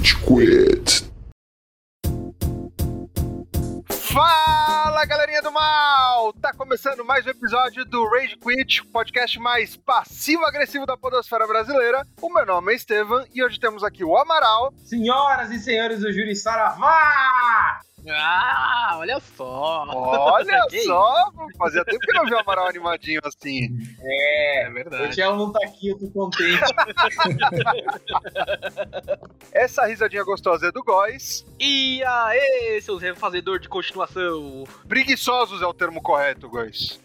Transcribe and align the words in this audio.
Rage 0.00 0.16
Quit. 0.16 1.10
Fala 3.90 5.04
galerinha 5.04 5.42
do 5.42 5.52
mal! 5.52 6.32
Tá 6.40 6.54
começando 6.54 7.04
mais 7.04 7.26
um 7.26 7.30
episódio 7.30 7.84
do 7.84 8.08
Rage 8.08 8.38
Quit, 8.38 8.86
podcast 8.86 9.38
mais 9.38 9.76
passivo-agressivo 9.76 10.86
da 10.86 10.96
podosfera 10.96 11.46
brasileira. 11.46 12.06
O 12.22 12.32
meu 12.32 12.46
nome 12.46 12.72
é 12.72 12.76
Estevam 12.76 13.26
e 13.34 13.44
hoje 13.44 13.60
temos 13.60 13.84
aqui 13.84 14.02
o 14.02 14.16
Amaral. 14.16 14.72
Senhoras 14.86 15.50
e 15.50 15.58
senhores 15.58 16.00
do 16.00 16.10
Júri 16.10 16.34
Saravá! 16.34 17.80
Ah, 18.08 18.94
olha 18.98 19.20
só! 19.36 19.84
Olha 19.88 20.60
só! 20.84 21.32
Fazia 21.58 21.84
tempo 21.84 21.98
que 22.00 22.12
não 22.14 22.24
vi 22.24 22.34
o 22.34 22.38
Amaral 22.38 22.68
animadinho 22.68 23.20
assim. 23.24 23.68
É, 24.02 24.66
É 24.66 24.70
verdade. 24.70 25.04
o 25.04 25.10
Tiago 25.10 25.36
não 25.36 25.52
tá 25.52 25.60
aqui, 25.64 25.88
eu 25.88 25.98
tô 25.98 26.08
contente. 26.10 26.60
Essa 29.52 29.86
risadinha 29.86 30.24
gostosa 30.24 30.68
é 30.68 30.72
do 30.72 30.82
Góis. 30.82 31.44
E 31.58 32.02
aí, 32.04 32.80
seus 32.82 33.02
refazedor 33.02 33.58
de 33.58 33.68
continuação? 33.68 34.64
Preguiçosos 34.88 35.62
é 35.62 35.66
o 35.66 35.74
termo 35.74 36.00
correto, 36.00 36.48
Góis. 36.48 37.00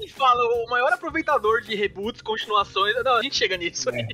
E 0.00 0.08
fala, 0.08 0.42
o 0.64 0.70
maior 0.70 0.92
aproveitador 0.92 1.62
de 1.62 1.74
reboots, 1.74 2.22
continuações. 2.22 2.94
Não, 3.04 3.16
a 3.16 3.22
gente 3.22 3.36
chega 3.36 3.56
nisso 3.56 3.90
aí. 3.90 4.06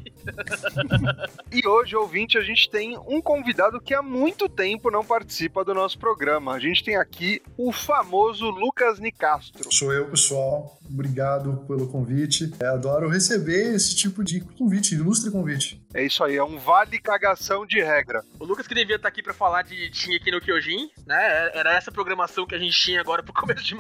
E 1.53 1.67
hoje, 1.67 1.97
ouvinte, 1.97 2.39
a 2.39 2.43
gente 2.43 2.69
tem 2.71 2.97
um 3.07 3.21
convidado 3.21 3.81
que 3.81 3.95
há 3.95 4.03
muito 4.03 4.49
tempo 4.49 4.91
não 4.91 5.05
participa 5.05 5.65
do 5.65 5.75
nosso 5.75 5.99
programa. 5.99 6.55
A 6.55 6.59
gente 6.59 6.85
tem 6.85 6.97
aqui 6.97 7.43
o 7.57 7.73
famoso 7.73 8.51
Lucas 8.51 8.99
Nicastro. 8.99 9.73
Sou 9.73 9.93
eu, 9.93 10.07
pessoal. 10.11 10.79
Obrigado 10.89 11.65
pelo 11.67 11.89
convite. 11.89 12.53
É, 12.61 12.67
adoro 12.67 13.09
receber 13.09 13.75
esse 13.75 13.95
tipo 13.95 14.23
de 14.23 14.41
convite, 14.41 14.95
ilustre 14.95 15.31
convite. 15.31 15.83
É 15.93 16.05
isso 16.05 16.23
aí, 16.23 16.37
é 16.37 16.45
um 16.45 16.59
vale 16.59 17.01
cagação 17.01 17.67
de 17.67 17.83
regra. 17.83 18.23
O 18.39 18.45
Lucas 18.45 18.67
que 18.67 18.75
devia 18.75 18.97
estar 18.97 19.09
aqui 19.09 19.23
pra 19.23 19.33
falar 19.33 19.63
de 19.63 19.91
Shingeki 19.93 20.31
no 20.31 20.41
Kyojin, 20.41 20.91
né? 21.07 21.51
Era 21.55 21.75
essa 21.75 21.91
programação 21.91 22.47
que 22.47 22.55
a 22.55 22.59
gente 22.59 22.79
tinha 22.79 23.01
agora 23.01 23.23
pro 23.23 23.33
começo 23.33 23.65
de 23.65 23.75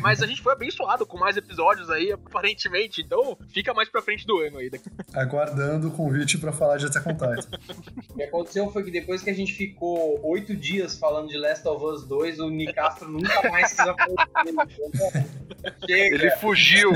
mas 0.00 0.22
a 0.22 0.26
gente 0.26 0.42
foi 0.42 0.52
abençoado 0.52 1.06
com 1.06 1.18
mais 1.18 1.36
episódios 1.36 1.90
aí, 1.90 2.12
aparentemente. 2.12 3.02
Então, 3.02 3.36
fica 3.48 3.72
mais 3.74 3.88
pra 3.88 4.02
frente 4.02 4.26
do 4.26 4.38
ano 4.38 4.58
aí. 4.58 4.70
Aguardando 5.12 5.88
o 5.88 5.90
convite 5.90 6.38
para 6.38 6.52
falar 6.52 6.76
de 6.76 6.86
Attack 6.86 7.08
on 7.08 7.12
Titan. 7.12 7.48
O 8.14 8.16
que 8.16 8.22
aconteceu 8.22 8.70
foi 8.70 8.84
que 8.84 8.92
depois 8.92 9.22
que 9.22 9.30
a 9.30 9.34
gente 9.34 9.52
ficou 9.52 10.20
oito 10.24 10.54
dias 10.54 10.96
falando 10.96 11.28
de 11.28 11.36
Last 11.36 11.66
of 11.66 11.84
Us 11.84 12.04
2, 12.06 12.38
o 12.38 12.48
Nicastro 12.48 13.08
nunca 13.08 13.50
mais 13.50 13.76
aparecer. 13.76 15.26
Chega! 15.86 16.14
Ele 16.14 16.30
fugiu. 16.36 16.92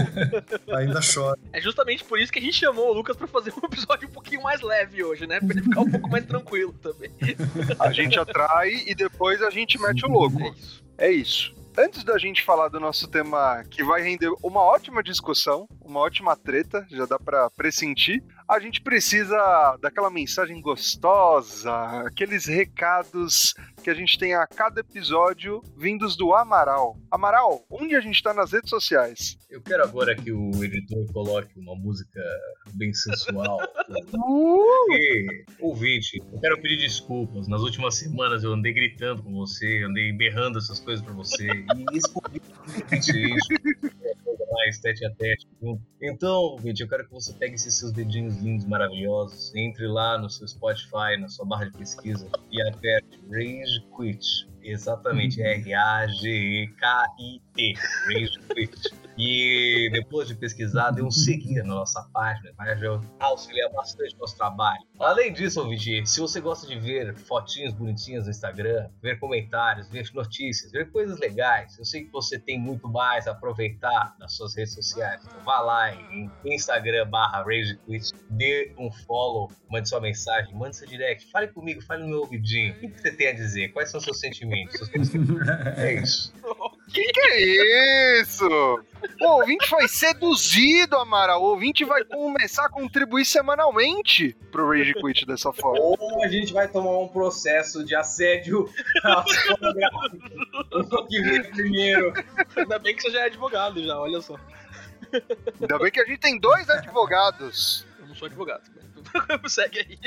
Ainda 0.77 1.01
chora. 1.01 1.39
É 1.53 1.61
justamente 1.61 2.05
por 2.05 2.21
isso 2.21 2.33
que 2.33 2.39
a 2.39 2.43
gente 2.43 2.57
chamou 2.57 2.91
o 2.91 2.93
Lucas 2.93 3.17
pra 3.17 3.27
fazer 3.27 3.53
um 3.53 3.67
episódio 3.67 4.09
um 4.09 4.13
pouquinho 4.13 4.43
mais 4.43 4.61
leve 4.61 5.03
hoje, 5.03 5.27
né? 5.27 5.41
Pra 5.41 5.51
ele 5.51 5.63
ficar 5.63 5.81
um 5.81 5.91
pouco 5.91 6.09
mais 6.09 6.25
tranquilo 6.25 6.73
também. 6.75 7.11
A 7.79 7.93
gente 7.93 8.19
atrai 8.19 8.71
e 8.87 8.95
depois 8.95 9.43
a 9.43 9.51
gente 9.51 9.81
mete 9.81 10.05
o 10.07 10.09
louco. 10.09 10.41
É 10.41 10.51
isso. 10.51 10.85
É 10.99 11.11
isso. 11.11 11.58
Antes 11.79 12.03
da 12.03 12.19
gente 12.19 12.43
falar 12.43 12.67
do 12.67 12.81
nosso 12.81 13.07
tema 13.07 13.63
que 13.71 13.85
vai 13.85 14.03
render 14.03 14.33
uma 14.43 14.61
ótima 14.61 15.01
discussão, 15.01 15.69
uma 15.81 16.01
ótima 16.01 16.35
treta, 16.35 16.85
já 16.91 17.07
dá 17.07 17.21
pra 17.21 17.49
pressentir, 17.51 18.21
a 18.49 18.59
gente 18.59 18.81
precisa 18.81 19.79
daquela 19.81 20.11
mensagem 20.11 20.61
gostosa, 20.61 21.73
aqueles 22.05 22.47
recados 22.47 23.55
que 23.89 23.93
a 23.93 23.95
gente 23.95 24.19
tem 24.19 24.35
a 24.35 24.47
cada 24.47 24.83
episódio 24.83 25.63
vindos 25.75 26.15
do 26.15 26.35
Amaral. 26.35 26.99
Amaral, 27.11 27.65
onde 27.71 27.97
a 27.97 28.01
gente 28.03 28.23
tá 28.23 28.35
nas 28.35 28.53
redes 28.53 28.69
sociais? 28.69 29.39
Eu 29.49 29.63
quero 29.63 29.83
agora 29.83 30.15
que 30.15 30.31
o 30.31 30.51
editor 30.63 31.11
coloque 31.11 31.59
uma 31.59 31.75
música 31.75 32.21
bem 32.75 32.93
sensual. 32.93 33.59
E, 34.91 35.45
ouvinte, 35.59 36.19
eu 36.19 36.39
quero 36.39 36.61
pedir 36.61 36.77
desculpas. 36.77 37.49
Nas 37.49 37.63
últimas 37.63 37.97
semanas 37.97 38.45
eu 38.45 38.53
andei 38.53 38.75
gritando 38.75 39.23
com 39.23 39.33
você, 39.33 39.83
andei 39.83 40.13
berrando 40.13 40.59
essas 40.59 40.79
coisas 40.81 41.03
pra 41.03 41.15
você. 41.15 41.47
E 41.47 41.97
escondi 41.97 42.43
isso. 42.93 43.49
Mais 44.59 44.79
tete 44.81 45.05
a 45.05 45.11
tete. 45.11 45.47
Então, 46.03 46.35
ouvinte, 46.43 46.83
eu 46.83 46.89
quero 46.89 47.07
que 47.07 47.13
você 47.13 47.33
pegue 47.33 47.55
esses 47.55 47.79
seus 47.79 47.93
dedinhos 47.93 48.37
lindos, 48.39 48.67
maravilhosos, 48.67 49.55
entre 49.55 49.87
lá 49.87 50.19
no 50.19 50.29
seu 50.29 50.49
Spotify, 50.49 51.17
na 51.19 51.29
sua 51.29 51.47
barra 51.47 51.67
de 51.67 51.79
pesquisa 51.79 52.29
e 52.51 52.61
aperte 52.63 53.21
Rage 53.31 53.87
Quit. 53.97 54.49
Exatamente, 54.63 55.41
R-A-G-E-K-I-T. 55.41 55.79
Rage 58.07 58.39
Quit. 58.55 59.08
E 59.19 59.91
depois 59.93 60.29
de 60.29 60.37
pesquisar, 60.37 60.93
dê 60.93 61.03
um 61.03 61.11
seguir 61.11 61.63
na 61.65 61.75
nossa 61.75 62.09
página, 62.13 62.53
vai 62.57 62.69
auxiliar 63.19 63.69
bastante 63.73 64.15
o 64.15 64.19
nosso 64.19 64.37
trabalho. 64.37 64.81
Além 65.01 65.33
disso, 65.33 65.61
ouvinte, 65.61 66.07
se 66.07 66.21
você 66.21 66.41
gosta 66.41 66.69
de 66.69 66.79
ver 66.79 67.17
fotinhos 67.17 67.75
bonitinhas 67.75 68.25
no 68.27 68.31
Instagram, 68.31 68.89
ver 69.03 69.19
comentários, 69.19 69.89
ver 69.89 70.09
notícias, 70.15 70.71
ver 70.71 70.93
coisas 70.93 71.19
legais, 71.19 71.77
eu 71.79 71.85
sei 71.85 72.05
que 72.05 72.13
você 72.13 72.39
tem 72.39 72.61
muito 72.61 72.89
mais 72.89 73.27
a 73.27 73.33
aproveitar 73.33 74.15
nas 74.21 74.37
suas 74.37 74.57
redes 74.57 74.75
sociais. 74.75 75.21
Então 75.27 75.43
vá 75.45 75.61
lá 75.61 75.93
em 75.93 76.31
Instagram 76.45 77.09
barra 77.09 77.43
RageQuit, 77.43 78.13
dê 78.31 78.73
um 78.79 78.91
follow, 79.05 79.51
mande 79.69 79.89
sua 79.89 80.01
mensagem, 80.01 80.55
mande 80.55 80.77
seu 80.77 80.87
direct, 80.87 81.29
fale 81.33 81.49
comigo, 81.49 81.83
fale 81.83 82.03
no 82.03 82.09
meu 82.09 82.21
ouvidinho. 82.21 82.75
O 82.75 82.79
que 82.79 83.01
você 83.01 83.11
tem 83.11 83.29
a 83.29 83.33
dizer? 83.33 83.71
Quais 83.71 83.91
são 83.91 84.01
seus 84.01 84.21
sentimentos? 84.21 84.79
É 85.77 85.95
isso. 85.95 86.33
Que 86.93 87.03
que 87.13 87.21
é 87.21 88.21
isso? 88.21 88.49
O 89.21 89.27
ouvinte 89.27 89.69
foi 89.69 89.87
seduzido, 89.89 90.97
Amaral. 90.97 91.43
O 91.43 91.51
ouvinte 91.51 91.85
vai 91.85 92.05
começar 92.05 92.67
a 92.67 92.69
contribuir 92.69 93.25
semanalmente 93.25 94.37
pro 94.51 94.69
Rage 94.69 94.95
Quit 94.95 95.27
dessa 95.27 95.53
forma. 95.53 95.79
Ou 95.81 96.25
a 96.25 96.29
gente 96.29 96.53
vai 96.53 96.69
tomar 96.69 96.99
um 96.99 97.09
processo 97.09 97.85
de 97.85 97.95
assédio. 97.95 98.69
O 100.73 101.07
que 101.07 101.21
vem 101.21 101.43
primeiro. 101.51 102.13
Ainda 102.57 102.79
bem 102.79 102.95
que 102.95 103.03
você 103.03 103.11
já 103.11 103.21
é 103.21 103.25
advogado, 103.27 103.85
já, 103.85 103.99
olha 103.99 104.21
só. 104.21 104.37
Ainda 105.61 105.79
bem 105.79 105.91
que 105.91 106.01
a 106.01 106.05
gente 106.05 106.21
tem 106.21 106.39
dois 106.39 106.69
advogados. 106.71 107.87
Eu 108.01 108.07
não 108.07 108.15
sou 108.15 108.27
advogado. 108.27 108.63
mas 109.43 109.53
Segue 109.55 109.79
aí. 109.81 109.99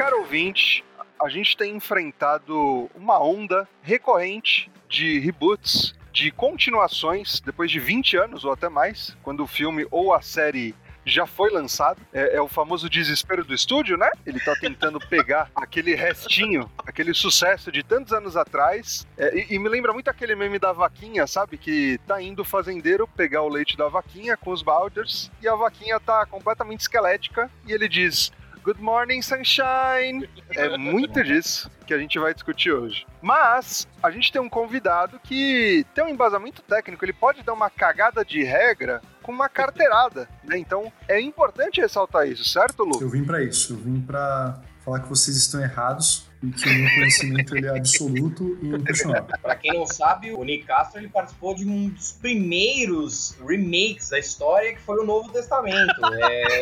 Caro 0.00 0.20
ouvinte, 0.20 0.82
a 1.22 1.28
gente 1.28 1.54
tem 1.54 1.76
enfrentado 1.76 2.90
uma 2.94 3.22
onda 3.22 3.68
recorrente 3.82 4.72
de 4.88 5.18
reboots, 5.18 5.94
de 6.10 6.30
continuações, 6.30 7.38
depois 7.40 7.70
de 7.70 7.78
20 7.78 8.16
anos 8.16 8.42
ou 8.42 8.50
até 8.50 8.70
mais, 8.70 9.14
quando 9.22 9.42
o 9.42 9.46
filme 9.46 9.86
ou 9.90 10.14
a 10.14 10.22
série 10.22 10.74
já 11.04 11.26
foi 11.26 11.50
lançado. 11.50 12.00
É, 12.14 12.36
é 12.36 12.40
o 12.40 12.48
famoso 12.48 12.88
desespero 12.88 13.44
do 13.44 13.52
estúdio, 13.52 13.98
né? 13.98 14.10
Ele 14.24 14.40
tá 14.40 14.54
tentando 14.58 14.98
pegar 15.06 15.50
aquele 15.54 15.94
restinho, 15.94 16.70
aquele 16.78 17.12
sucesso 17.12 17.70
de 17.70 17.82
tantos 17.82 18.14
anos 18.14 18.38
atrás. 18.38 19.06
É, 19.18 19.36
e, 19.36 19.54
e 19.54 19.58
me 19.58 19.68
lembra 19.68 19.92
muito 19.92 20.08
aquele 20.08 20.34
meme 20.34 20.58
da 20.58 20.72
vaquinha, 20.72 21.26
sabe? 21.26 21.58
Que 21.58 22.00
tá 22.06 22.22
indo 22.22 22.40
o 22.40 22.44
fazendeiro 22.44 23.06
pegar 23.06 23.42
o 23.42 23.50
leite 23.50 23.76
da 23.76 23.88
vaquinha 23.88 24.34
com 24.34 24.50
os 24.50 24.62
balders 24.62 25.30
e 25.42 25.46
a 25.46 25.54
vaquinha 25.54 26.00
tá 26.00 26.24
completamente 26.24 26.80
esquelética 26.80 27.50
e 27.66 27.72
ele 27.74 27.86
diz. 27.86 28.32
Good 28.62 28.82
morning, 28.82 29.22
sunshine! 29.22 30.28
É 30.50 30.76
muito 30.76 31.24
disso 31.24 31.70
que 31.86 31.94
a 31.94 31.98
gente 31.98 32.18
vai 32.18 32.34
discutir 32.34 32.70
hoje. 32.70 33.06
Mas 33.22 33.88
a 34.02 34.10
gente 34.10 34.30
tem 34.30 34.40
um 34.40 34.50
convidado 34.50 35.18
que 35.18 35.86
tem 35.94 36.04
um 36.04 36.08
embasamento 36.08 36.60
técnico, 36.62 37.02
ele 37.02 37.14
pode 37.14 37.42
dar 37.42 37.54
uma 37.54 37.70
cagada 37.70 38.22
de 38.22 38.42
regra 38.42 39.00
com 39.22 39.32
uma 39.32 39.48
carteirada, 39.48 40.28
né? 40.44 40.58
Então 40.58 40.92
é 41.08 41.18
importante 41.18 41.80
ressaltar 41.80 42.28
isso, 42.28 42.44
certo, 42.44 42.84
Lu? 42.84 43.00
Eu 43.00 43.08
vim 43.08 43.24
para 43.24 43.42
isso. 43.42 43.72
Eu 43.72 43.78
vim 43.78 44.00
para 44.00 44.60
falar 44.84 45.00
que 45.00 45.08
vocês 45.08 45.36
estão 45.38 45.60
errados 45.62 46.29
e 46.42 46.50
que 46.50 46.68
o 46.68 46.72
meu 46.72 46.90
conhecimento 46.94 47.56
ele 47.56 47.66
é 47.66 47.76
absoluto 47.76 48.58
e 48.62 48.68
inquestionável. 48.68 49.36
Pra 49.42 49.56
quem 49.56 49.74
não 49.74 49.86
sabe, 49.86 50.32
o 50.32 50.42
Nicastro 50.42 51.00
ele 51.00 51.08
participou 51.08 51.54
de 51.54 51.66
um 51.66 51.88
dos 51.90 52.12
primeiros 52.12 53.36
remakes 53.46 54.08
da 54.08 54.18
história, 54.18 54.74
que 54.74 54.80
foi 54.80 54.98
o 54.98 55.04
Novo 55.04 55.30
Testamento. 55.30 55.94
É... 56.22 56.60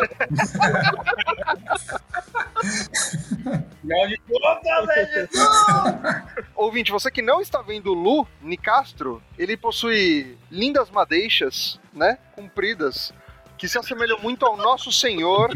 De 3.88 4.20
contas, 4.28 4.88
é 4.90 5.06
Jesus! 5.06 5.38
Ouvinte, 6.54 6.92
você 6.92 7.10
que 7.10 7.22
não 7.22 7.40
está 7.40 7.62
vendo 7.62 7.92
o 7.92 7.94
Lu 7.94 8.28
Nicastro, 8.42 9.22
ele 9.38 9.56
possui 9.56 10.36
lindas 10.50 10.90
madeixas, 10.90 11.80
né? 11.92 12.18
Compridas, 12.34 13.14
que 13.58 13.68
se 13.68 13.76
assemelham 13.76 14.18
muito 14.20 14.46
ao 14.46 14.56
nosso 14.56 14.90
senhor, 14.92 15.50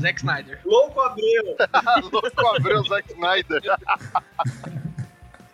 Zack 0.00 0.20
Snyder. 0.20 0.60
Louco 0.64 1.00
Abreu! 1.00 1.56
louco 2.12 2.56
Abreu 2.56 2.84
Zack 2.84 3.12
Snyder. 3.12 3.62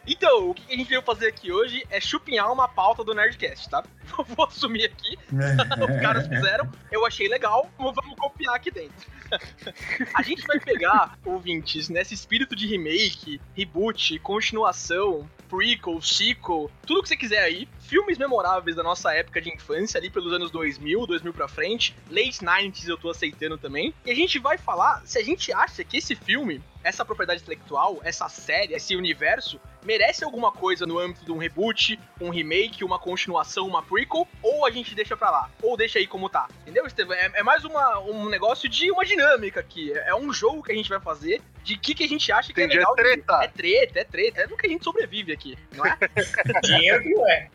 Então, 0.06 0.50
o 0.50 0.54
que 0.54 0.72
a 0.72 0.76
gente 0.76 0.88
veio 0.88 1.02
fazer 1.02 1.28
aqui 1.28 1.50
hoje 1.50 1.84
é 1.90 2.00
chupinhar 2.00 2.52
uma 2.52 2.68
pauta 2.68 3.02
do 3.02 3.14
Nerdcast, 3.14 3.70
tá? 3.70 3.82
Vou 4.36 4.46
assumir 4.46 4.84
aqui. 4.84 5.18
Os 5.32 6.00
caras 6.00 6.26
fizeram, 6.26 6.70
eu 6.90 7.06
achei 7.06 7.28
legal, 7.28 7.70
vamos 7.78 8.14
copiar 8.18 8.54
aqui 8.54 8.70
dentro. 8.70 9.14
A 10.14 10.22
gente 10.22 10.46
vai 10.46 10.60
pegar, 10.60 11.18
ouvintes, 11.24 11.88
nesse 11.88 12.14
espírito 12.14 12.54
de 12.54 12.66
remake, 12.66 13.40
reboot, 13.54 14.18
continuação, 14.20 15.28
prequel, 15.48 16.00
sequel, 16.00 16.70
tudo 16.86 17.02
que 17.02 17.08
você 17.08 17.16
quiser 17.16 17.42
aí. 17.42 17.68
Filmes 17.80 18.18
memoráveis 18.18 18.76
da 18.76 18.82
nossa 18.82 19.12
época 19.14 19.40
de 19.40 19.52
infância, 19.52 19.98
ali 19.98 20.10
pelos 20.10 20.32
anos 20.32 20.50
2000, 20.50 21.06
2000 21.06 21.32
pra 21.32 21.48
frente. 21.48 21.94
Late 22.10 22.44
90s 22.44 22.88
eu 22.88 22.96
tô 22.96 23.10
aceitando 23.10 23.58
também. 23.58 23.94
E 24.04 24.10
a 24.10 24.14
gente 24.14 24.38
vai 24.38 24.58
falar 24.58 25.02
se 25.04 25.18
a 25.18 25.22
gente 25.22 25.52
acha 25.52 25.84
que 25.84 25.98
esse 25.98 26.14
filme, 26.14 26.62
essa 26.82 27.04
propriedade 27.04 27.42
intelectual, 27.42 28.00
essa 28.02 28.28
série, 28.28 28.74
esse 28.74 28.96
universo, 28.96 29.60
merece 29.84 30.24
alguma 30.24 30.50
coisa 30.50 30.86
no 30.86 30.98
âmbito 30.98 31.24
de 31.24 31.32
um 31.32 31.38
reboot, 31.38 31.98
um 32.20 32.30
remake, 32.30 32.84
uma 32.84 32.98
continuação, 32.98 33.66
uma 33.66 33.82
prequel, 33.82 34.26
ou 34.42 34.66
a 34.66 34.70
gente 34.70 34.94
deixa 34.94 35.16
pra 35.16 35.30
lá, 35.30 35.50
ou 35.62 35.76
deixa 35.76 35.98
aí 35.98 36.06
como 36.06 36.28
tá. 36.28 36.48
Entendeu, 36.62 36.86
Estevam? 36.86 37.14
É, 37.14 37.30
é 37.34 37.42
mais 37.42 37.64
uma, 37.64 38.00
um 38.00 38.28
negócio 38.28 38.68
de 38.68 38.90
uma 38.90 39.04
dinâmica 39.04 39.60
aqui. 39.60 39.92
É 39.92 40.14
um 40.14 40.32
jogo 40.32 40.62
que 40.62 40.72
a 40.72 40.74
gente 40.74 40.88
vai 40.88 41.00
fazer 41.00 41.42
de 41.64 41.78
que, 41.78 41.94
que 41.94 42.04
a 42.04 42.08
gente 42.08 42.30
acha 42.30 42.52
que 42.52 42.60
Entendi, 42.60 42.76
é 42.76 42.80
legal. 42.80 42.92
é 42.92 43.02
treta. 43.02 43.40
É 43.42 43.48
treta, 43.48 43.98
é 43.98 44.04
treta. 44.04 44.40
É 44.42 44.46
no 44.46 44.56
que 44.56 44.66
a 44.66 44.70
gente 44.70 44.84
sobrevive 44.84 45.32
aqui, 45.32 45.58
não 45.74 45.84
é? 45.86 45.96
Dinheiro 46.62 47.02
que 47.02 47.10
não 47.10 47.28
é. 47.28 47.50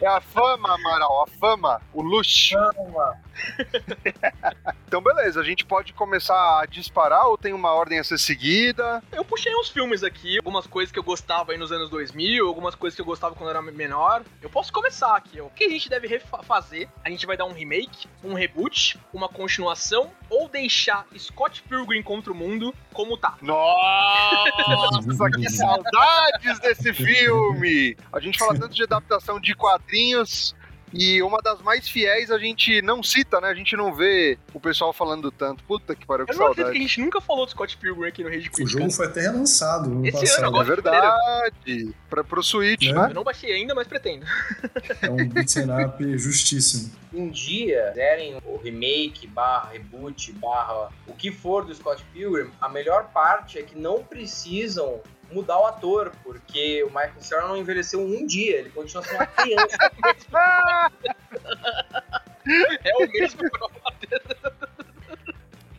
É 0.00 0.06
a 0.06 0.20
fama, 0.20 0.74
Amaral, 0.74 1.24
a 1.24 1.26
fama, 1.26 1.82
o 1.92 2.00
luxo. 2.00 2.54
Calma. 2.54 3.20
Então, 4.92 5.00
beleza, 5.00 5.40
a 5.40 5.42
gente 5.42 5.64
pode 5.64 5.94
começar 5.94 6.60
a 6.60 6.66
disparar 6.66 7.26
ou 7.26 7.38
tem 7.38 7.54
uma 7.54 7.72
ordem 7.72 7.98
a 7.98 8.04
ser 8.04 8.18
seguida? 8.18 9.02
Eu 9.10 9.24
puxei 9.24 9.50
uns 9.56 9.70
filmes 9.70 10.04
aqui, 10.04 10.36
algumas 10.36 10.66
coisas 10.66 10.92
que 10.92 10.98
eu 10.98 11.02
gostava 11.02 11.52
aí 11.52 11.56
nos 11.56 11.72
anos 11.72 11.88
2000, 11.88 12.46
algumas 12.46 12.74
coisas 12.74 12.94
que 12.94 13.00
eu 13.00 13.06
gostava 13.06 13.34
quando 13.34 13.48
eu 13.48 13.56
era 13.56 13.62
menor. 13.62 14.22
Eu 14.42 14.50
posso 14.50 14.70
começar 14.70 15.16
aqui. 15.16 15.40
O 15.40 15.48
que 15.48 15.64
a 15.64 15.70
gente 15.70 15.88
deve 15.88 16.06
refazer? 16.06 16.90
A 17.02 17.08
gente 17.08 17.24
vai 17.24 17.38
dar 17.38 17.46
um 17.46 17.54
remake, 17.54 18.06
um 18.22 18.34
reboot, 18.34 19.00
uma 19.14 19.30
continuação 19.30 20.12
ou 20.28 20.46
deixar 20.46 21.06
Scott 21.32 21.62
Pilgrim 21.68 22.02
contra 22.02 22.32
o 22.32 22.36
mundo 22.36 22.74
como 22.92 23.16
tá? 23.16 23.36
Nossa, 23.40 25.30
que 25.30 25.50
saudades 25.50 26.60
desse 26.60 26.92
filme! 26.92 27.96
A 28.12 28.20
gente 28.20 28.38
fala 28.38 28.58
tanto 28.58 28.74
de 28.74 28.82
adaptação 28.82 29.40
de 29.40 29.54
quadrinhos 29.54 30.54
e 30.92 31.22
uma 31.22 31.38
das 31.42 31.60
mais 31.62 31.88
fiéis 31.88 32.30
a 32.30 32.38
gente 32.38 32.82
não 32.82 33.02
cita, 33.02 33.40
né? 33.40 33.48
A 33.48 33.54
gente 33.54 33.76
não 33.76 33.94
vê 33.94 34.38
o 34.52 34.60
pessoal 34.60 34.92
falando 34.92 35.30
tanto. 35.30 35.62
Puta 35.64 35.94
que 35.94 36.06
pariu, 36.06 36.26
que 36.26 36.32
Eu 36.32 36.38
não 36.38 36.46
acredito 36.48 36.72
que 36.72 36.78
a 36.78 36.80
gente 36.82 37.00
nunca 37.00 37.20
falou 37.20 37.44
do 37.46 37.50
Scott 37.50 37.76
Pilgrim 37.76 38.08
aqui 38.08 38.22
no 38.22 38.28
Rede 38.30 38.48
O 38.48 38.52
Quit. 38.52 38.66
jogo 38.70 38.90
foi 38.90 39.06
até 39.06 39.20
relançado 39.22 39.88
no 39.88 40.06
Esse 40.06 40.18
passado. 40.20 40.46
ano, 40.48 40.60
É 40.60 40.64
verdade. 40.64 41.94
Pra, 42.10 42.22
pro 42.22 42.42
Switch, 42.42 42.82
Né? 42.82 42.92
né? 42.92 43.06
Eu 43.10 43.14
não 43.14 43.24
baixei 43.24 43.52
ainda, 43.52 43.74
mas 43.74 43.86
pretendo. 43.86 44.26
É 45.00 45.10
um 45.10 45.28
beat'em 45.28 45.70
up 45.84 46.18
justíssimo. 46.18 46.90
um 47.14 47.28
dia 47.28 47.92
derem 47.94 48.36
o 48.44 48.56
remake, 48.56 49.26
barra 49.26 49.70
reboot, 49.72 50.32
barra 50.32 50.90
o 51.06 51.12
que 51.14 51.30
for 51.30 51.64
do 51.64 51.74
Scott 51.74 52.02
Pilgrim, 52.12 52.50
a 52.60 52.68
melhor 52.68 53.10
parte 53.12 53.58
é 53.58 53.62
que 53.62 53.78
não 53.78 54.02
precisam 54.02 55.00
mudar 55.30 55.58
o 55.58 55.66
ator, 55.66 56.12
porque 56.22 56.82
o 56.84 56.88
Michael 56.88 57.20
Cera 57.20 57.48
não 57.48 57.56
envelheceu 57.56 58.00
um 58.00 58.26
dia, 58.26 58.58
ele 58.58 58.70
continua 58.70 59.02
sendo 59.02 59.16
uma 59.16 59.26
criança. 59.26 59.76
É 62.44 62.96
o 62.96 63.08
mesmo 63.08 63.40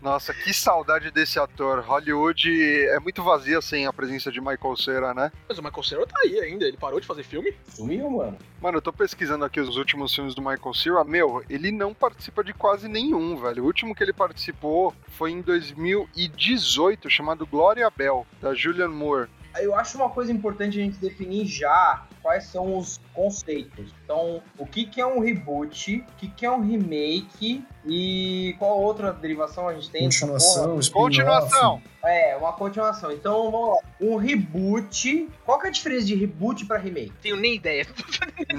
Nossa, 0.03 0.33
que 0.33 0.53
saudade 0.53 1.09
desse 1.11 1.39
ator. 1.39 1.79
Hollywood 1.79 2.51
é 2.89 2.99
muito 2.99 3.23
vazia 3.23 3.61
sem 3.61 3.85
a 3.85 3.93
presença 3.93 4.29
de 4.29 4.41
Michael 4.41 4.75
Cera, 4.75 5.13
né? 5.13 5.31
Mas 5.47 5.57
o 5.57 5.63
Michael 5.63 5.83
Cera 5.83 6.05
tá 6.05 6.19
aí 6.25 6.41
ainda, 6.41 6.65
ele 6.65 6.75
parou 6.75 6.99
de 6.99 7.07
fazer 7.07 7.23
filme? 7.23 7.55
Sumiu, 7.69 8.09
mano. 8.09 8.37
Mano, 8.61 8.79
eu 8.79 8.81
tô 8.81 8.91
pesquisando 8.91 9.45
aqui 9.45 9.61
os 9.61 9.77
últimos 9.77 10.13
filmes 10.13 10.35
do 10.35 10.41
Michael 10.41 10.73
Cera. 10.73 11.05
Meu, 11.05 11.41
ele 11.49 11.71
não 11.71 11.93
participa 11.93 12.43
de 12.43 12.53
quase 12.53 12.89
nenhum, 12.89 13.37
velho. 13.37 13.63
O 13.63 13.65
último 13.65 13.95
que 13.95 14.03
ele 14.03 14.11
participou 14.11 14.93
foi 15.07 15.31
em 15.31 15.41
2018, 15.41 17.09
chamado 17.09 17.47
Glória 17.47 17.89
Bell, 17.89 18.27
da 18.41 18.53
Julianne 18.53 18.93
Moore. 18.93 19.29
Eu 19.55 19.73
acho 19.73 19.97
uma 19.97 20.09
coisa 20.09 20.33
importante 20.33 20.81
a 20.81 20.83
gente 20.83 20.97
definir 20.97 21.45
já 21.45 22.05
quais 22.23 22.45
são 22.45 22.77
os 22.77 22.99
conceitos. 23.13 23.93
Então, 24.03 24.41
o 24.57 24.65
que, 24.65 24.85
que 24.85 25.01
é 25.01 25.05
um 25.05 25.19
reboot, 25.19 25.97
o 25.97 26.15
que, 26.17 26.27
que 26.29 26.45
é 26.45 26.49
um 26.49 26.65
remake 26.65 27.63
e 27.85 28.55
qual 28.57 28.81
outra 28.81 29.11
derivação 29.11 29.67
a 29.67 29.73
gente 29.73 29.91
tem? 29.91 30.03
Continuação. 30.03 30.79
Continuação! 30.91 31.81
É, 32.03 32.35
uma 32.35 32.53
continuação. 32.53 33.11
Então, 33.11 33.51
vamos 33.51 33.69
lá. 33.69 33.77
Um 34.01 34.15
reboot. 34.15 35.29
Qual 35.45 35.59
que 35.59 35.67
é 35.67 35.69
a 35.69 35.71
diferença 35.71 36.05
de 36.05 36.15
reboot 36.15 36.65
pra 36.65 36.77
remake? 36.77 37.13
Tenho 37.21 37.35
nem 37.35 37.55
ideia. 37.55 37.85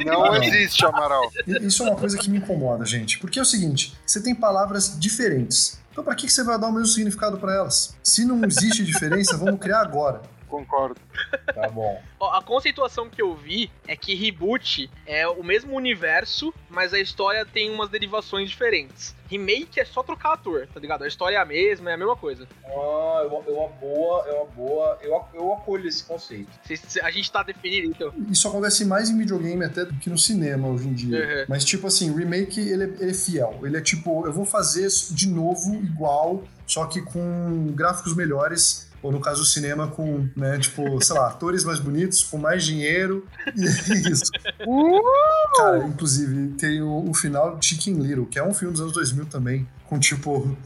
Não 0.05 0.23
Não. 0.25 0.43
existe, 0.43 0.85
Amaral. 0.85 1.31
Isso 1.47 1.83
é 1.83 1.91
uma 1.91 1.97
coisa 1.97 2.17
que 2.19 2.31
me 2.31 2.39
incomoda, 2.39 2.85
gente. 2.85 3.19
Porque 3.19 3.39
é 3.39 3.43
o 3.43 3.47
seguinte: 3.47 3.95
você 4.07 4.23
tem 4.23 4.35
palavras 4.35 4.99
diferentes. 4.99 5.83
Então, 5.91 6.03
pra 6.03 6.15
que 6.15 6.27
que 6.27 6.33
você 6.33 6.43
vai 6.43 6.59
dar 6.59 6.67
o 6.69 6.73
mesmo 6.73 6.89
significado 6.89 7.39
pra 7.39 7.55
elas? 7.55 7.95
Se 8.03 8.25
não 8.25 8.45
existe 8.45 8.85
diferença, 8.85 9.37
vamos 9.37 9.61
criar 9.61 9.81
agora. 9.81 10.23
Concordo. 10.55 11.01
Tá 11.55 11.69
bom. 11.69 12.01
Ó, 12.21 12.31
a 12.33 12.43
conceituação 12.43 13.09
que 13.11 13.21
eu 13.21 13.35
vi 13.35 13.71
é 13.89 13.97
que 13.97 14.15
reboot 14.15 14.89
é 15.07 15.27
o 15.27 15.43
mesmo 15.43 15.75
universo, 15.75 16.55
mas 16.71 16.95
a 16.95 16.99
história 17.01 17.45
tem 17.45 17.71
umas 17.71 17.89
derivações 17.91 18.49
diferentes. 18.49 19.15
Remake 19.29 19.81
é 19.81 19.85
só 19.85 20.03
trocar 20.03 20.35
ator, 20.35 20.69
tá 20.73 20.79
ligado? 20.79 21.03
A 21.03 21.09
história 21.09 21.37
é 21.37 21.41
a 21.41 21.45
mesma, 21.45 21.91
é 21.91 21.95
a 21.95 21.97
mesma 21.97 22.15
coisa. 22.15 22.47
Ah, 22.65 23.23
é 23.25 23.27
uma, 23.27 23.43
é 23.47 23.51
uma 23.51 23.69
boa, 23.69 24.25
é 24.29 24.33
uma 24.33 24.45
boa. 24.47 24.99
Eu, 25.03 25.25
eu 25.35 25.53
acolho 25.55 25.89
esse 25.89 26.05
conceito. 26.05 26.49
Se- 26.65 26.77
se- 26.77 27.01
A 27.01 27.11
gente 27.11 27.33
tá 27.33 27.43
definindo, 27.43 27.89
então. 27.89 28.13
Isso 28.31 28.47
acontece 28.47 28.85
mais 28.85 29.11
em 29.11 29.19
videogame 29.19 29.65
até 29.65 29.85
do 29.85 29.95
que 29.95 30.09
no 30.09 30.19
cinema 30.19 30.69
hoje 30.69 30.87
em 30.89 30.93
dia. 30.93 31.19
Uhum. 31.19 31.45
Mas, 31.49 31.65
tipo 31.65 31.87
assim, 31.87 32.15
remake, 32.15 32.61
ele 32.61 32.85
é, 32.85 32.87
ele 33.01 33.11
é 33.11 33.15
fiel. 33.15 33.59
Ele 33.65 33.77
é 33.77 33.81
tipo, 33.81 34.25
eu 34.27 34.33
vou 34.33 34.45
fazer 34.45 34.89
de 35.11 35.29
novo, 35.29 35.75
igual, 35.77 36.45
só 36.67 36.87
que 36.87 37.01
com 37.03 37.67
gráficos 37.75 38.15
melhores. 38.15 38.93
Ou 39.05 39.13
no 39.13 39.21
caso 39.21 39.41
do 39.41 39.47
cinema, 39.47 39.87
com, 39.87 40.27
né, 40.35 40.59
tipo, 40.59 40.99
sei 41.05 41.15
lá, 41.15 41.29
atores 41.29 41.63
mais 41.63 41.79
bonitos, 41.79 42.25
com 42.25 42.39
mais 42.39 42.65
dinheiro. 42.65 43.27
E 43.55 43.67
é 43.67 44.11
isso. 44.11 44.31
Cara, 45.59 45.87
inclusive, 45.87 46.55
tem 46.57 46.81
o, 46.81 47.11
o 47.11 47.13
final 47.13 47.59
de 47.59 47.67
Chicken 47.67 47.97
Little, 48.01 48.25
que 48.25 48.39
é 48.39 48.43
um 48.43 48.55
filme 48.55 48.73
dos 48.73 48.81
anos 48.81 48.95
2000 48.95 49.27
também, 49.27 49.69
com 49.85 49.99
tipo. 49.99 50.57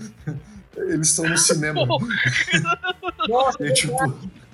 Eles 0.76 1.08
estão 1.08 1.28
no 1.28 1.36
cinema. 1.36 1.80
Nossa, 3.28 3.66
é 3.66 3.72
tipo, 3.72 3.96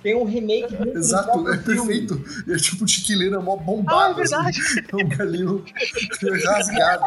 tem 0.02 0.16
um 0.16 0.24
remake 0.24 0.74
do 0.74 0.88
exato, 0.96 1.46
é 1.52 1.58
perfeito. 1.58 2.24
E 2.46 2.54
é 2.54 2.56
tipo, 2.56 2.84
o 2.86 2.88
Chicken 2.88 3.16
Little 3.16 3.38
é 3.38 3.42
mó 3.42 3.52
Ah, 3.58 3.60
é 3.60 3.64
bombado. 3.66 4.14
verdade. 4.14 4.60
assim. 4.62 4.80
É 4.80 4.96
um 4.96 5.08
galinho 5.10 5.62
rasgado. 6.46 7.04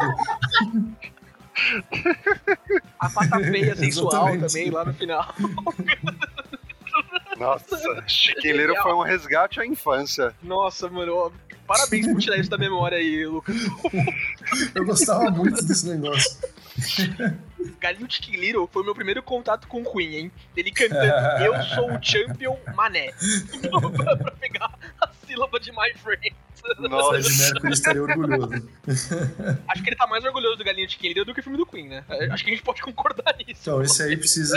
A 3.00 3.10
pata 3.10 3.40
feia 3.40 3.74
sensual 3.74 4.38
também 4.38 4.70
lá 4.70 4.84
no 4.84 4.94
final. 4.94 5.34
Nossa, 7.38 8.04
Chiqueleiro 8.08 8.74
foi 8.82 8.92
um 8.92 9.02
resgate 9.02 9.60
à 9.60 9.66
infância. 9.66 10.34
Nossa, 10.42 10.88
mano. 10.88 11.14
ó, 11.14 11.30
Parabéns 11.68 12.06
por 12.06 12.18
tirar 12.18 12.38
isso 12.38 12.48
da 12.48 12.56
memória 12.56 12.96
aí, 12.96 13.26
Lucas. 13.26 13.54
Eu 14.74 14.86
gostava 14.86 15.30
muito 15.30 15.62
desse 15.66 15.86
negócio. 15.86 16.38
Galinho 17.78 18.10
Chicken 18.10 18.40
Little 18.40 18.66
foi 18.72 18.82
o 18.82 18.84
meu 18.86 18.94
primeiro 18.94 19.22
contato 19.22 19.68
com 19.68 19.82
o 19.82 19.92
Queen, 19.92 20.14
hein? 20.14 20.32
Ele 20.56 20.70
cantando 20.70 21.04
Eu 21.44 21.62
sou 21.64 21.92
o 21.92 22.02
Champion 22.02 22.56
Mané. 22.74 23.10
pra, 23.60 24.16
pra 24.16 24.30
pegar 24.32 24.72
a 25.02 25.10
sílaba 25.26 25.60
de 25.60 25.70
My 25.72 25.92
Friend. 25.96 26.34
Nossa. 26.88 27.52
Mercury 27.52 27.72
estaria 27.72 28.02
orgulhoso. 28.02 28.68
Acho 29.68 29.82
que 29.82 29.90
ele 29.90 29.96
tá 29.96 30.06
mais 30.06 30.24
orgulhoso 30.24 30.56
do 30.56 30.64
Galinho 30.64 30.88
Chicken 30.88 31.10
Little 31.10 31.24
do 31.26 31.34
que 31.34 31.40
o 31.40 31.42
filme 31.42 31.58
do 31.58 31.66
Queen, 31.66 31.88
né? 31.88 32.04
Acho 32.30 32.44
que 32.44 32.50
a 32.50 32.54
gente 32.54 32.64
pode 32.64 32.80
concordar 32.80 33.36
nisso. 33.36 33.60
Então, 33.60 33.82
esse 33.82 34.02
aí 34.02 34.16
precisa 34.16 34.56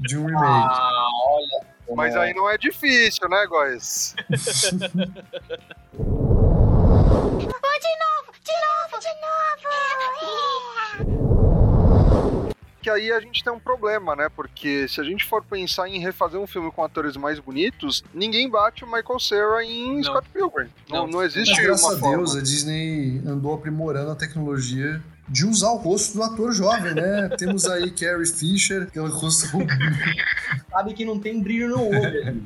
de 0.00 0.18
um 0.18 0.26
remake. 0.26 0.44
Ah, 0.44 1.08
olha. 1.28 1.71
Mas 1.96 2.16
aí 2.16 2.34
não 2.34 2.48
é 2.48 2.56
difícil, 2.58 3.28
né, 3.28 3.46
guys? 3.46 4.14
Que 12.82 12.90
aí 12.90 13.12
a 13.12 13.20
gente 13.20 13.44
tem 13.44 13.52
um 13.52 13.60
problema, 13.60 14.16
né? 14.16 14.28
Porque 14.28 14.88
se 14.88 15.00
a 15.00 15.04
gente 15.04 15.24
for 15.24 15.40
pensar 15.44 15.88
em 15.88 16.00
refazer 16.00 16.40
um 16.40 16.48
filme 16.48 16.68
com 16.72 16.82
atores 16.82 17.16
mais 17.16 17.38
bonitos, 17.38 18.02
ninguém 18.12 18.50
bate 18.50 18.82
o 18.84 18.88
Michael 18.90 19.20
Cera 19.20 19.64
em 19.64 19.94
Não. 19.96 20.02
Scott 20.02 20.28
Pilgrim. 20.30 20.68
Não, 20.90 21.02
Não. 21.02 21.06
não 21.06 21.22
existe 21.22 21.54
Mas 21.54 21.64
graças 21.64 21.84
uma 21.86 21.94
a 21.94 21.98
forma. 21.98 22.16
Deus, 22.16 22.34
a 22.36 22.40
Disney 22.40 23.22
andou 23.24 23.54
aprimorando 23.54 24.10
a 24.10 24.16
tecnologia 24.16 25.00
de 25.32 25.46
usar 25.46 25.70
o 25.70 25.76
rosto 25.76 26.14
do 26.14 26.22
ator 26.22 26.52
jovem, 26.52 26.94
né? 26.94 27.30
Temos 27.38 27.66
aí 27.66 27.90
Carrie 27.90 28.26
Fisher, 28.26 28.90
que 28.90 28.98
é 28.98 29.02
o 29.02 29.08
rosto 29.08 29.46
Sabe 30.70 30.92
que 30.92 31.04
não 31.06 31.18
tem 31.18 31.40
brilho 31.42 31.70
no 31.70 31.88
olho 31.88 32.28
ali. 32.28 32.42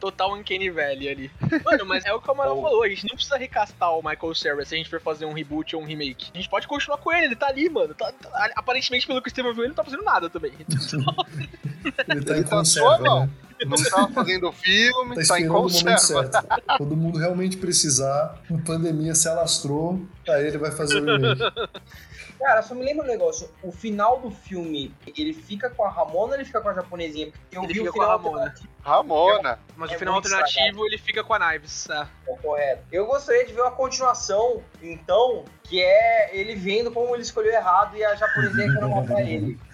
Total 0.00 0.34
Uncanny 0.34 0.68
Valley 0.68 1.08
ali. 1.08 1.30
Mano, 1.64 1.86
mas 1.86 2.04
é 2.04 2.12
o 2.12 2.20
que 2.20 2.28
o 2.28 2.32
Amaral 2.32 2.60
falou, 2.60 2.82
a 2.82 2.88
gente 2.88 3.06
não 3.08 3.14
precisa 3.14 3.36
recastar 3.36 3.92
o 3.92 4.02
Michael 4.02 4.34
Cera 4.34 4.64
se 4.64 4.74
a 4.74 4.78
gente 4.78 4.90
for 4.90 5.00
fazer 5.00 5.26
um 5.26 5.32
reboot 5.32 5.76
ou 5.76 5.82
um 5.82 5.84
remake. 5.84 6.30
A 6.34 6.36
gente 6.36 6.50
pode 6.50 6.66
continuar 6.66 6.98
com 6.98 7.12
ele, 7.12 7.26
ele 7.26 7.36
tá 7.36 7.46
ali, 7.46 7.68
mano. 7.68 7.94
Tá- 7.94 8.12
tá- 8.12 8.50
aparentemente, 8.56 9.06
pelo 9.06 9.22
que 9.22 9.28
o 9.28 9.30
Steven 9.30 9.52
viu, 9.52 9.62
ele 9.62 9.68
não 9.68 9.76
tá 9.76 9.84
fazendo 9.84 10.02
nada 10.02 10.28
também. 10.28 10.52
Ele 12.08 12.24
tá 12.24 12.32
Ele 12.32 12.40
em 12.40 12.44
tá 12.44 12.56
conserva, 12.56 12.98
né? 12.98 13.30
Não 13.66 13.76
tá 13.76 14.08
fazendo 14.08 14.52
filme, 14.52 15.16
tá, 15.16 15.34
tá 15.34 15.40
em 15.40 15.48
conserva. 15.48 16.30
Quando 16.76 16.92
o 16.92 16.96
mundo 16.96 17.18
realmente 17.18 17.56
precisar, 17.56 18.40
a 18.50 18.58
pandemia 18.64 19.14
se 19.14 19.28
alastrou, 19.28 20.00
aí 20.28 20.46
ele 20.46 20.58
vai 20.58 20.70
fazer 20.70 21.00
o 21.00 21.04
remake. 21.04 21.42
Cara, 22.42 22.60
só 22.60 22.74
me 22.74 22.84
lembra 22.84 23.04
um 23.04 23.08
negócio. 23.08 23.48
O 23.62 23.70
final 23.70 24.18
do 24.18 24.28
filme, 24.28 24.92
ele 25.16 25.32
fica 25.32 25.70
com 25.70 25.84
a 25.84 25.88
Ramona 25.88 26.32
ou 26.32 26.34
ele 26.34 26.44
fica 26.44 26.60
com 26.60 26.68
a 26.68 26.74
japonesinha? 26.74 27.30
Porque 27.30 27.56
eu 27.56 27.62
ele 27.62 27.72
vi 27.72 27.78
fica 27.78 27.90
o 27.90 27.92
final 27.92 28.18
com 28.20 28.28
a 28.28 28.32
Ramona. 28.32 28.54
Ramona. 28.82 29.58
Mas 29.76 29.92
é 29.92 29.94
o 29.94 29.98
final 30.00 30.14
alternativo 30.14 30.84
ele 30.84 30.98
fica 30.98 31.22
com 31.22 31.34
a 31.34 31.38
Knives. 31.38 31.88
É. 31.88 32.08
é. 32.28 32.36
correto. 32.38 32.82
Eu 32.90 33.06
gostaria 33.06 33.46
de 33.46 33.52
ver 33.52 33.60
uma 33.60 33.70
continuação, 33.70 34.60
então, 34.82 35.44
que 35.62 35.80
é 35.80 36.36
ele 36.36 36.56
vendo 36.56 36.90
como 36.90 37.14
ele 37.14 37.22
escolheu 37.22 37.52
errado 37.52 37.96
e 37.96 38.04
a 38.04 38.16
japonesinha 38.16 38.72
querendo 38.72 38.88
matar 38.88 39.22
ele. 39.22 39.56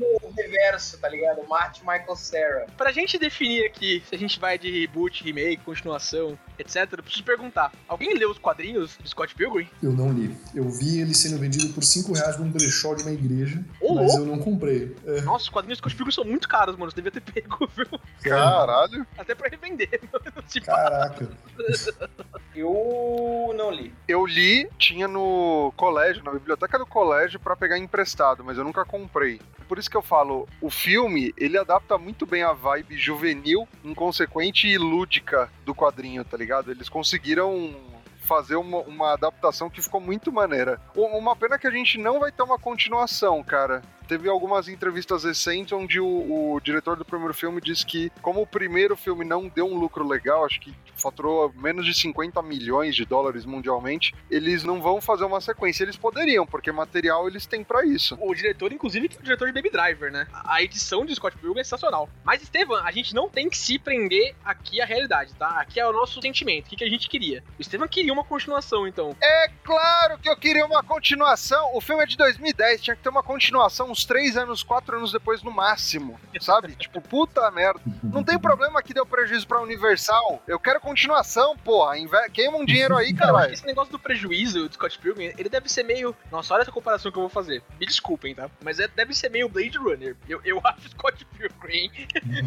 o 0.00 0.30
reverso, 0.36 0.98
tá 0.98 1.08
ligado? 1.08 1.46
Martin 1.48 1.80
Michael 1.80 2.16
Sarah. 2.16 2.66
Pra 2.76 2.92
gente 2.92 3.18
definir 3.18 3.66
aqui 3.66 4.02
se 4.08 4.14
a 4.14 4.18
gente 4.18 4.38
vai 4.38 4.58
de 4.58 4.80
reboot, 4.80 5.22
remake, 5.22 5.62
continuação, 5.64 6.38
etc, 6.58 6.88
eu 6.92 7.02
preciso 7.02 7.24
perguntar: 7.24 7.72
alguém 7.86 8.14
leu 8.14 8.30
os 8.30 8.38
quadrinhos 8.38 8.96
de 9.02 9.08
Scott 9.08 9.34
Pilgrim? 9.34 9.68
Eu 9.82 9.92
não 9.92 10.12
li. 10.12 10.36
Eu 10.54 10.68
vi 10.70 11.00
ele 11.00 11.14
sendo 11.14 11.38
vendido 11.38 11.72
por 11.72 11.82
5 11.82 12.12
reais 12.12 12.38
num 12.38 12.50
brechó 12.50 12.94
de 12.94 13.02
uma 13.02 13.12
igreja, 13.12 13.64
mas 13.80 14.14
eu 14.14 14.24
não 14.24 14.38
comprei. 14.38 14.94
É. 15.06 15.20
Nossa, 15.22 15.44
os 15.44 15.48
quadrinhos 15.48 15.78
de 15.78 15.82
Scott 15.82 15.96
Pilgrim 15.96 16.14
são 16.14 16.24
muito 16.24 16.48
caros, 16.48 16.76
mano. 16.76 16.90
Você 16.90 17.00
devia 17.00 17.12
ter 17.12 17.20
pego, 17.32 17.68
viu? 17.76 17.86
Caralho. 18.22 19.06
Até 19.16 19.34
pra 19.34 19.48
revender. 19.48 20.00
Caraca. 20.64 21.28
eu 22.58 23.52
não 23.56 23.70
li. 23.70 23.92
Eu 24.06 24.26
li, 24.26 24.68
tinha 24.78 25.06
no 25.08 25.72
colégio, 25.76 26.22
na 26.24 26.32
biblioteca 26.32 26.78
do 26.78 26.86
colégio, 26.86 27.40
para 27.40 27.56
pegar 27.56 27.78
emprestado, 27.78 28.44
mas 28.44 28.58
eu 28.58 28.64
nunca 28.64 28.84
comprei. 28.84 29.40
Por 29.68 29.78
isso 29.78 29.90
que 29.90 29.96
eu 29.96 30.02
falo, 30.02 30.48
o 30.60 30.70
filme, 30.70 31.34
ele 31.36 31.58
adapta 31.58 31.98
muito 31.98 32.24
bem 32.24 32.42
a 32.42 32.52
vibe 32.52 32.96
juvenil, 32.96 33.68
inconsequente 33.84 34.66
e 34.66 34.78
lúdica 34.78 35.50
do 35.64 35.74
quadrinho, 35.74 36.24
tá 36.24 36.36
ligado? 36.36 36.70
Eles 36.70 36.88
conseguiram 36.88 37.76
fazer 38.20 38.56
uma, 38.56 38.78
uma, 38.80 39.12
adaptação 39.12 39.70
que 39.70 39.80
ficou 39.80 40.00
muito 40.00 40.30
maneira. 40.30 40.80
Uma 40.94 41.34
pena 41.34 41.58
que 41.58 41.66
a 41.66 41.70
gente 41.70 41.98
não 41.98 42.20
vai 42.20 42.30
ter 42.30 42.42
uma 42.42 42.58
continuação, 42.58 43.42
cara 43.42 43.82
teve 44.08 44.28
algumas 44.28 44.68
entrevistas 44.68 45.22
recentes 45.22 45.72
onde 45.72 46.00
o, 46.00 46.06
o, 46.54 46.60
diretor 46.60 46.96
do 46.96 47.04
primeiro 47.04 47.34
filme 47.34 47.60
disse 47.60 47.84
que, 47.84 48.10
como 48.22 48.40
o 48.40 48.46
primeiro 48.46 48.96
filme 48.96 49.24
não 49.24 49.48
deu 49.48 49.66
um 49.66 49.78
lucro 49.78 50.06
legal, 50.06 50.46
acho 50.46 50.58
que 50.60 50.74
faturou 50.96 51.52
menos 51.54 51.84
de 51.86 51.94
50 51.94 52.40
milhões 52.42 52.96
de 52.96 53.04
dólares 53.04 53.44
mundialmente, 53.44 54.14
eles 54.30 54.64
não 54.64 54.80
vão 54.80 55.00
fazer 55.00 55.24
uma 55.24 55.40
sequência. 55.40 55.84
Eles 55.84 55.96
poderiam, 55.96 56.46
porque 56.46 56.72
material 56.72 57.28
eles 57.28 57.46
têm 57.46 57.62
para 57.62 57.84
isso. 57.84 58.16
O 58.20 58.34
diretor, 58.34 58.72
inclusive, 58.72 59.10
é 59.14 59.20
o 59.20 59.22
diretor 59.22 59.46
de 59.46 59.52
Baby 59.52 59.70
Driver, 59.70 60.10
né? 60.10 60.26
A 60.32 60.62
edição 60.62 61.04
de 61.04 61.14
Scott 61.14 61.36
Pilgrim 61.36 61.60
é 61.60 61.64
sensacional. 61.64 62.08
Mas, 62.24 62.42
Estevam, 62.42 62.76
a 62.76 62.90
gente 62.90 63.14
não 63.14 63.28
tem 63.28 63.48
que 63.48 63.58
se 63.58 63.78
prender 63.78 64.34
aqui 64.44 64.80
à 64.80 64.86
realidade, 64.86 65.34
tá? 65.34 65.60
Aqui 65.60 65.78
é 65.78 65.86
o 65.86 65.92
nosso 65.92 66.20
sentimento, 66.22 66.66
o 66.66 66.70
que, 66.70 66.76
que 66.76 66.84
a 66.84 66.90
gente 66.90 67.08
queria. 67.08 67.44
O 67.58 67.62
Estevam 67.62 67.86
queria 67.86 68.12
uma 68.12 68.24
continuação, 68.24 68.88
então. 68.88 69.14
É 69.22 69.48
claro 69.62 70.18
que 70.18 70.28
eu 70.28 70.36
queria 70.36 70.64
uma 70.64 70.82
continuação. 70.82 71.70
O 71.74 71.80
filme 71.80 72.02
é 72.02 72.06
de 72.06 72.16
2010, 72.16 72.82
tinha 72.82 72.96
que 72.96 73.02
ter 73.02 73.10
uma 73.10 73.22
continuação 73.22 73.92
uns 73.98 74.04
três 74.04 74.36
anos, 74.36 74.62
quatro 74.62 74.96
anos 74.96 75.10
depois 75.10 75.42
no 75.42 75.50
máximo, 75.50 76.18
sabe? 76.40 76.74
tipo, 76.76 77.00
puta 77.00 77.50
merda. 77.50 77.80
Não 78.02 78.22
tem 78.22 78.38
problema 78.38 78.82
que 78.82 78.94
deu 78.94 79.04
prejuízo 79.04 79.46
pra 79.46 79.60
Universal. 79.60 80.42
Eu 80.46 80.60
quero 80.60 80.80
continuação, 80.80 81.56
porra. 81.56 81.94
Queima 82.32 82.56
um 82.56 82.64
dinheiro 82.64 82.96
aí, 82.96 83.12
caralho. 83.12 83.52
Esse 83.52 83.66
negócio 83.66 83.90
do 83.90 83.98
prejuízo 83.98 84.68
do 84.68 84.74
Scott 84.74 84.98
Pilgrim, 84.98 85.32
ele 85.36 85.48
deve 85.48 85.68
ser 85.68 85.82
meio. 85.82 86.14
Nossa, 86.30 86.54
olha 86.54 86.62
essa 86.62 86.70
comparação 86.70 87.10
que 87.10 87.18
eu 87.18 87.22
vou 87.22 87.30
fazer. 87.30 87.62
Me 87.80 87.86
desculpem, 87.86 88.34
tá? 88.34 88.48
Mas 88.62 88.78
é, 88.78 88.86
deve 88.88 89.14
ser 89.14 89.30
meio 89.30 89.48
Blade 89.48 89.78
Runner. 89.78 90.16
Eu, 90.28 90.40
eu 90.44 90.60
acho 90.64 90.90
Scott 90.90 91.24
Pilgrim. 91.36 91.90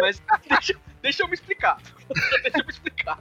Mas 0.00 0.22
deixa, 0.48 0.74
deixa 1.02 1.22
eu 1.22 1.28
me 1.28 1.34
explicar. 1.34 1.78
deixa 2.42 2.58
eu 2.58 2.64
me 2.64 2.70
explicar. 2.70 3.18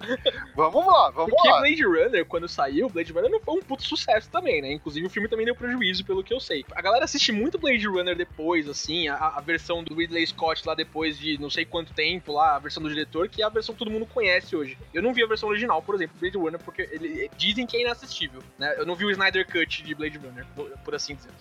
Vamos 0.56 0.86
lá, 0.86 1.10
vamos 1.12 1.32
Porque 1.32 1.48
lá. 1.48 1.60
Porque 1.60 1.76
Blade 1.76 1.84
Runner, 1.84 2.26
quando 2.26 2.48
saiu, 2.48 2.90
Blade 2.90 3.12
Runner 3.12 3.30
não 3.30 3.40
foi 3.40 3.56
um 3.56 3.62
puto 3.62 3.84
sucesso 3.84 4.30
também, 4.30 4.62
né? 4.62 4.74
Inclusive 4.74 5.06
o 5.06 5.10
filme 5.10 5.28
também 5.28 5.46
deu 5.46 5.56
prejuízo, 5.56 6.06
pelo 6.06 6.24
que 6.24 6.34
eu 6.34 6.40
sei. 6.40 6.66
A 6.76 6.82
galera 6.82 7.06
assiste 7.06 7.32
muito 7.32 7.58
Blade 7.58 7.88
Runner 7.88 8.16
depois, 8.16 8.68
assim, 8.68 9.08
a, 9.08 9.16
a 9.16 9.42
versão 9.42 9.84
do 9.84 9.96
Ridley 9.96 10.26
Scott 10.28 10.68
lá 10.68 10.76
depois 10.76 11.18
de 11.18 11.40
não 11.40 11.50
sei 11.50 11.66
quanto 11.66 11.94
tempo 11.94 12.34
lá, 12.34 12.56
a 12.56 12.60
versão 12.60 12.82
do 12.82 12.90
diretor, 12.90 13.28
que 13.30 13.42
é 13.42 13.46
a 13.46 13.50
versão 13.50 13.74
que 13.74 13.80
todo 13.80 13.92
mundo 13.92 14.06
conhece 14.06 14.56
hoje. 14.56 14.78
Eu 14.94 15.02
não 15.02 15.14
vi 15.14 15.24
a 15.24 15.28
versão 15.28 15.50
original, 15.50 15.82
por 15.82 15.96
exemplo, 15.96 16.18
Blade 16.20 16.38
Runner, 16.38 16.60
porque 16.60 16.88
ele, 16.92 17.30
dizem 17.38 17.66
que 17.66 17.78
é 17.78 17.82
inassistível, 17.82 18.42
né? 18.58 18.76
Eu 18.78 18.86
não 18.86 18.96
vi 18.96 19.06
o 19.06 19.12
Snyder 19.12 19.46
Cut 19.46 19.84
de 19.84 19.96
Blade 19.96 20.18
Runner, 20.18 20.46
por 20.84 20.96
assim 20.96 21.16
dizer. 21.16 21.32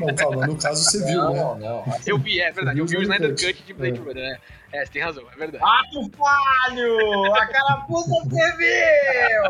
Não, 0.00 0.14
calma, 0.14 0.46
no 0.46 0.56
caso 0.56 0.84
você 0.84 1.04
viu, 1.04 1.22
não, 1.22 1.32
né? 1.32 1.40
Não, 1.40 1.86
não. 1.86 2.00
Eu 2.06 2.18
vi, 2.18 2.40
é 2.40 2.50
verdade, 2.50 2.78
eu 2.78 2.86
vi 2.86 2.96
o 2.96 3.02
Snyder 3.02 3.30
Cut 3.30 3.62
de 3.62 3.72
Blade 3.72 3.98
é. 3.98 4.02
Runner, 4.02 4.14
né? 4.14 4.38
É, 4.74 4.84
você 4.84 4.90
tem 4.90 5.02
razão, 5.02 5.24
é 5.32 5.36
verdade. 5.36 5.64
Ato 5.64 6.10
falho! 6.16 7.32
A 7.32 7.46
carapuça 7.46 8.10
você 8.24 8.56
viu! 8.56 9.44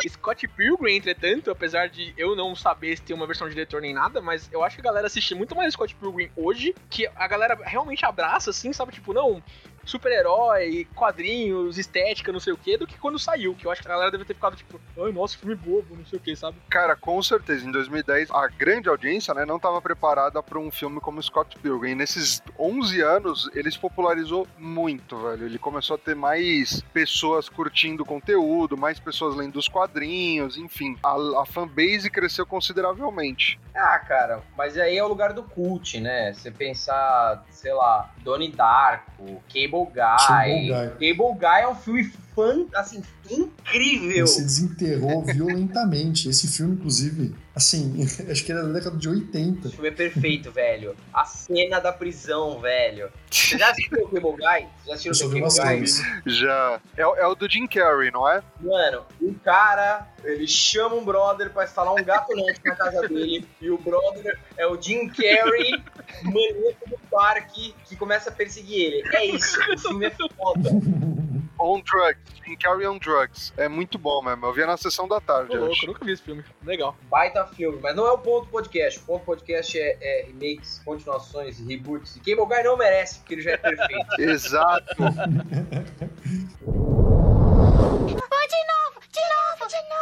Scott 0.08 0.46
Pilgrim, 0.46 0.94
entretanto, 0.94 1.50
apesar 1.50 1.88
de 1.88 2.14
eu 2.16 2.36
não 2.36 2.54
saber 2.54 2.96
se 2.96 3.02
tem 3.02 3.14
uma 3.14 3.26
versão 3.26 3.48
de 3.48 3.54
diretor 3.54 3.82
nem 3.82 3.92
nada, 3.92 4.20
mas 4.20 4.48
eu 4.52 4.62
acho 4.62 4.76
que 4.76 4.80
a 4.80 4.84
galera 4.84 5.08
assiste 5.08 5.34
muito 5.34 5.56
mais 5.56 5.74
Scott 5.74 5.92
Pilgrim 5.96 6.30
hoje, 6.36 6.72
que 6.88 7.08
a 7.16 7.26
galera 7.26 7.58
realmente 7.64 8.04
abraça, 8.06 8.50
assim, 8.50 8.72
sabe? 8.72 8.92
Tipo, 8.92 9.12
não, 9.12 9.42
super-herói, 9.84 10.86
quadrinhos, 10.94 11.78
estética, 11.78 12.32
não 12.32 12.40
sei 12.40 12.52
o 12.52 12.56
que, 12.56 12.76
do 12.76 12.86
que 12.86 12.98
quando 12.98 13.18
saiu. 13.18 13.54
Que 13.54 13.66
eu 13.66 13.70
acho 13.70 13.82
que 13.82 13.88
a 13.88 13.92
galera 13.92 14.10
deve 14.10 14.24
ter 14.24 14.34
ficado 14.34 14.56
tipo, 14.56 14.80
ai, 14.98 15.12
nossa, 15.12 15.36
filme 15.36 15.54
bobo, 15.54 15.96
não 15.96 16.06
sei 16.06 16.18
o 16.18 16.22
que, 16.22 16.34
sabe? 16.36 16.56
Cara, 16.68 16.96
com 16.96 17.22
certeza. 17.22 17.66
Em 17.66 17.72
2010, 17.72 18.30
a 18.30 18.48
grande 18.48 18.88
audiência, 18.88 19.34
né, 19.34 19.44
não 19.44 19.56
estava 19.56 19.80
preparada 19.80 20.42
para 20.42 20.58
um 20.58 20.70
filme 20.70 21.00
como 21.00 21.22
Scott 21.22 21.58
Pilgrim. 21.58 21.92
E 21.92 21.94
nesses 21.94 22.42
11 22.58 23.00
anos, 23.00 23.50
ele 23.54 23.70
se 23.70 23.78
popularizou 23.78 24.46
muito, 24.58 25.16
velho. 25.18 25.46
Ele 25.46 25.58
começou 25.58 25.96
a 25.96 25.98
ter 25.98 26.14
mais 26.14 26.80
pessoas 26.92 27.48
curtindo 27.48 28.02
o 28.02 28.06
conteúdo, 28.06 28.76
mais 28.76 29.00
pessoas 29.00 29.34
lendo 29.36 29.58
os 29.58 29.68
quadrinhos, 29.68 30.56
enfim. 30.56 30.96
A, 31.02 31.42
a 31.42 31.46
fanbase 31.46 32.10
cresceu 32.10 32.46
consideravelmente. 32.46 33.58
Ah, 33.74 33.98
cara, 33.98 34.42
mas 34.56 34.76
aí 34.76 34.96
é 34.96 35.04
o 35.04 35.08
lugar 35.08 35.32
do 35.32 35.42
cult, 35.42 36.00
né? 36.00 36.32
Você 36.32 36.50
pensar, 36.50 37.44
sei 37.50 37.72
lá, 37.72 38.12
Donnie 38.18 38.50
Darko, 38.50 39.42
Cable 39.48 39.69
Cable 39.70 39.92
Guy. 39.94 40.68
Cable 40.98 41.34
Guy 41.38 41.60
é 41.62 41.68
um 41.68 41.74
filme 41.74 42.12
fã, 42.34 42.66
assim, 42.74 43.02
incrível. 43.30 44.26
Se 44.26 44.42
desenterrou 44.42 45.22
violentamente. 45.26 46.28
Esse 46.28 46.48
filme, 46.48 46.74
inclusive, 46.74 47.34
assim, 47.54 48.06
acho 48.30 48.44
que 48.44 48.52
era 48.52 48.62
da 48.62 48.72
década 48.72 48.96
de 48.96 49.08
80. 49.08 49.68
O 49.68 49.70
filme 49.70 49.88
é 49.88 49.92
perfeito, 49.92 50.50
velho. 50.50 50.96
A 51.12 51.24
cena 51.24 51.78
da 51.80 51.92
prisão, 51.92 52.60
velho. 52.60 53.10
Você 53.30 53.58
já 53.58 53.70
assistiu 53.70 54.04
o 54.04 54.08
Cable 54.08 54.36
Guy? 54.36 54.68
Já 54.86 54.94
assistiu 54.94 55.28
o 55.28 55.30
Cable 55.30 55.78
Guy? 55.78 55.86
Já. 56.26 56.80
É, 56.96 57.02
é, 57.02 57.26
o 57.26 57.34
do 57.34 57.48
Jim 57.48 57.66
Carrey, 57.66 58.10
não 58.10 58.28
é? 58.28 58.42
Mano, 58.60 59.04
um 59.20 59.34
cara, 59.34 60.08
ele 60.24 60.46
chama 60.46 60.96
um 60.96 61.04
brother 61.04 61.50
pra 61.50 61.64
instalar 61.64 61.94
um 61.94 62.04
gato 62.04 62.34
net 62.34 62.60
na 62.64 62.74
casa 62.74 63.08
dele. 63.08 63.46
e 63.60 63.70
o 63.70 63.78
brother 63.78 64.38
é 64.56 64.66
o 64.66 64.80
Jim 64.80 65.08
Carrey, 65.08 65.82
maníaco 66.24 66.88
do 66.88 66.98
parque, 67.10 67.74
que 67.84 67.96
começa 67.96 68.30
a 68.30 68.32
perseguir 68.32 68.80
ele. 68.80 69.16
É 69.16 69.24
isso. 69.26 69.58
O 69.72 69.78
filme 69.78 70.06
é 70.06 70.10
foda. 70.10 70.70
On 71.60 71.80
Drugs, 71.80 72.18
Jim 72.44 72.56
Carrey 72.56 72.86
on 72.86 72.98
Drugs. 72.98 73.52
É 73.56 73.68
muito 73.68 73.98
bom 73.98 74.22
mesmo. 74.22 74.46
Eu 74.46 74.52
via 74.52 74.66
na 74.66 74.76
sessão 74.76 75.06
da 75.06 75.20
tarde. 75.20 75.56
Ô, 75.56 75.66
louco, 75.66 75.76
eu 75.82 75.88
nunca 75.88 76.04
vi 76.04 76.12
esse 76.12 76.22
filme. 76.22 76.42
Legal. 76.64 76.96
Baita 77.10 77.46
filme, 77.48 77.78
mas 77.82 77.94
não 77.94 78.06
é 78.06 78.12
o 78.12 78.18
ponto 78.18 78.48
podcast. 78.48 78.98
O 79.00 79.02
ponto 79.02 79.24
podcast 79.24 79.78
é, 79.78 79.98
é 80.00 80.26
remakes, 80.26 80.80
continuações, 80.84 81.60
reboots. 81.60 82.16
E 82.16 82.20
Cable 82.20 82.46
Guy 82.46 82.62
não 82.64 82.76
merece, 82.76 83.18
porque 83.18 83.34
ele 83.34 83.42
já 83.42 83.52
é 83.52 83.56
perfeito. 83.58 84.06
Exato. 84.18 84.94
de 88.50 88.64
novo, 88.66 89.00
de 89.12 89.20
novo, 89.28 89.68
de 89.68 89.76
novo 89.88 90.00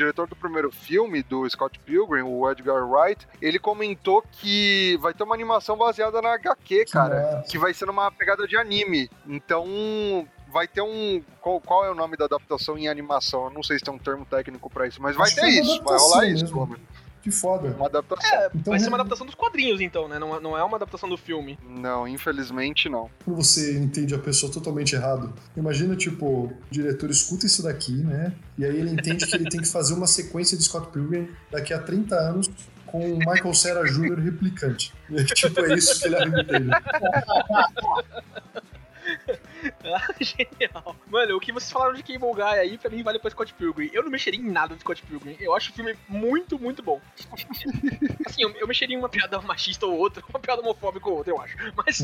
diretor 0.00 0.26
do 0.26 0.34
primeiro 0.34 0.70
filme, 0.70 1.22
do 1.22 1.48
Scott 1.48 1.78
Pilgrim, 1.80 2.22
o 2.22 2.50
Edgar 2.50 2.88
Wright, 2.88 3.26
ele 3.40 3.58
comentou 3.58 4.22
que 4.32 4.98
vai 5.00 5.12
ter 5.12 5.22
uma 5.22 5.34
animação 5.34 5.76
baseada 5.76 6.20
na 6.22 6.34
HQ, 6.34 6.86
cara, 6.86 7.44
que 7.48 7.58
vai 7.58 7.74
ser 7.74 7.86
numa 7.86 8.10
pegada 8.10 8.46
de 8.46 8.56
anime. 8.56 9.10
Então, 9.26 10.26
vai 10.50 10.66
ter 10.66 10.80
um. 10.80 11.22
Qual, 11.40 11.60
qual, 11.60 11.84
é 11.84 11.90
o 11.90 11.94
nome 11.94 12.16
da 12.16 12.24
adaptação 12.24 12.76
em 12.76 12.88
animação? 12.88 13.44
Eu 13.44 13.50
não 13.50 13.62
sei 13.62 13.78
se 13.78 13.84
tem 13.84 13.94
um 13.94 13.98
termo 13.98 14.24
técnico 14.24 14.68
para 14.70 14.86
isso, 14.86 15.00
mas 15.00 15.16
vai 15.16 15.30
ter 15.30 15.48
isso, 15.48 15.82
vai 15.82 15.98
rolar 15.98 16.26
isso, 16.26 16.68
que 17.22 17.30
foda. 17.30 17.68
Uma 17.76 17.86
adaptação. 17.86 18.38
É, 18.38 18.50
então, 18.54 18.72
vai 18.72 18.80
ser 18.80 18.88
uma 18.88 18.96
adaptação 18.96 19.26
dos 19.26 19.34
quadrinhos, 19.34 19.80
então, 19.80 20.08
né? 20.08 20.18
Não, 20.18 20.40
não 20.40 20.56
é 20.56 20.64
uma 20.64 20.76
adaptação 20.76 21.08
do 21.08 21.16
filme. 21.16 21.58
Não, 21.68 22.08
infelizmente 22.08 22.88
não. 22.88 23.10
Quando 23.24 23.36
você 23.36 23.78
entende 23.78 24.14
a 24.14 24.18
pessoa 24.18 24.52
totalmente 24.52 24.94
errado, 24.94 25.32
imagina, 25.56 25.96
tipo, 25.96 26.26
o 26.26 26.52
diretor 26.70 27.10
escuta 27.10 27.46
isso 27.46 27.62
daqui, 27.62 27.92
né? 27.92 28.32
E 28.56 28.64
aí 28.64 28.76
ele 28.76 28.90
entende 28.90 29.26
que 29.26 29.34
ele 29.34 29.48
tem 29.48 29.60
que 29.60 29.68
fazer 29.68 29.94
uma 29.94 30.06
sequência 30.06 30.56
de 30.56 30.64
Scott 30.64 30.90
Pilgrim 30.90 31.28
daqui 31.50 31.72
a 31.72 31.78
30 31.78 32.14
anos 32.14 32.50
com 32.86 33.12
o 33.12 33.18
Michael 33.18 33.54
Cera 33.54 33.84
Jr. 33.84 34.18
replicante. 34.18 34.92
E, 35.08 35.24
tipo, 35.34 35.60
é 35.60 35.74
isso 35.74 36.00
que 36.00 36.08
ele 36.08 36.40
entende. 36.40 36.70
Ah, 39.84 40.14
genial. 40.20 40.96
Mano, 41.08 41.36
o 41.36 41.40
que 41.40 41.52
vocês 41.52 41.70
falaram 41.70 41.94
de 41.94 42.02
Cable 42.02 42.34
Guy 42.34 42.42
aí, 42.42 42.78
pra 42.78 42.90
mim 42.90 43.02
vale 43.02 43.18
pra 43.18 43.30
Scott 43.30 43.52
Pilgrim. 43.54 43.90
Eu 43.92 44.02
não 44.02 44.10
mexeria 44.10 44.40
em 44.40 44.50
nada 44.50 44.74
de 44.74 44.80
Scott 44.80 45.02
Pilgrim. 45.02 45.36
Eu 45.40 45.54
acho 45.54 45.70
o 45.70 45.74
filme 45.74 45.96
muito, 46.08 46.58
muito 46.58 46.82
bom. 46.82 47.00
assim, 48.26 48.42
eu, 48.42 48.50
eu 48.56 48.66
mexeria 48.66 48.96
em 48.96 48.98
uma 48.98 49.08
piada 49.08 49.40
machista 49.40 49.86
ou 49.86 49.96
outra, 49.96 50.22
uma 50.28 50.38
piada 50.38 50.62
homofóbica 50.62 51.08
ou 51.08 51.16
outra, 51.16 51.32
eu 51.32 51.40
acho. 51.40 51.56
Mas, 51.76 51.98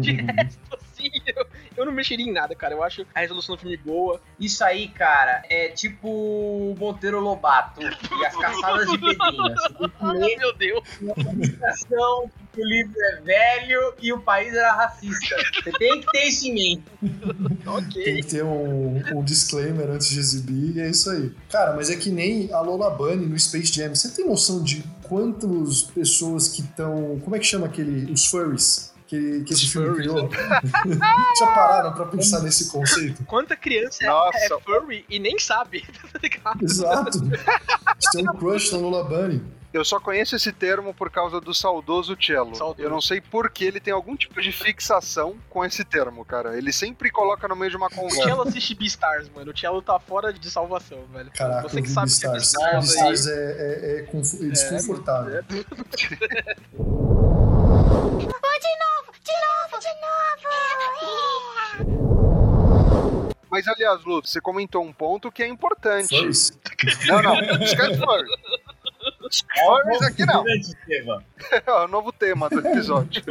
de 0.00 0.12
resto, 0.12 0.58
assim, 0.74 1.10
eu, 1.26 1.46
eu 1.76 1.86
não 1.86 1.92
mexeria 1.92 2.26
em 2.26 2.32
nada, 2.32 2.54
cara. 2.54 2.74
Eu 2.74 2.82
acho 2.82 3.06
a 3.14 3.20
resolução 3.20 3.54
do 3.54 3.60
filme 3.60 3.76
boa. 3.76 4.20
Isso 4.38 4.64
aí, 4.64 4.88
cara, 4.88 5.42
é 5.48 5.68
tipo 5.68 6.08
o 6.08 6.74
Monteiro 6.78 7.20
Lobato 7.20 7.80
e 7.82 8.26
as 8.26 8.36
caçadas 8.36 8.90
de 8.90 8.96
ler 8.96 10.36
meu 10.38 10.52
Deus. 10.54 10.82
uma 11.00 12.30
o 12.60 12.64
livro 12.66 12.94
é 13.12 13.20
velho 13.22 13.94
e 14.00 14.12
o 14.12 14.20
país 14.20 14.52
era 14.54 14.72
racista. 14.72 15.36
Você 15.62 15.72
tem 15.72 16.00
que 16.00 16.06
ter 16.12 16.24
isso 16.28 16.46
em 16.46 16.54
mente. 16.54 16.84
Ok. 17.66 18.04
Tem 18.04 18.16
que 18.20 18.26
ter 18.26 18.44
um, 18.44 19.02
um 19.12 19.24
disclaimer 19.24 19.90
antes 19.90 20.08
de 20.08 20.20
exibir, 20.20 20.76
e 20.76 20.80
é 20.80 20.88
isso 20.88 21.10
aí. 21.10 21.32
Cara, 21.50 21.74
mas 21.74 21.90
é 21.90 21.96
que 21.96 22.10
nem 22.10 22.52
a 22.52 22.60
Lola 22.60 22.90
Bunny 22.90 23.26
no 23.26 23.36
Space 23.36 23.72
Jam. 23.72 23.92
Você 23.92 24.08
tem 24.10 24.24
noção 24.24 24.62
de 24.62 24.84
quantas 25.02 25.82
pessoas 25.82 26.46
que 26.48 26.60
estão. 26.62 27.20
Como 27.24 27.34
é 27.34 27.40
que 27.40 27.44
chama 27.44 27.66
aquele. 27.66 28.12
Os 28.12 28.26
furries? 28.26 28.94
Que, 29.08 29.40
que 29.42 29.52
esse 29.52 29.68
filme 29.68 29.94
criou? 29.96 30.28
Já 31.38 31.46
pararam 31.54 31.92
pra 31.92 32.06
pensar 32.06 32.40
nesse 32.40 32.70
conceito? 32.70 33.24
Quanta 33.24 33.56
criança 33.56 34.04
é- 34.04 34.06
Nossa. 34.08 34.38
é 34.38 34.48
furry 34.64 35.04
e 35.08 35.18
nem 35.18 35.38
sabe, 35.38 35.84
tá 36.12 36.18
ligado? 36.22 36.64
Exato. 36.64 37.18
Tem 38.12 38.28
um 38.28 38.32
crush 38.34 38.72
na 38.72 38.78
Lola 38.78 39.04
Bunny. 39.04 39.42
Eu 39.76 39.84
só 39.84 40.00
conheço 40.00 40.34
esse 40.34 40.50
termo 40.52 40.94
por 40.94 41.10
causa 41.10 41.38
do 41.38 41.52
saudoso 41.52 42.16
cello. 42.20 42.54
Saudoso. 42.54 42.80
Eu 42.82 42.88
não 42.88 43.00
sei 43.00 43.20
por 43.20 43.50
que 43.50 43.62
ele 43.64 43.78
tem 43.78 43.92
algum 43.92 44.16
tipo 44.16 44.40
de 44.40 44.50
fixação 44.50 45.36
com 45.50 45.62
esse 45.64 45.84
termo, 45.84 46.24
cara. 46.24 46.56
Ele 46.56 46.72
sempre 46.72 47.10
coloca 47.10 47.46
no 47.46 47.54
meio 47.54 47.70
de 47.70 47.76
uma 47.76 47.88
O 47.88 47.90
conversa. 47.90 48.22
Cello 48.24 48.40
assiste 48.42 48.74
Beastars, 48.74 49.28
mano. 49.28 49.52
O 49.52 49.56
Cello 49.58 49.82
tá 49.82 50.00
fora 50.00 50.32
de 50.32 50.50
salvação, 50.50 51.04
velho. 51.12 51.30
Caraca, 51.32 51.68
Você 51.68 51.82
que 51.82 51.90
sabe 51.90 52.06
Beastars. 52.06 52.52
que 52.52 52.62
é 52.62 52.70
Beastars 52.70 52.94
Beastars 52.94 53.26
é, 53.26 53.32
é, 53.32 54.00
é 54.00 54.00
é 54.00 54.02
desconfortável. 54.50 55.44
Oh, 56.78 58.18
de 58.58 58.76
novo, 58.78 59.12
de 59.22 59.32
novo, 59.32 59.78
de 59.80 59.88
novo. 60.00 60.06
Mas, 63.50 63.66
aliás, 63.68 64.02
Lu, 64.04 64.20
você 64.24 64.40
comentou 64.40 64.82
um 64.84 64.92
ponto 64.92 65.30
que 65.30 65.40
é 65.42 65.46
importante. 65.46 66.14
Não, 67.06 67.22
não. 67.22 67.34
Esquece 67.62 67.98
Furries 69.30 70.02
aqui 70.02 70.24
não. 70.26 70.44
É 71.66 71.72
o 71.72 71.88
novo 71.88 72.12
tema 72.12 72.48
do 72.48 72.60
episódio. 72.60 73.22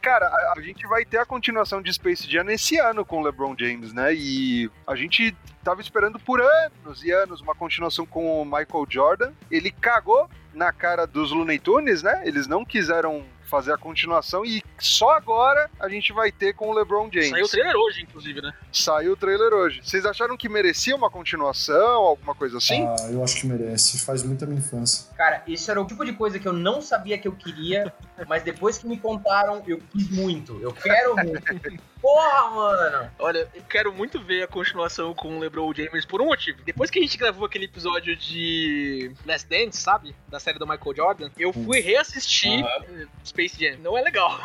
Cara, 0.00 0.26
a, 0.26 0.54
a 0.56 0.60
gente 0.60 0.86
vai 0.86 1.04
ter 1.04 1.18
a 1.18 1.26
continuação 1.26 1.80
de 1.80 1.92
Space 1.92 2.30
Jam 2.30 2.50
esse 2.50 2.78
ano 2.78 3.04
com 3.04 3.20
o 3.20 3.24
LeBron 3.24 3.54
James, 3.58 3.92
né? 3.92 4.14
E 4.14 4.70
a 4.86 4.94
gente 4.94 5.34
tava 5.64 5.80
esperando 5.80 6.18
por 6.18 6.40
anos 6.40 7.02
e 7.02 7.10
anos 7.10 7.40
uma 7.40 7.54
continuação 7.54 8.06
com 8.06 8.42
o 8.42 8.44
Michael 8.44 8.86
Jordan. 8.88 9.32
Ele 9.50 9.70
cagou 9.70 10.28
na 10.54 10.72
cara 10.72 11.06
dos 11.06 11.32
Looney 11.32 11.58
Tunes, 11.58 12.02
né? 12.02 12.22
Eles 12.24 12.46
não 12.46 12.64
quiseram 12.64 13.24
fazer 13.46 13.72
a 13.72 13.78
continuação 13.78 14.44
e 14.44 14.62
só 14.78 15.10
agora 15.10 15.70
a 15.80 15.88
gente 15.88 16.12
vai 16.12 16.30
ter 16.30 16.54
com 16.54 16.68
o 16.68 16.74
LeBron 16.74 17.08
James. 17.12 17.30
Saiu 17.30 17.44
o 17.44 17.48
trailer 17.48 17.76
hoje, 17.76 18.02
inclusive, 18.02 18.42
né? 18.42 18.52
Saiu 18.72 19.12
o 19.12 19.16
trailer 19.16 19.52
hoje. 19.52 19.80
Vocês 19.82 20.04
acharam 20.04 20.36
que 20.36 20.48
merecia 20.48 20.94
uma 20.94 21.10
continuação, 21.10 22.02
alguma 22.02 22.34
coisa 22.34 22.58
assim? 22.58 22.86
Ah, 22.86 23.10
eu 23.10 23.22
acho 23.22 23.40
que 23.40 23.46
merece. 23.46 23.98
Faz 24.04 24.22
muito 24.22 24.44
a 24.44 24.46
minha 24.46 24.58
infância. 24.58 25.06
Cara, 25.16 25.42
isso 25.46 25.70
era 25.70 25.80
o 25.80 25.86
tipo 25.86 26.04
de 26.04 26.12
coisa 26.12 26.38
que 26.38 26.46
eu 26.46 26.52
não 26.52 26.80
sabia 26.80 27.18
que 27.18 27.26
eu 27.26 27.32
queria, 27.32 27.92
mas 28.28 28.42
depois 28.42 28.78
que 28.78 28.86
me 28.86 28.98
contaram, 28.98 29.62
eu 29.66 29.78
quis 29.92 30.10
muito. 30.10 30.60
Eu 30.60 30.72
quero 30.72 31.14
muito. 31.16 31.82
Porra, 32.06 32.50
mano! 32.50 33.10
Olha, 33.18 33.48
eu 33.52 33.64
quero 33.64 33.92
muito 33.92 34.20
ver 34.22 34.44
a 34.44 34.46
continuação 34.46 35.12
com 35.12 35.36
o 35.36 35.40
LeBron 35.40 35.74
James 35.74 36.04
por 36.04 36.22
um 36.22 36.26
motivo. 36.26 36.62
Depois 36.62 36.88
que 36.88 37.00
a 37.00 37.02
gente 37.02 37.18
gravou 37.18 37.44
aquele 37.44 37.64
episódio 37.64 38.14
de 38.14 39.10
Last 39.26 39.48
Dance, 39.48 39.80
sabe? 39.80 40.14
Da 40.28 40.38
série 40.38 40.56
do 40.56 40.68
Michael 40.68 40.94
Jordan, 40.94 41.30
eu 41.36 41.52
fui 41.52 41.80
reassistir 41.80 42.64
eh, 42.64 43.06
Space 43.24 43.58
Jam. 43.58 43.78
Não 43.78 43.98
é 43.98 44.02
legal. 44.02 44.38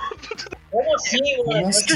Como 0.72 0.96
assim, 0.96 1.20
mano? 1.46 1.68
assim? 1.68 1.94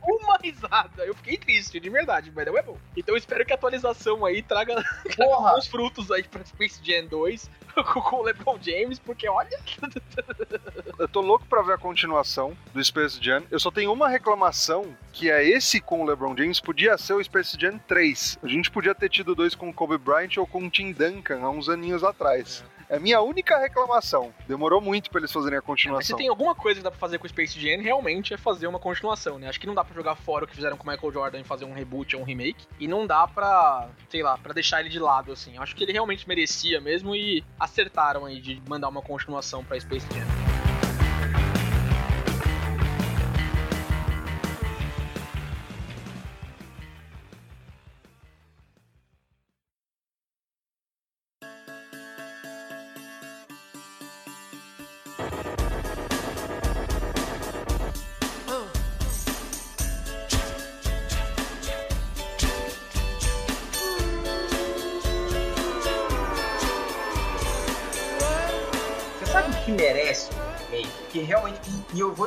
Uma 0.00 0.38
risada. 0.40 1.04
Eu 1.04 1.14
fiquei 1.16 1.36
triste, 1.38 1.80
de 1.80 1.90
verdade, 1.90 2.30
mas 2.32 2.46
não 2.46 2.56
é 2.56 2.62
bom. 2.62 2.78
Então 2.96 3.16
eu 3.16 3.18
espero 3.18 3.44
que 3.44 3.52
a 3.52 3.56
atualização 3.56 4.24
aí 4.24 4.42
traga 4.42 4.76
Porra! 5.16 5.58
os 5.58 5.66
frutos 5.66 6.08
aí 6.12 6.22
pra 6.22 6.44
Space 6.44 6.80
Jam 6.84 7.08
2 7.08 7.50
com 8.02 8.16
o 8.16 8.22
LeBron 8.22 8.58
James, 8.60 8.98
porque 8.98 9.28
olha. 9.28 9.58
Eu 10.98 11.06
tô 11.06 11.20
louco 11.20 11.46
pra 11.46 11.62
ver 11.62 11.74
a 11.74 11.78
continuação 11.78 12.56
do 12.74 12.84
Space 12.84 13.22
Jam. 13.22 13.44
Eu 13.50 13.60
só 13.60 13.70
tenho 13.70 13.92
uma 13.92 14.08
reclamação, 14.08 14.96
que 15.12 15.30
é 15.30 15.48
esse 15.48 15.80
com 15.80 16.02
o 16.02 16.04
LeBron 16.06 16.36
James 16.36 16.58
podia 16.60 16.98
ser 16.98 17.12
o 17.12 17.22
Space 17.22 17.56
Jam 17.58 17.78
3. 17.86 18.38
A 18.42 18.48
gente 18.48 18.70
podia 18.70 18.94
ter 18.94 19.08
tido 19.08 19.34
dois 19.34 19.54
com 19.54 19.68
o 19.68 19.72
Kobe 19.72 19.96
Bryant 19.96 20.36
ou 20.38 20.46
com 20.46 20.64
o 20.66 20.70
Tim 20.70 20.92
Duncan 20.92 21.40
há 21.42 21.50
uns 21.50 21.68
aninhos 21.68 22.02
atrás. 22.02 22.64
É 22.90 22.96
a 22.96 23.00
minha 23.00 23.20
única 23.20 23.58
reclamação. 23.58 24.32
Demorou 24.46 24.80
muito 24.80 25.10
pra 25.10 25.20
eles 25.20 25.30
fazerem 25.30 25.58
a 25.58 25.60
Mas 25.60 25.64
se 25.64 25.66
continuação. 25.66 26.16
tem 26.16 26.28
alguma 26.28 26.54
coisa 26.54 26.80
que 26.80 26.84
dá 26.84 26.90
pra 26.90 26.98
fazer 26.98 27.18
com 27.18 27.26
o 27.26 27.28
Space 27.28 27.60
Jam, 27.60 27.82
realmente 27.82 28.32
é 28.32 28.38
fazer 28.38 28.66
uma 28.66 28.78
continuação, 28.78 29.38
né? 29.38 29.46
Acho 29.46 29.60
que 29.60 29.66
não 29.66 29.74
dá 29.74 29.84
pra 29.84 29.94
jogar 29.94 30.16
fora 30.16 30.46
o 30.46 30.48
que 30.48 30.54
fizeram 30.54 30.76
com 30.76 30.88
o 30.88 30.90
Michael 30.90 31.12
Jordan 31.12 31.40
e 31.40 31.44
fazer 31.44 31.66
um 31.66 31.74
reboot 31.74 32.16
ou 32.16 32.22
um 32.22 32.24
remake. 32.24 32.66
E 32.80 32.88
não 32.88 33.06
dá 33.06 33.28
pra, 33.28 33.90
sei 34.08 34.22
lá, 34.22 34.38
pra 34.38 34.54
deixar 34.54 34.80
ele 34.80 34.88
de 34.88 34.98
lado, 34.98 35.32
assim. 35.32 35.58
Acho 35.58 35.76
que 35.76 35.84
ele 35.84 35.92
realmente 35.92 36.26
merecia 36.26 36.80
mesmo 36.80 37.14
e 37.14 37.44
acertaram 37.68 38.24
aí 38.24 38.40
de 38.40 38.60
mandar 38.68 38.88
uma 38.88 39.02
continuação 39.02 39.62
pra 39.62 39.78
Space 39.78 40.06
Jam. 40.12 40.37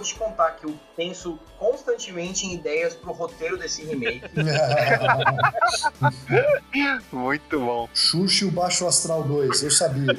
Vou 0.02 0.04
te 0.04 0.16
contar 0.16 0.52
que 0.52 0.66
eu 0.66 0.74
penso 0.96 1.38
constantemente 1.60 2.48
em 2.48 2.56
ideias 2.56 2.96
pro 2.96 3.12
roteiro 3.12 3.58
desse 3.58 3.86
remake. 3.86 4.24
Muito 7.12 7.60
bom. 7.60 7.88
Xuxa 7.94 8.46
e 8.46 8.48
o 8.48 8.52
Baixo 8.52 8.88
Astral 8.88 9.24
2, 9.24 9.64
eu 9.64 9.72
sabia. 9.72 10.18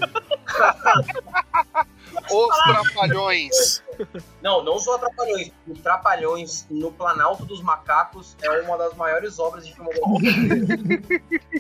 Os 2.31 2.65
Trapalhões. 2.65 3.83
Não, 4.43 4.65
não 4.65 4.79
só 4.79 4.99
Trapalhões. 4.99 5.51
Os 5.69 5.81
Trapalhões 5.81 6.67
no 6.71 6.91
Planalto 6.93 7.45
dos 7.45 7.63
Macacos 7.63 8.37
é 8.43 8.51
uma 8.63 8.77
das 8.77 8.95
maiores 8.97 9.39
obras 9.39 9.67
de 9.67 9.75
filmografia. 9.75 10.21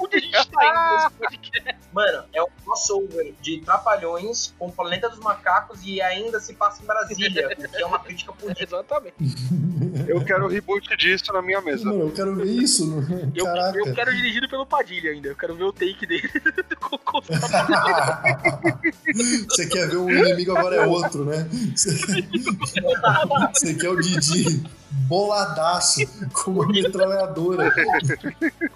Onde 0.00 0.16
a 0.16 0.20
gente 0.20 0.48
tá 0.50 0.66
indo 0.66 0.96
nesse 0.96 1.10
podcast? 1.18 1.76
Mano, 1.92 2.24
é 2.32 2.42
um 2.42 2.46
crossover 2.64 3.34
de 3.40 3.60
Trapalhões 3.60 4.52
com 4.58 4.70
Planeta 4.70 5.08
dos 5.08 5.18
Macacos 5.20 5.80
e 5.84 6.00
ainda 6.00 6.40
se 6.40 6.54
passa 6.54 6.82
em 6.82 6.86
Brasília, 6.86 7.48
o 7.56 7.68
que 7.68 7.82
é 7.82 7.86
uma 7.86 7.98
crítica 8.00 8.32
política. 8.32 8.64
Exatamente. 8.64 9.14
Eu 10.08 10.24
quero 10.24 10.46
o 10.46 10.48
reboot 10.48 10.96
disso 10.96 11.32
na 11.32 11.42
minha 11.42 11.60
mesa. 11.60 11.84
Mano, 11.84 12.00
eu 12.04 12.10
quero 12.12 12.34
ver 12.34 12.46
isso. 12.46 12.86
no- 12.86 13.02
Eu, 13.34 13.44
Caraca. 13.44 13.78
eu 13.78 13.94
quero 13.94 14.14
dirigido 14.14 14.48
pelo 14.48 14.66
Padilha 14.66 15.10
ainda. 15.12 15.28
Eu 15.28 15.36
quero 15.36 15.54
ver 15.54 15.64
o 15.64 15.72
take 15.72 16.06
dele. 16.06 16.28
Você 19.48 19.66
quer 19.66 19.88
ver 19.88 19.96
um 19.96 20.10
inimigo 20.10 20.56
agora 20.56 20.76
é 20.76 20.86
outro, 20.86 21.24
né? 21.24 21.48
Você, 21.74 21.92
você 23.52 23.74
quer 23.74 23.90
o 23.90 24.00
Didi 24.00 24.62
boladaço 24.90 26.00
com 26.32 26.52
uma 26.52 26.66
metralhadora. 26.68 27.72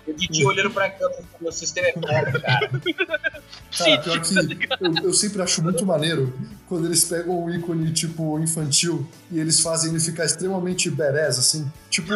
O 0.07 0.13
Didi 0.13 0.45
olhando 0.45 0.71
pra 0.71 0.91
câmera 0.91 1.23
e 1.39 1.43
meu 1.43 1.53
sistema 1.53 1.89
é 1.89 1.93
foda, 1.93 2.41
cara. 2.41 2.71
Cara, 3.77 3.99
pior 4.03 4.21
que 4.21 4.35
eu, 4.81 5.05
eu 5.05 5.13
sempre 5.13 5.43
acho 5.43 5.63
muito 5.63 5.85
maneiro 5.85 6.33
quando 6.67 6.87
eles 6.87 7.05
pegam 7.05 7.45
um 7.45 7.51
ícone, 7.51 7.93
tipo, 7.93 8.39
infantil 8.39 9.07
e 9.31 9.39
eles 9.39 9.61
fazem 9.61 9.91
ele 9.91 10.01
ficar 10.01 10.25
extremamente 10.25 10.91
badass, 10.91 11.39
assim. 11.39 11.71
Tipo, 11.97 12.13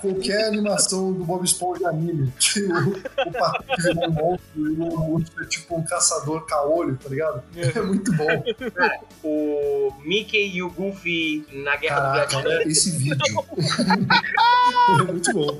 qualquer 0.00 0.48
animação 0.48 1.12
do 1.12 1.24
Bob 1.24 1.44
Esponja 1.44 1.88
anime. 1.88 2.32
Que 2.50 2.64
o, 2.64 2.88
o 2.88 3.32
Patrick 3.32 3.82
virou 3.82 4.08
um 4.08 4.10
monstro 4.10 4.56
e 4.56 4.72
o 4.72 4.98
monstro 4.98 5.44
é 5.44 5.46
tipo 5.46 5.76
um 5.76 5.84
caçador 5.84 6.44
caolho, 6.46 6.98
tá 7.00 7.08
ligado? 7.08 7.44
É 7.54 7.80
muito 7.80 8.12
bom. 8.12 8.26
O 9.22 9.92
Mickey 10.04 10.56
e 10.56 10.62
o 10.64 10.70
Goofy 10.70 11.46
na 11.52 11.76
Guerra 11.76 12.00
do 12.00 12.28
Caraca, 12.28 12.40
Vietnã. 12.40 12.70
esse 12.70 12.90
vídeo. 12.98 13.16
é 14.98 15.12
muito 15.12 15.32
bom. 15.32 15.58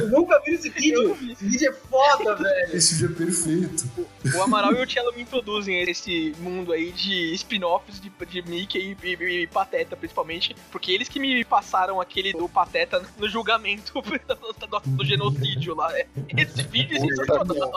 Eu 0.00 0.08
nunca 0.08 0.40
vi 0.44 0.54
esse 0.54 0.70
vídeo. 0.70 1.16
Esse 1.30 1.44
vídeo 1.44 1.70
é 1.70 1.72
foda, 1.72 2.34
velho. 2.34 2.76
Esse 2.76 2.94
vídeo 2.94 3.14
é 3.14 3.24
perfeito. 3.24 3.90
O 4.34 4.42
Amaral 4.42 4.72
e 4.72 4.82
o 4.82 4.90
Cello 4.90 5.12
me 5.14 5.22
introduzem 5.22 5.76
a 5.76 5.82
esse 5.84 6.34
mundo 6.40 6.72
aí 6.72 6.90
de 6.90 7.32
spin-offs 7.34 8.00
de, 8.00 8.10
de 8.10 8.42
Mickey 8.42 8.96
e, 9.00 9.06
e, 9.06 9.42
e, 9.42 9.46
Pateta, 9.46 9.96
principalmente, 9.96 10.56
porque 10.72 10.90
eles 10.90 11.08
que 11.08 11.20
me 11.20 11.44
passaram 11.44 12.00
aquele 12.00 12.32
do 12.32 12.48
Pateta 12.48 12.71
no 13.18 13.28
julgamento 13.28 13.94
do, 14.02 14.66
do, 14.66 14.80
do 14.84 15.04
genocídio 15.04 15.74
lá. 15.74 15.90
Esse 16.36 16.62
vídeo 16.62 16.96
é 16.96 17.00
sensacional. 17.00 17.72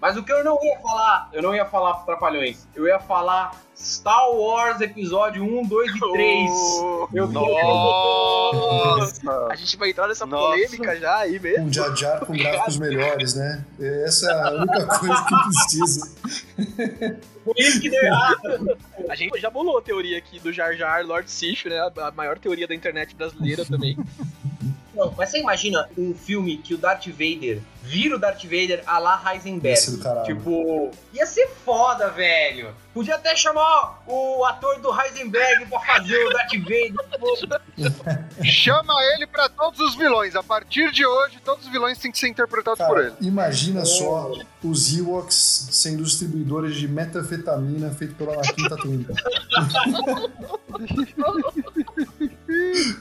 Mas 0.00 0.16
o 0.16 0.22
que 0.22 0.32
eu 0.32 0.44
não 0.44 0.62
ia 0.62 0.78
falar, 0.80 1.28
eu 1.32 1.42
não 1.42 1.54
ia 1.54 1.64
falar 1.64 1.94
Trapalhões, 2.04 2.66
eu 2.74 2.86
ia 2.86 2.98
falar 2.98 3.52
Star 3.76 4.30
Wars 4.30 4.80
Episódio 4.80 5.42
1, 5.42 5.66
2 5.66 5.90
e 5.90 5.98
3. 5.98 6.50
Oh, 6.50 7.08
eu 7.12 7.26
Nossa! 7.28 8.52
A 9.50 9.54
gente 9.56 9.76
vai 9.76 9.90
entrar 9.90 10.06
nessa 10.06 10.24
Nossa. 10.24 10.46
polêmica 10.46 10.96
já 10.96 11.16
aí 11.18 11.40
mesmo. 11.40 11.64
Um 11.66 11.72
Jar 11.72 11.94
Jar 11.96 12.24
com 12.24 12.32
gráficos 12.34 12.78
melhores, 12.78 13.34
né? 13.34 13.64
Essa 14.04 14.30
é 14.30 14.42
a 14.42 14.50
única 14.52 14.86
coisa 14.86 15.24
que 15.24 15.34
precisa. 15.42 16.14
Por 17.44 17.58
isso 17.58 17.80
que 17.80 17.90
deu 17.90 18.02
errado. 18.02 18.78
A 19.08 19.14
gente 19.14 19.40
já 19.40 19.50
bolou 19.50 19.78
a 19.78 19.82
teoria 19.82 20.18
aqui 20.18 20.38
do 20.38 20.52
Jar 20.52 20.74
Jar 20.74 21.04
Lord 21.04 21.30
Sif, 21.30 21.68
né? 21.68 21.78
A 21.80 22.10
maior 22.12 22.38
teoria 22.38 22.68
da 22.68 22.74
internet 22.74 23.14
brasileira 23.14 23.64
também. 23.64 23.98
Não, 24.94 25.12
mas 25.16 25.30
você 25.30 25.40
imagina 25.40 25.88
um 25.98 26.14
filme 26.14 26.58
que 26.58 26.74
o 26.74 26.78
Darth 26.78 27.06
Vader 27.08 27.60
vira 27.82 28.16
o 28.16 28.18
Darth 28.18 28.44
Vader 28.44 28.82
a 28.86 28.98
la 28.98 29.20
Heisenberg. 29.26 29.80
Tipo, 30.24 30.90
ia 31.12 31.26
ser 31.26 31.48
foda, 31.64 32.10
velho. 32.10 32.74
Podia 32.94 33.16
até 33.16 33.36
chamar 33.36 34.02
o 34.06 34.44
ator 34.44 34.80
do 34.80 34.88
Heisenberg 34.88 35.66
pra 35.66 35.80
fazer 35.80 36.24
o 36.24 36.30
Darth 36.30 36.52
Vader. 36.52 36.94
Chama 38.44 38.94
ele 39.14 39.26
pra 39.26 39.48
todos 39.48 39.80
os 39.80 39.96
vilões. 39.96 40.34
A 40.36 40.42
partir 40.42 40.90
de 40.92 41.04
hoje, 41.04 41.38
todos 41.44 41.66
os 41.66 41.72
vilões 41.72 41.98
têm 41.98 42.10
que 42.10 42.18
ser 42.18 42.28
interpretados 42.28 42.78
Cara, 42.78 42.90
por 42.90 43.04
ele. 43.04 43.14
Imagina 43.20 43.80
é. 43.80 43.84
só 43.84 44.32
os 44.62 44.96
Ewoks 44.96 45.68
sendo 45.72 46.04
distribuidores 46.04 46.76
de 46.76 46.88
metafetamina 46.88 47.90
feito 47.90 48.14
pela 48.14 48.34
Anakin 48.40 48.68
Tatooine. 48.68 49.06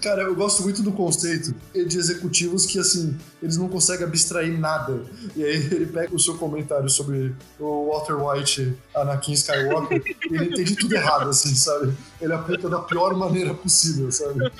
Cara, 0.01 0.23
eu 0.23 0.35
gosto 0.35 0.63
muito 0.63 0.81
do 0.81 0.91
conceito 0.91 1.53
de 1.73 1.97
executivos 1.97 2.65
que, 2.65 2.79
assim, 2.79 3.17
eles 3.41 3.57
não 3.57 3.67
conseguem 3.67 4.05
abstrair 4.05 4.59
nada. 4.59 5.01
E 5.35 5.43
aí 5.43 5.55
ele 5.55 5.85
pega 5.85 6.15
o 6.15 6.19
seu 6.19 6.37
comentário 6.37 6.89
sobre 6.89 7.33
o 7.59 7.89
Walter 7.89 8.15
White, 8.15 8.73
Anakin 8.95 9.33
Skywalker, 9.33 10.01
e 10.29 10.35
ele 10.35 10.45
entende 10.45 10.75
tudo 10.75 10.95
errado, 10.95 11.29
assim, 11.29 11.53
sabe? 11.55 11.93
Ele 12.21 12.33
aplica 12.33 12.69
da 12.69 12.79
pior 12.79 13.15
maneira 13.15 13.53
possível, 13.53 14.11
sabe? 14.11 14.39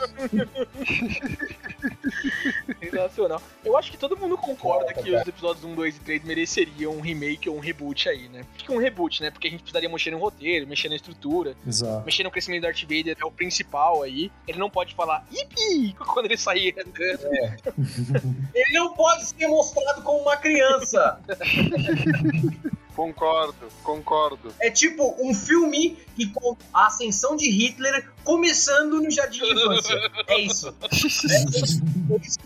Sensacional. 2.93 3.41
Eu 3.63 3.77
acho 3.77 3.91
que 3.91 3.97
todo 3.97 4.17
mundo 4.17 4.38
concorda 4.38 4.93
que 4.93 5.15
os 5.15 5.27
episódios 5.27 5.63
1, 5.63 5.75
2 5.75 5.95
e 5.95 5.99
3 5.99 6.23
mereceriam 6.23 6.93
um 6.93 7.01
remake 7.01 7.49
ou 7.49 7.58
um 7.58 7.60
reboot 7.60 8.08
aí, 8.10 8.27
né? 8.29 8.45
Acho 8.56 8.65
que 8.65 8.71
um 8.71 8.77
reboot, 8.77 9.21
né? 9.21 9.32
Porque 9.32 9.47
a 9.47 9.51
gente 9.51 9.62
precisaria 9.62 9.89
mexer 9.89 10.12
no 10.12 10.17
roteiro, 10.17 10.67
mexer 10.67 10.89
na 10.89 10.95
estrutura, 10.95 11.56
Exato. 11.65 12.06
mexer 12.06 12.23
no 12.23 12.32
crescimento 12.32 12.62
do 12.62 12.63
Darth 12.63 12.82
Vader, 12.82 13.17
é 13.19 13.25
o 13.25 13.32
principal 13.32 14.03
aí. 14.03 14.32
Ele 14.47 14.60
não 14.60 14.69
pode 14.69 14.93
falar 14.93 15.25
Yippee! 15.32 15.93
quando 16.13 16.25
ele 16.25 16.38
sair 16.38 16.75
andando. 16.79 17.34
É. 17.34 17.56
ele 18.53 18.79
não 18.79 18.93
pode 18.93 19.25
ser 19.25 19.47
mostrado 19.47 20.01
como 20.01 20.19
uma 20.19 20.38
criança. 20.38 21.19
Concordo, 22.95 23.67
concordo. 23.84 24.53
É 24.60 24.69
tipo 24.69 25.15
um 25.19 25.34
filme 25.34 25.97
que 26.15 26.27
conta 26.32 26.63
a 26.73 26.88
ascensão 26.88 27.36
de 27.36 27.49
Hitler 27.49 28.08
começando 28.23 29.01
no 29.01 29.10
jardim 29.10 29.39
de 29.39 29.51
infância. 29.51 30.12
É 30.27 30.39
isso. 30.39 30.75
É 30.91 32.17
isso. 32.21 32.39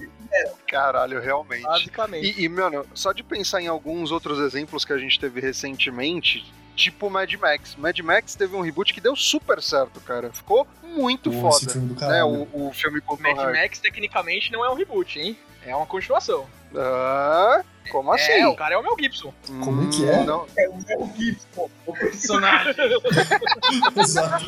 Caralho, 0.67 1.19
realmente. 1.19 1.63
Basicamente. 1.63 2.39
E, 2.39 2.43
e, 2.43 2.49
mano, 2.49 2.85
só 2.93 3.11
de 3.11 3.23
pensar 3.23 3.61
em 3.61 3.67
alguns 3.67 4.11
outros 4.11 4.39
exemplos 4.39 4.85
que 4.85 4.93
a 4.93 4.97
gente 4.97 5.19
teve 5.19 5.41
recentemente, 5.41 6.45
tipo 6.75 7.09
Mad 7.09 7.33
Max. 7.33 7.75
Mad 7.75 7.97
Max 7.99 8.35
teve 8.35 8.55
um 8.55 8.61
reboot 8.61 8.93
que 8.93 9.01
deu 9.01 9.15
super 9.15 9.61
certo, 9.61 9.99
cara. 10.01 10.31
Ficou 10.31 10.67
muito 10.83 11.31
Pô, 11.31 11.51
foda. 11.51 11.73
Né? 12.07 12.23
O, 12.23 12.47
o 12.53 12.71
filme 12.73 13.01
com 13.01 13.17
Mad 13.17 13.37
Max, 13.37 13.79
tecnicamente, 13.79 14.51
não 14.51 14.63
é 14.63 14.69
um 14.69 14.75
reboot, 14.75 15.19
hein? 15.19 15.37
É 15.65 15.75
uma 15.75 15.85
continuação. 15.85 16.47
Ah, 16.75 17.63
como 17.87 18.13
assim? 18.13 18.31
É, 18.31 18.47
o 18.47 18.55
cara 18.55 18.75
é 18.75 18.77
o 18.77 18.83
Mel 18.83 18.95
Gibson. 18.99 19.33
Como 19.63 19.83
é 19.83 19.87
que 19.89 20.07
é? 20.07 20.23
Não. 20.23 20.45
É 20.57 20.69
o 20.69 20.75
Mel 20.75 21.09
Gibson, 21.15 21.69
o 21.85 21.93
personagem. 21.93 22.75
Exato. 23.97 24.45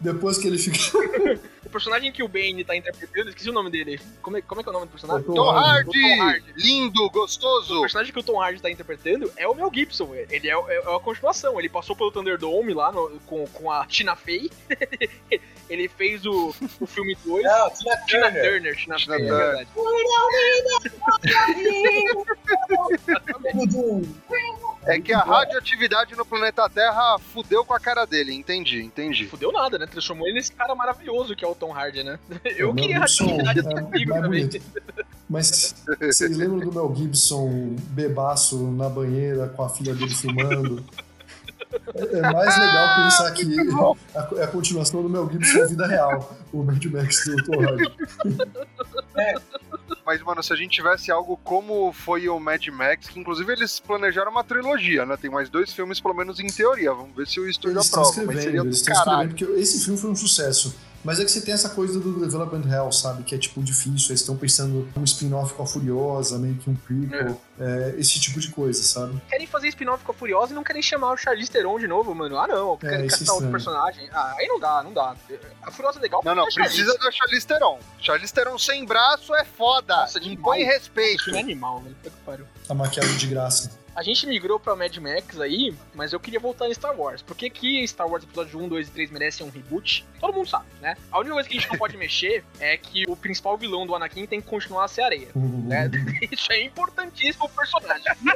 Depois 0.00 0.38
que 0.38 0.48
ele 0.48 0.58
fica 0.58 0.78
personagem 1.74 2.12
que 2.12 2.22
o 2.22 2.28
Bane 2.28 2.64
tá 2.64 2.76
interpretando, 2.76 3.30
esqueci 3.30 3.50
o 3.50 3.52
nome 3.52 3.68
dele. 3.68 4.00
Como 4.22 4.36
é, 4.36 4.42
como 4.42 4.60
é 4.60 4.64
que 4.64 4.68
é 4.68 4.70
o 4.70 4.72
nome 4.72 4.86
do 4.86 4.90
personagem? 4.90 5.26
Tom, 5.26 5.34
Tom 5.34 5.50
Hardy. 5.50 6.20
Hardy! 6.20 6.52
Lindo, 6.56 7.10
gostoso! 7.10 7.78
O 7.78 7.80
personagem 7.80 8.12
que 8.12 8.18
o 8.20 8.22
Tom 8.22 8.40
Hardy 8.40 8.62
tá 8.62 8.70
interpretando 8.70 9.30
é 9.36 9.48
o 9.48 9.54
Mel 9.54 9.70
Gibson. 9.74 10.14
Ele 10.14 10.48
é, 10.48 10.52
é, 10.52 10.76
é 10.76 10.96
a 10.96 11.00
continuação. 11.00 11.58
Ele 11.58 11.68
passou 11.68 11.96
pelo 11.96 12.12
Thunderdome 12.12 12.72
lá 12.72 12.92
no, 12.92 13.18
com, 13.26 13.44
com 13.48 13.72
a 13.72 13.84
Tina 13.86 14.14
Fey. 14.14 14.48
ele 15.68 15.88
fez 15.88 16.24
o, 16.24 16.54
o 16.80 16.86
filme 16.86 17.16
2. 17.24 17.42
Não, 17.42 17.70
Tina, 17.70 17.96
Tina 18.06 18.22
Turner. 18.30 18.44
Turner. 18.44 18.76
Tina, 18.76 18.96
Tina 18.96 19.16
Fey, 19.16 19.26
Turner. 19.26 19.42
é 19.42 19.46
verdade. 19.46 19.68
É 24.86 25.00
que 25.00 25.12
a 25.12 25.20
radioatividade 25.20 26.14
no 26.14 26.26
planeta 26.26 26.68
Terra 26.68 27.18
fudeu 27.18 27.64
com 27.64 27.72
a 27.72 27.80
cara 27.80 28.04
dele, 28.04 28.34
entendi, 28.34 28.82
entendi. 28.82 29.26
Fudeu 29.26 29.50
nada, 29.50 29.78
né? 29.78 29.86
Transformou 29.86 30.26
ele 30.26 30.36
nesse 30.36 30.52
cara 30.52 30.74
maravilhoso 30.74 31.34
que 31.34 31.44
é 31.44 31.48
o 31.48 31.54
Tom 31.54 31.72
Hardy, 31.72 32.02
né? 32.02 32.18
Eu 32.56 32.70
é, 32.70 32.74
queria 32.74 33.00
radioatividade 33.00 33.60
assim 33.60 33.76
comigo 33.76 34.12
também. 34.12 34.50
Mas 35.28 35.74
vocês 35.98 36.36
lembram 36.36 36.58
do 36.58 36.72
Mel 36.72 36.94
Gibson 36.94 37.76
bebaço 37.90 38.58
na 38.72 38.88
banheira 38.88 39.48
com 39.48 39.62
a 39.62 39.70
filha 39.70 39.94
dele 39.94 40.14
filmando? 40.14 40.84
É 41.96 42.20
mais 42.20 42.58
legal 42.58 43.04
pensar 43.04 43.30
que 43.32 43.42
é 44.38 44.44
a 44.44 44.46
continuação 44.46 45.02
do 45.02 45.08
Mel 45.08 45.28
Gibson 45.30 45.66
vida 45.66 45.86
real, 45.86 46.36
o 46.52 46.62
Mad 46.62 46.84
Max 46.84 47.24
do 47.24 47.44
Tom 47.44 47.62
Hardy. 47.62 47.92
É. 49.16 49.34
Mas, 50.04 50.22
mano, 50.22 50.42
se 50.42 50.52
a 50.52 50.56
gente 50.56 50.70
tivesse 50.70 51.10
algo 51.10 51.38
como 51.42 51.92
foi 51.92 52.28
o 52.28 52.38
Mad 52.38 52.66
Max, 52.68 53.08
que 53.08 53.18
inclusive 53.18 53.50
eles 53.52 53.80
planejaram 53.80 54.30
uma 54.30 54.44
trilogia, 54.44 55.06
né? 55.06 55.16
Tem 55.16 55.30
mais 55.30 55.48
dois 55.48 55.72
filmes, 55.72 55.98
pelo 55.98 56.14
menos 56.14 56.38
em 56.40 56.46
teoria. 56.46 56.92
Vamos 56.92 57.16
ver 57.16 57.26
se 57.26 57.40
o 57.40 57.48
estúdio 57.48 57.80
aprova. 57.80 58.22
Mas 58.26 58.42
seria 58.42 58.60
eles 58.60 58.82
do 58.82 58.86
caralho. 58.86 59.28
Porque 59.30 59.44
esse 59.44 59.82
filme 59.82 59.98
foi 59.98 60.10
um 60.10 60.16
sucesso. 60.16 60.74
Mas 61.04 61.20
é 61.20 61.24
que 61.24 61.30
você 61.30 61.40
tem 61.40 61.52
essa 61.52 61.68
coisa 61.68 62.00
do 62.00 62.20
Development 62.20 62.66
Hell, 62.66 62.90
sabe? 62.90 63.22
Que 63.22 63.34
é 63.34 63.38
tipo 63.38 63.62
difícil. 63.62 64.10
Eles 64.10 64.20
estão 64.20 64.36
pensando 64.36 64.88
um 64.96 65.04
spin-off 65.04 65.52
com 65.52 65.62
a 65.62 65.66
Furiosa, 65.66 66.38
meio 66.38 66.54
que 66.56 66.70
um 66.70 66.74
prequel. 66.74 67.40
É. 67.60 67.92
É, 67.94 67.94
esse 67.98 68.18
tipo 68.18 68.40
de 68.40 68.50
coisa, 68.50 68.82
sabe? 68.82 69.20
Querem 69.28 69.46
fazer 69.46 69.68
spin-off 69.68 70.02
com 70.02 70.12
a 70.12 70.14
Furiosa 70.14 70.52
e 70.52 70.54
não 70.54 70.64
querem 70.64 70.82
chamar 70.82 71.12
o 71.12 71.16
Charlize 71.16 71.50
Theron 71.50 71.78
de 71.78 71.86
novo, 71.86 72.14
mano. 72.14 72.38
Ah, 72.38 72.48
não. 72.48 72.74
É, 72.74 72.76
querem 72.78 73.06
castar 73.06 73.34
outro 73.34 73.50
personagem. 73.50 74.08
Ah, 74.12 74.34
aí 74.38 74.46
não 74.48 74.58
dá, 74.58 74.82
não 74.82 74.92
dá. 74.92 75.14
A 75.62 75.70
Furiosa 75.70 75.98
é 75.98 76.02
legal. 76.02 76.22
Não, 76.24 76.34
não. 76.34 76.46
Precisa 76.46 76.96
da 76.98 77.10
Charlize 77.10 77.46
Theron. 77.46 77.78
Charlize 78.00 78.32
Theron 78.32 78.58
sem 78.58 78.84
braço 78.86 79.34
é 79.34 79.44
foda. 79.44 79.94
Nossa, 79.96 80.18
Impõe 80.18 80.64
respeito. 80.64 81.28
Isso 81.28 81.36
é 81.36 81.40
animal, 81.40 81.82
velho. 81.82 82.46
Tá 82.66 82.74
maquiado 82.74 83.14
de 83.16 83.26
graça. 83.26 83.83
A 83.94 84.02
gente 84.02 84.26
migrou 84.26 84.58
pra 84.58 84.74
Mad 84.74 84.96
Max 84.96 85.40
aí, 85.40 85.72
mas 85.94 86.12
eu 86.12 86.18
queria 86.18 86.40
voltar 86.40 86.68
em 86.68 86.74
Star 86.74 86.98
Wars. 86.98 87.22
Por 87.22 87.36
que, 87.36 87.48
que 87.48 87.86
Star 87.86 88.08
Wars 88.08 88.24
Episódio 88.24 88.60
1, 88.60 88.68
2 88.68 88.88
e 88.88 88.90
3 88.90 89.10
merecem 89.12 89.46
um 89.46 89.50
reboot? 89.50 90.04
Todo 90.20 90.34
mundo 90.34 90.48
sabe, 90.48 90.66
né? 90.80 90.96
A 91.12 91.20
única 91.20 91.34
coisa 91.34 91.48
que 91.48 91.56
a 91.56 91.60
gente 91.60 91.70
não 91.70 91.78
pode 91.78 91.96
mexer 91.98 92.44
é 92.58 92.76
que 92.76 93.04
o 93.08 93.14
principal 93.14 93.56
vilão 93.56 93.86
do 93.86 93.94
Anakin 93.94 94.26
tem 94.26 94.40
que 94.40 94.48
continuar 94.48 94.84
a 94.84 94.88
ser 94.88 95.02
areia. 95.02 95.28
Né? 95.34 95.90
Isso 96.30 96.52
é 96.52 96.62
importantíssimo 96.62 97.48
pro 97.48 97.64
personagem. 97.64 98.04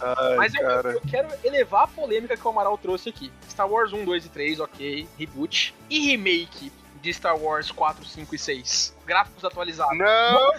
Ai, 0.00 0.36
mas 0.36 0.54
eu, 0.54 0.62
eu, 0.62 1.00
quero 1.02 1.28
elevar 1.44 1.84
a 1.84 1.86
polêmica 1.86 2.36
que 2.36 2.46
o 2.46 2.50
Amaral 2.50 2.78
trouxe 2.78 3.10
aqui. 3.10 3.30
Star 3.48 3.68
Wars 3.68 3.92
1, 3.92 4.04
2 4.06 4.24
e 4.24 4.28
3, 4.30 4.60
ok, 4.60 5.08
reboot. 5.18 5.74
E 5.90 5.98
remake 5.98 6.72
de 7.02 7.12
Star 7.12 7.36
Wars 7.36 7.70
4, 7.70 8.02
5 8.04 8.34
e 8.34 8.38
6? 8.38 8.96
Gráficos 9.04 9.44
atualizados. 9.44 9.96
Não! 9.96 10.52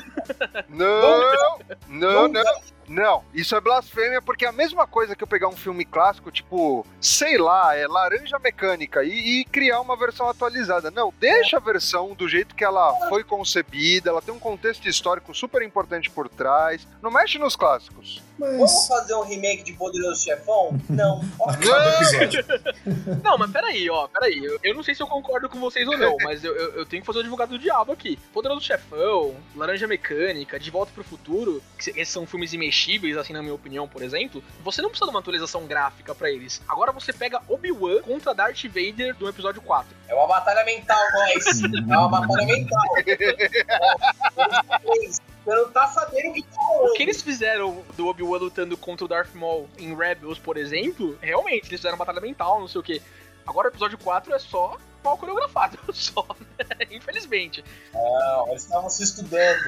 Não! 0.69 1.59
Não, 1.87 2.27
não! 2.27 2.75
Não, 2.87 3.23
isso 3.33 3.55
é 3.55 3.61
blasfêmia 3.61 4.21
porque 4.21 4.45
é 4.45 4.47
a 4.47 4.51
mesma 4.51 4.85
coisa 4.85 5.15
que 5.15 5.23
eu 5.23 5.27
pegar 5.27 5.47
um 5.47 5.55
filme 5.55 5.83
clássico, 5.85 6.31
tipo, 6.31 6.85
sei 7.01 7.37
lá, 7.37 7.75
é 7.75 7.87
Laranja 7.87 8.37
Mecânica 8.39 9.03
e, 9.03 9.41
e, 9.41 9.45
criar 9.45 9.81
uma 9.81 9.97
versão 9.97 10.29
atualizada. 10.29 10.91
Não, 10.91 11.13
deixa 11.19 11.57
a 11.57 11.59
versão 11.59 12.13
do 12.13 12.27
jeito 12.27 12.55
que 12.55 12.63
ela 12.63 12.93
foi 13.09 13.23
concebida, 13.23 14.09
ela 14.09 14.21
tem 14.21 14.33
um 14.33 14.39
contexto 14.39 14.87
histórico 14.87 15.33
super 15.33 15.61
importante 15.61 16.09
por 16.09 16.29
trás. 16.29 16.87
Não 17.01 17.09
mexe 17.11 17.39
nos 17.39 17.55
clássicos. 17.55 18.21
Mas... 18.37 18.51
Vamos 18.51 18.87
fazer 18.87 19.15
um 19.15 19.23
remake 19.23 19.63
de 19.63 19.73
Poderoso 19.73 20.23
Chefão? 20.23 20.77
Não. 20.89 21.21
não. 21.39 23.23
não, 23.23 23.37
mas 23.37 23.51
peraí, 23.51 23.89
ó, 23.89 24.07
peraí. 24.07 24.43
Eu, 24.43 24.59
eu 24.61 24.75
não 24.75 24.83
sei 24.83 24.93
se 24.93 25.01
eu 25.01 25.07
concordo 25.07 25.49
com 25.49 25.59
vocês 25.59 25.87
ou 25.87 25.97
não, 25.97 26.15
mas 26.21 26.43
eu, 26.43 26.55
eu, 26.55 26.71
eu 26.75 26.85
tenho 26.85 27.01
que 27.01 27.05
fazer 27.07 27.19
o 27.19 27.21
advogado 27.21 27.49
do 27.49 27.59
diabo 27.59 27.93
aqui. 27.93 28.19
Poderoso 28.35 28.65
Chefão, 28.65 29.33
Laranja 29.55 29.87
Mecânica, 29.87 30.59
De 30.59 30.69
Volta 30.69 30.91
pro 30.93 31.05
Futuro, 31.05 31.63
que 31.79 31.91
esses 31.91 32.09
são 32.09 32.27
filmes 32.27 32.51
imexíveis, 32.51 33.15
assim, 33.15 33.31
na 33.31 33.41
minha 33.41 33.53
opinião, 33.53 33.87
por 33.87 34.01
exemplo, 34.01 34.43
você 34.61 34.81
não 34.81 34.89
precisa 34.89 35.09
de 35.09 35.15
uma 35.15 35.21
atualização 35.21 35.65
gráfica 35.65 36.13
para 36.13 36.29
eles. 36.29 36.61
Agora 36.67 36.91
você 36.91 37.13
pega 37.13 37.41
Obi-Wan 37.47 38.01
contra 38.01 38.33
Darth 38.35 38.65
Vader 38.65 39.15
do 39.15 39.29
episódio 39.29 39.61
4. 39.61 39.95
É 40.09 40.13
uma 40.13 40.27
batalha 40.27 40.65
mental, 40.65 40.99
nós. 41.13 41.63
é 41.63 41.97
uma 41.97 42.09
batalha 42.09 42.45
mental. 42.45 42.81
Você 45.45 45.55
não 45.55 45.71
tá 45.71 45.87
sabendo 45.87 46.31
o 46.31 46.33
que 46.33 46.41
tá 46.41 46.57
rolando 46.57 46.91
O 46.91 46.93
que 46.93 47.03
eles 47.03 47.21
fizeram 47.21 47.85
do 47.95 48.07
Obi-Wan 48.07 48.39
lutando 48.39 48.75
contra 48.75 49.05
o 49.05 49.07
Darth 49.07 49.33
Maul 49.33 49.69
em 49.77 49.95
Rebels, 49.95 50.39
por 50.39 50.57
exemplo, 50.57 51.17
realmente, 51.21 51.69
eles 51.69 51.79
fizeram 51.79 51.97
batalha 51.97 52.19
mental, 52.19 52.59
não 52.59 52.67
sei 52.67 52.81
o 52.81 52.83
quê. 52.83 53.01
Agora 53.45 53.67
o 53.67 53.71
episódio 53.71 53.97
4 53.97 54.33
é 54.33 54.39
só 54.39 54.77
mal 55.03 55.17
coreografado, 55.17 55.77
só, 55.93 56.25
né? 56.57 56.87
Infelizmente. 56.91 57.63
Não, 57.93 58.49
eles 58.49 58.63
estavam 58.63 58.89
se 58.89 59.03
estudando. 59.03 59.61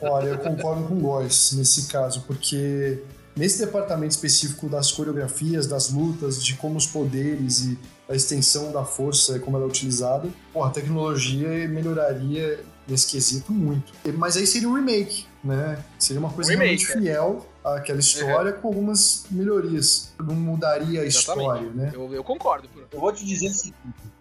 Olha, 0.00 0.28
eu 0.28 0.38
concordo 0.38 0.84
com 0.84 0.94
o 0.94 1.00
Góis 1.00 1.52
nesse 1.52 1.88
caso, 1.88 2.22
porque 2.26 3.02
nesse 3.36 3.58
departamento 3.58 4.12
específico 4.12 4.68
das 4.68 4.92
coreografias, 4.92 5.66
das 5.66 5.90
lutas, 5.90 6.42
de 6.42 6.54
como 6.54 6.76
os 6.76 6.86
poderes 6.86 7.60
e 7.62 7.78
a 8.08 8.14
extensão 8.14 8.72
da 8.72 8.84
força, 8.84 9.38
como 9.40 9.56
ela 9.56 9.66
é 9.66 9.68
utilizada, 9.68 10.28
pô, 10.52 10.64
a 10.64 10.70
tecnologia 10.70 11.68
melhoraria 11.68 12.64
nesse 12.88 13.06
quesito 13.08 13.52
muito. 13.52 13.92
Mas 14.14 14.36
aí 14.36 14.46
seria 14.46 14.68
um 14.68 14.74
remake, 14.74 15.26
né? 15.44 15.82
Seria 15.98 16.20
uma 16.20 16.30
coisa 16.32 16.50
Um 16.50 16.54
remake, 16.54 16.84
realmente 16.84 17.04
fiel 17.04 17.46
àquela 17.64 18.00
história 18.00 18.52
com 18.52 18.68
algumas 18.68 19.26
melhorias. 19.30 20.12
Não 20.18 20.34
mudaria 20.34 21.02
a 21.02 21.04
Exatamente. 21.04 21.46
história, 21.64 21.70
né? 21.74 21.90
Eu, 21.94 22.12
eu 22.14 22.24
concordo. 22.24 22.68
Bruno. 22.68 22.88
Eu 22.92 23.00
vou 23.00 23.12
te 23.12 23.24
dizer 23.24 23.48
o 23.48 23.52
seguinte: 23.54 23.76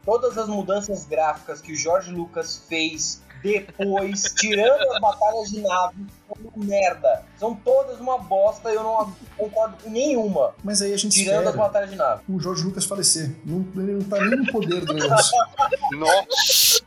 todas 0.05 0.37
as 0.37 0.47
mudanças 0.47 1.05
gráficas 1.05 1.61
que 1.61 1.71
o 1.71 1.75
George 1.75 2.11
Lucas 2.11 2.61
fez 2.67 3.21
depois, 3.41 4.23
tirando 4.37 4.81
as 4.91 4.99
batalhas 4.99 5.49
de 5.49 5.61
nave, 5.61 6.05
foram 6.27 6.51
merda. 6.57 7.23
São 7.37 7.55
todas 7.55 7.99
uma 7.99 8.17
bosta 8.17 8.69
e 8.71 8.75
eu 8.75 8.83
não 8.83 9.15
concordo 9.37 9.77
com 9.81 9.89
nenhuma. 9.89 10.53
Mas 10.63 10.81
aí 10.81 10.93
a 10.93 10.97
gente 10.97 11.13
Tirando 11.13 11.47
as 11.47 11.55
batalhas 11.55 11.89
de 11.89 11.95
nave. 11.95 12.21
o 12.27 12.39
Jorge 12.39 12.63
Lucas 12.63 12.85
falecer. 12.85 13.35
Não, 13.45 13.65
ele 13.81 13.93
não 13.93 14.01
tá 14.01 14.19
nem 14.19 14.39
no 14.39 14.51
poder 14.51 14.83
do 14.85 14.93
negócio. 14.93 15.31
Nossa, 15.93 16.81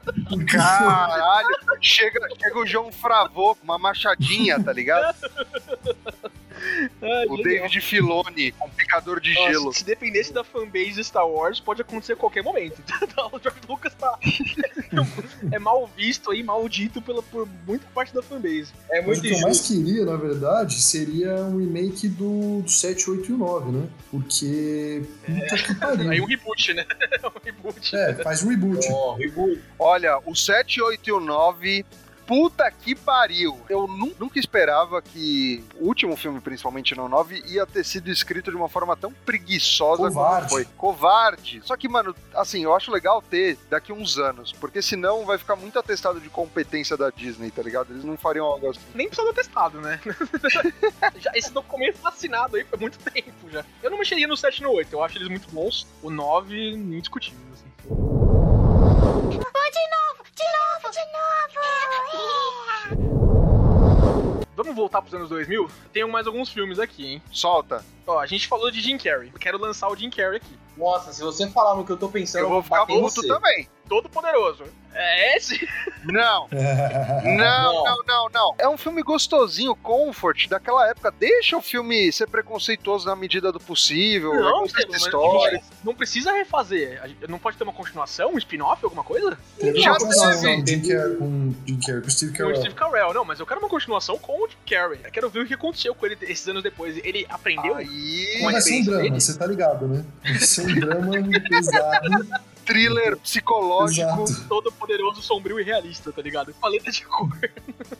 caralho. 0.46 1.48
Chega, 1.80 2.20
chega 2.38 2.58
o 2.58 2.66
João 2.66 2.92
Fravô 2.92 3.54
com 3.54 3.64
uma 3.64 3.78
machadinha, 3.78 4.62
tá 4.62 4.72
ligado? 4.72 5.16
Ai, 7.02 7.26
O 7.28 7.36
genial. 7.36 7.62
David 7.62 7.80
Filoni 7.80 8.52
com 8.52 8.68
picador 8.70 9.20
de 9.20 9.34
Nossa, 9.34 9.50
gelo. 9.50 9.72
Se 9.72 9.84
dependesse 9.84 10.32
da 10.32 10.44
fanbase 10.44 10.92
de 10.92 11.04
Star 11.04 11.26
Wars, 11.26 11.60
pode 11.60 11.82
acontecer 11.82 12.14
a 12.14 12.16
qualquer 12.16 12.42
momento. 12.42 12.82
o 13.32 13.38
George 13.38 13.60
Lucas 13.68 13.94
tá. 13.94 14.18
é 15.50 15.58
mal 15.58 15.90
visto 15.96 16.30
aí, 16.30 16.42
maldito 16.42 17.00
pela, 17.02 17.22
por 17.22 17.48
muita 17.66 17.86
parte 17.94 18.14
da 18.14 18.22
fanbase. 18.22 18.72
É 18.90 19.00
Mas 19.00 19.06
muito 19.06 19.20
o 19.20 19.22
que 19.22 19.30
eu 19.34 19.40
mais 19.40 19.60
queria, 19.60 20.04
na 20.04 20.16
verdade, 20.16 20.80
seria 20.80 21.34
um 21.36 21.58
remake 21.58 22.08
do, 22.08 22.62
do 22.62 22.70
7, 22.70 23.10
8 23.10 23.30
e 23.30 23.34
o 23.34 23.38
9, 23.38 23.72
né? 23.72 23.88
Porque. 24.10 25.02
Puta 25.24 25.56
que 25.56 25.70
Aí 25.70 25.76
pariu. 25.76 26.22
um 26.22 26.26
reboot, 26.26 26.74
né? 26.74 26.86
um 27.24 27.44
reboot. 27.44 27.96
É, 27.96 28.14
faz 28.14 28.42
um 28.42 28.48
reboot. 28.48 28.86
Oh, 28.90 29.14
reboot. 29.14 29.60
Olha, 29.78 30.18
o 30.24 30.34
7, 30.34 30.80
8 30.82 31.08
e 31.08 31.12
o 31.12 31.20
9. 31.20 31.84
Puta 32.32 32.70
que 32.70 32.94
pariu! 32.94 33.60
Eu 33.68 33.86
nu- 33.86 34.14
nunca 34.18 34.38
esperava 34.38 35.02
que 35.02 35.62
o 35.78 35.86
último 35.86 36.16
filme, 36.16 36.40
principalmente 36.40 36.94
no 36.94 37.06
9, 37.06 37.42
ia 37.46 37.66
ter 37.66 37.84
sido 37.84 38.10
escrito 38.10 38.50
de 38.50 38.56
uma 38.56 38.70
forma 38.70 38.96
tão 38.96 39.12
preguiçosa 39.12 40.04
Covarde. 40.08 40.38
como 40.38 40.48
foi. 40.48 40.64
Covarde. 40.74 41.60
Só 41.62 41.76
que, 41.76 41.86
mano, 41.90 42.16
assim, 42.34 42.64
eu 42.64 42.74
acho 42.74 42.90
legal 42.90 43.20
ter 43.20 43.58
daqui 43.68 43.92
uns 43.92 44.16
anos, 44.16 44.50
porque 44.50 44.80
senão 44.80 45.26
vai 45.26 45.36
ficar 45.36 45.56
muito 45.56 45.78
atestado 45.78 46.18
de 46.20 46.30
competência 46.30 46.96
da 46.96 47.10
Disney, 47.10 47.50
tá 47.50 47.60
ligado? 47.62 47.92
Eles 47.92 48.02
não 48.02 48.16
fariam 48.16 48.46
algo 48.46 48.70
assim. 48.70 48.80
Nem 48.94 49.08
precisa 49.08 49.28
ter 49.28 49.34
testado, 49.34 49.78
né? 49.82 50.00
já, 51.20 51.32
esse 51.34 51.52
documento 51.52 51.98
tá 52.00 52.08
assinado 52.08 52.56
aí 52.56 52.64
foi 52.64 52.78
muito 52.78 52.98
tempo 52.98 53.50
já. 53.50 53.62
Eu 53.82 53.90
não 53.90 53.98
mexeria 53.98 54.26
no 54.26 54.38
7 54.38 54.60
e 54.60 54.62
no 54.62 54.70
8, 54.72 54.90
eu 54.90 55.04
acho 55.04 55.18
eles 55.18 55.28
muito 55.28 55.50
bons. 55.50 55.86
O 56.02 56.08
9, 56.08 56.70
indiscutível, 56.72 57.38
assim. 57.52 57.66
De 59.28 59.36
novo, 59.36 60.21
de 60.42 60.48
novo, 60.58 60.90
de 60.90 61.04
novo. 61.12 61.22
Vamos 64.54 64.74
voltar 64.76 65.00
pros 65.00 65.14
anos 65.14 65.28
2000? 65.28 65.70
Tenho 65.92 66.08
mais 66.08 66.26
alguns 66.26 66.50
filmes 66.50 66.78
aqui, 66.78 67.06
hein? 67.06 67.22
Solta. 67.30 67.84
Ó, 68.06 68.18
a 68.18 68.26
gente 68.26 68.46
falou 68.46 68.70
de 68.70 68.80
Jim 68.80 68.98
Carrey. 68.98 69.30
Eu 69.32 69.38
quero 69.38 69.58
lançar 69.58 69.88
o 69.88 69.96
Jim 69.96 70.10
Carrey 70.10 70.36
aqui. 70.36 70.58
Nossa, 70.82 71.12
se 71.12 71.22
você 71.22 71.48
falar 71.48 71.74
no 71.76 71.84
que 71.84 71.92
eu 71.92 71.96
tô 71.96 72.08
pensando, 72.08 72.42
Eu 72.44 72.48
vou 72.50 72.62
ficar 72.62 72.86
puto 72.86 73.00
você. 73.02 73.26
também. 73.28 73.68
Todo 73.88 74.08
poderoso. 74.08 74.64
É 74.94 75.36
esse? 75.36 75.66
Não. 76.04 76.48
Não, 76.50 77.84
Não. 77.84 77.96
não, 78.06 78.28
não. 78.32 78.54
É 78.58 78.68
um 78.68 78.76
filme 78.76 79.02
gostosinho, 79.02 79.74
comfort, 79.76 80.48
daquela 80.48 80.88
época. 80.88 81.12
Deixa 81.12 81.56
o 81.56 81.62
filme 81.62 82.10
ser 82.12 82.26
preconceituoso 82.28 83.06
na 83.06 83.14
medida 83.14 83.52
do 83.52 83.60
possível. 83.60 84.34
Não, 84.34 84.64
Estevam, 84.64 84.90
mas 84.90 85.02
história. 85.02 85.58
gente, 85.58 85.64
não 85.84 85.94
precisa 85.94 86.32
refazer. 86.32 87.00
Não 87.28 87.38
pode 87.38 87.56
ter 87.56 87.62
uma 87.64 87.72
continuação, 87.72 88.32
um 88.34 88.38
spin-off, 88.38 88.84
alguma 88.84 89.04
coisa? 89.04 89.38
Teve 89.58 89.80
Já 89.80 89.92
uma 89.92 89.98
continuação 90.00 90.40
teve. 90.42 90.56
com 90.60 90.66
Jim 90.66 90.88
Carrey, 90.88 91.16
com 91.16 91.54
Jim 91.66 91.80
Carrey, 91.80 92.02
com 92.02 92.10
Steve 92.10 92.32
Carell. 92.32 92.56
Steve 92.56 92.74
Carell. 92.74 93.14
Não, 93.14 93.24
mas 93.24 93.38
eu 93.40 93.46
quero 93.46 93.60
uma 93.60 93.68
continuação 93.68 94.18
com 94.18 94.32
o 94.44 94.48
Jim 94.48 94.56
Carrey. 94.68 95.00
Eu 95.04 95.10
quero 95.12 95.30
ver 95.30 95.40
o 95.40 95.46
que 95.46 95.54
aconteceu 95.54 95.94
com 95.94 96.04
ele 96.06 96.18
esses 96.22 96.46
anos 96.48 96.62
depois. 96.64 96.96
Ele 97.04 97.24
aprendeu? 97.28 97.76
Aí, 97.76 98.38
Com 98.40 98.48
a 98.48 98.60
ser 98.60 98.72
um 98.72 98.80
experiência 98.80 98.84
drama, 98.84 99.02
dele? 99.04 99.20
você 99.20 99.38
tá 99.38 99.46
ligado, 99.46 99.86
né? 99.86 100.04
Um 100.26 100.71
drama 100.74 101.12
pesado. 101.48 102.26
thriller 102.64 103.16
psicológico. 103.16 104.22
Exato. 104.22 104.48
Todo 104.48 104.70
poderoso, 104.72 105.20
sombrio 105.20 105.58
e 105.58 105.64
realista, 105.64 106.12
tá 106.12 106.22
ligado? 106.22 106.54
Paleta 106.54 106.90
de 106.90 107.04
cor. 107.04 107.28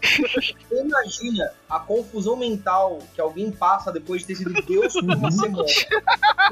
Você 0.00 0.54
imagina 0.80 1.50
a 1.68 1.78
confusão 1.80 2.36
mental 2.36 3.00
que 3.14 3.20
alguém 3.20 3.50
passa 3.50 3.90
depois 3.92 4.20
de 4.22 4.28
ter 4.28 4.36
sido 4.36 4.52
Deus 4.62 4.92
por 4.92 5.04
uma 5.04 5.16
Uhum. 5.16 5.30
semana. 5.32 5.64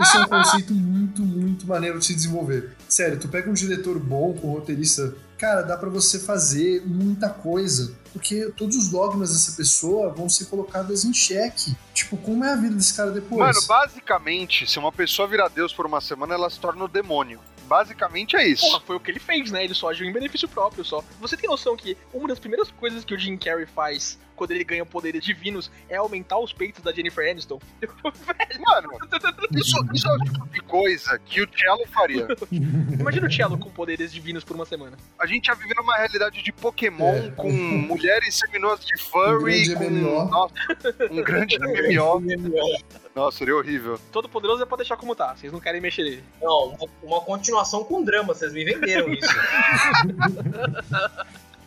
Esse 0.00 0.16
é 0.16 0.20
um 0.20 0.26
conceito 0.26 0.72
muito, 0.74 1.22
muito 1.22 1.66
maneiro 1.66 1.98
de 1.98 2.04
se 2.06 2.14
desenvolver. 2.14 2.74
Sério, 2.88 3.18
tu 3.18 3.28
pega 3.28 3.48
um 3.48 3.54
diretor 3.54 3.98
bom, 3.98 4.32
com 4.34 4.48
um 4.48 4.52
roteirista, 4.54 5.14
cara, 5.40 5.62
dá 5.62 5.74
pra 5.74 5.88
você 5.88 6.20
fazer 6.20 6.82
muita 6.86 7.30
coisa. 7.30 7.98
Porque 8.12 8.52
todos 8.56 8.76
os 8.76 8.90
dogmas 8.90 9.32
dessa 9.32 9.56
pessoa 9.56 10.10
vão 10.10 10.28
ser 10.28 10.44
colocados 10.46 11.04
em 11.04 11.14
xeque. 11.14 11.74
Tipo, 11.94 12.18
como 12.18 12.44
é 12.44 12.52
a 12.52 12.56
vida 12.56 12.74
desse 12.74 12.92
cara 12.94 13.10
depois? 13.10 13.40
Mano, 13.40 13.66
basicamente, 13.66 14.70
se 14.70 14.78
uma 14.78 14.92
pessoa 14.92 15.26
virar 15.26 15.48
Deus 15.48 15.72
por 15.72 15.86
uma 15.86 16.00
semana, 16.00 16.34
ela 16.34 16.50
se 16.50 16.60
torna 16.60 16.84
o 16.84 16.88
demônio. 16.88 17.40
Basicamente 17.66 18.36
é 18.36 18.46
isso. 18.46 18.66
Porra, 18.66 18.80
foi 18.80 18.96
o 18.96 19.00
que 19.00 19.12
ele 19.12 19.20
fez, 19.20 19.50
né? 19.50 19.64
Ele 19.64 19.74
só 19.74 19.90
agiu 19.90 20.06
em 20.06 20.12
benefício 20.12 20.48
próprio 20.48 20.84
só. 20.84 21.02
Você 21.20 21.36
tem 21.36 21.48
noção 21.48 21.76
que 21.76 21.96
uma 22.12 22.28
das 22.28 22.40
primeiras 22.40 22.70
coisas 22.72 23.04
que 23.04 23.14
o 23.14 23.18
Jim 23.18 23.36
Carrey 23.36 23.64
faz 23.64 24.18
quando 24.40 24.52
ele 24.52 24.64
ganha 24.64 24.86
poderes 24.86 25.22
divinos 25.22 25.70
é 25.86 25.96
aumentar 25.96 26.38
os 26.38 26.50
peitos 26.50 26.82
da 26.82 26.90
Jennifer 26.92 27.30
Aniston? 27.30 27.60
Mano, 28.66 28.88
isso, 29.54 29.76
isso 29.92 30.08
é 30.08 30.14
o 30.14 30.18
tipo 30.24 30.48
de 30.48 30.60
coisa 30.62 31.18
que 31.26 31.42
o 31.42 31.48
Cello 31.54 31.86
faria. 31.92 32.26
Imagina 32.98 33.26
o 33.28 33.30
Cello 33.30 33.58
com 33.58 33.68
poderes 33.70 34.10
divinos 34.10 34.42
por 34.42 34.56
uma 34.56 34.64
semana. 34.64 34.96
A 35.18 35.26
gente 35.26 35.48
já 35.48 35.54
viveu 35.54 35.82
uma 35.82 35.94
realidade 35.94 36.42
de 36.42 36.50
Pokémon 36.52 37.14
É. 37.16 37.30
com 37.32 37.52
mulheres 37.52 38.34
seminuas 38.38 38.80
de 38.80 38.94
Um 38.94 38.98
furry, 39.10 39.68
grande 39.68 39.74
com 39.74 39.90
MMO. 39.90 40.24
Nossa, 40.30 40.54
um 41.10 41.22
grande 41.22 41.58
MMO. 41.60 42.78
Nossa, 43.14 43.36
seria 43.38 43.56
horrível. 43.56 44.00
Todo 44.10 44.26
poderoso 44.26 44.62
é 44.62 44.66
pra 44.66 44.78
deixar 44.78 44.96
como 44.96 45.14
tá. 45.14 45.36
Vocês 45.36 45.52
não 45.52 45.60
querem 45.60 45.82
mexer 45.82 46.02
nele. 46.04 46.24
Não, 46.40 46.68
uma, 46.68 46.88
uma 47.02 47.20
continuação 47.20 47.84
com 47.84 48.02
drama, 48.02 48.32
vocês 48.32 48.54
me 48.54 48.64
venderam 48.64 49.12
isso. 49.12 49.28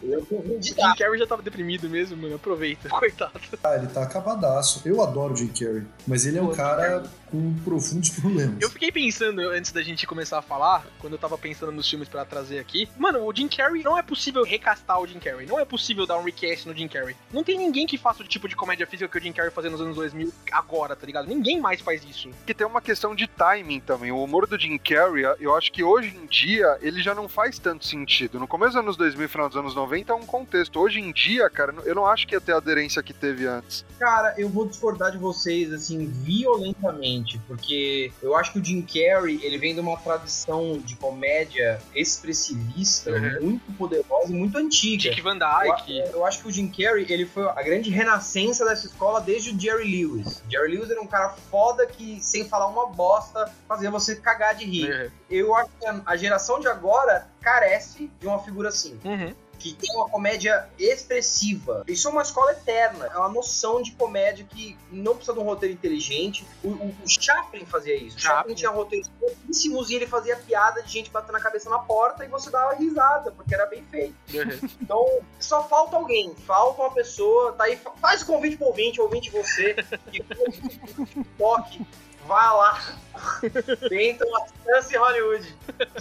Eu 0.10 0.42
vendi 0.42 0.72
O 0.72 0.76
Jim 0.76 0.96
Carrey 0.98 1.20
já 1.20 1.28
tava 1.28 1.42
deprimido 1.42 1.90
mesmo, 1.90 2.18
mano. 2.18 2.36
Aproveita. 2.36 2.90
Coitado. 2.90 3.34
Ah, 3.64 3.76
ele 3.78 3.88
tá 3.88 4.04
acabadaço. 4.04 4.82
Eu 4.86 5.02
adoro 5.02 5.34
o 5.34 5.38
Jim 5.38 5.48
Carrey, 5.48 5.84
mas 6.06 6.26
ele 6.26 6.38
é 6.38 6.42
um 6.42 6.48
Pô, 6.48 6.54
cara 6.54 7.04
com 7.34 7.52
profundos 7.64 8.12
problemas. 8.22 8.62
Eu 8.62 8.70
fiquei 8.70 8.92
pensando, 8.92 9.42
antes 9.50 9.72
da 9.72 9.82
gente 9.82 10.06
começar 10.06 10.38
a 10.38 10.42
falar, 10.44 10.86
quando 11.00 11.14
eu 11.14 11.20
tava 11.20 11.36
pensando 11.36 11.72
nos 11.72 11.90
filmes 11.90 12.08
pra 12.08 12.24
trazer 12.24 12.60
aqui, 12.60 12.88
mano, 12.96 13.26
o 13.26 13.36
Jim 13.36 13.48
Carrey, 13.48 13.82
não 13.82 13.98
é 13.98 14.04
possível 14.04 14.44
recastar 14.44 15.02
o 15.02 15.08
Jim 15.08 15.18
Carrey, 15.18 15.48
não 15.48 15.60
é 15.60 15.66
possível 15.66 16.06
dar 16.06 16.20
um 16.20 16.24
recast 16.24 16.68
no 16.68 16.76
Jim 16.76 16.88
Carrey. 16.88 17.16
Não 17.32 17.44
tem 17.44 17.58
ninguém 17.58 17.88
que 17.88 17.98
faça 17.98 18.22
o 18.22 18.28
tipo 18.28 18.48
de 18.48 18.56
comédia 18.56 18.86
física 18.86 19.10
que 19.10 19.18
o 19.18 19.22
Jim 19.22 19.34
Carrey 19.34 19.52
fazia 19.52 19.72
nos 19.72 19.82
anos 19.82 19.96
2000 19.96 20.32
agora, 20.52 20.96
tá 20.96 21.08
ligado? 21.08 21.28
Ninguém 21.28 21.60
mais 21.60 21.82
faz 21.82 22.04
isso. 22.04 22.30
Que 22.46 22.54
tem 22.54 22.68
uma 22.68 22.82
questão 22.82 23.16
de 23.16 23.26
timing 23.26 23.80
também. 23.80 24.12
O 24.12 24.24
humor 24.24 24.46
do 24.46 24.60
Jim 24.60 24.78
Carrey, 24.78 25.24
eu 25.40 25.56
acho 25.56 25.72
que 25.72 25.84
hoje 25.84 26.16
em 26.16 26.28
dia 26.28 26.78
ele 26.82 27.02
já 27.02 27.16
não 27.16 27.28
faz 27.28 27.58
tanto 27.58 27.88
sentido. 27.88 28.40
No 28.40 28.48
começo 28.48 28.74
dos 28.74 28.80
anos 28.80 28.98
2000 28.98 29.26
e 29.26 29.28
final 29.28 29.48
dos 29.48 29.58
anos 29.58 29.74
90 29.74 30.12
é 30.12 30.16
um 30.16 30.26
contexto. 30.26 30.80
Hoje 30.80 31.00
em 31.00 31.12
dia, 31.12 31.50
cara, 31.50 31.74
eu 31.84 31.96
não 31.96 32.06
acho 32.06 32.28
que 32.28 32.36
ia 32.36 32.42
ter 32.42 32.54
a 32.54 32.58
aderência 32.58 33.02
que 33.02 33.14
teve 33.14 33.48
antes. 33.48 33.84
Cara, 33.98 34.36
eu 34.38 34.50
vou 34.50 34.68
discordar 34.68 35.12
de 35.12 35.18
vocês, 35.18 35.72
assim, 35.74 36.06
violentamente, 36.06 37.23
porque 37.48 38.12
eu 38.22 38.36
acho 38.36 38.52
que 38.54 38.60
o 38.60 38.64
Jim 38.64 38.82
Carrey, 38.82 39.40
ele 39.44 39.58
vem 39.58 39.74
de 39.74 39.80
uma 39.80 39.98
tradição 39.98 40.78
de 40.80 40.96
comédia 40.96 41.80
expressivista 41.96 43.12
Uhum. 43.12 43.38
muito 43.42 43.72
poderosa 43.74 44.32
e 44.32 44.36
muito 44.36 44.58
antiga. 44.58 45.04
Dick 45.10 45.22
Van 45.22 45.38
Eu, 45.38 45.76
Dyke. 45.76 45.98
eu 46.14 46.26
acho 46.26 46.42
que 46.42 46.48
o 46.48 46.52
Jim 46.52 46.68
Carrey, 46.68 47.06
ele 47.10 47.26
foi 47.26 47.44
a 47.48 47.62
grande 47.62 47.90
renascença 47.90 48.66
dessa 48.66 48.88
escola 48.88 49.22
desde 49.22 49.52
o 49.52 49.60
Jerry 49.60 49.84
Lewis. 49.84 50.42
Jerry 50.50 50.76
Lewis 50.76 50.90
era 50.90 51.02
um 51.02 51.08
cara 51.08 51.30
foda 51.50 51.86
que, 51.86 52.22
sem 52.22 52.48
falar 52.48 52.68
uma 52.68 52.88
bosta, 52.88 53.52
fazia 53.68 53.90
você 53.92 54.16
cagar 54.16 54.56
de 54.56 54.66
rir. 54.66 54.92
É. 54.92 55.10
Eu 55.30 55.56
acho 55.56 55.70
que 55.80 55.86
a- 55.86 56.02
a 56.06 56.16
geração 56.18 56.60
de 56.60 56.68
agora 56.68 57.28
carece 57.42 58.10
de 58.20 58.28
uma 58.28 58.40
figura 58.40 58.70
assim. 58.70 59.00
Uhum. 59.04 59.34
Que 59.64 59.74
tem 59.76 59.96
uma 59.96 60.10
comédia 60.10 60.68
expressiva. 60.78 61.84
Isso 61.88 62.08
é 62.08 62.12
uma 62.12 62.22
escola 62.22 62.52
eterna. 62.52 63.06
É 63.06 63.18
uma 63.18 63.30
noção 63.30 63.82
de 63.82 63.92
comédia 63.94 64.46
que 64.50 64.78
não 64.92 65.16
precisa 65.16 65.34
de 65.34 65.40
um 65.40 65.44
roteiro 65.44 65.74
inteligente. 65.74 66.46
O, 66.64 66.68
o- 66.70 66.96
o 67.04 67.08
Chaplin 67.10 67.66
fazia 67.66 67.96
isso. 67.96 68.18
O 68.18 68.20
Chaplin 68.20 68.38
Chaplin. 68.40 68.56
tinha 68.56 68.70
roteiros 68.72 69.10
pouquíssimos 69.20 69.90
e 69.90 69.96
ele 69.96 70.06
fazia 70.08 70.36
piada 70.36 70.84
de 70.84 70.92
gente 70.92 71.10
batendo 71.10 71.38
a 71.38 71.40
cabeça 71.40 71.70
na 71.70 71.80
porta 71.80 72.26
e 72.26 72.28
você 72.28 72.50
dava 72.50 72.76
risada, 72.76 73.32
porque 73.32 73.56
era 73.56 73.66
bem 73.68 73.84
feito. 73.90 74.16
Uhum. 74.34 74.70
Então, 74.84 75.20
só 75.40 75.64
falta 75.68 75.96
alguém, 75.96 76.36
falta 76.46 76.82
uma 76.82 76.92
pessoa, 76.92 77.54
tá 77.54 77.64
aí, 77.64 77.78
fa- 77.78 77.92
faz 78.02 78.22
o 78.22 78.26
convite 78.26 78.58
pro 78.58 78.68
ouvinte, 78.68 79.00
ouvinte 79.00 79.30
você, 79.30 79.76
que 80.12 80.22
toque, 81.38 81.86
vá 82.28 82.52
lá, 82.54 82.82
tenta 83.90 84.26
uma 84.26 84.46
chance 84.66 84.94
em 84.94 84.98
Hollywood. 84.98 85.56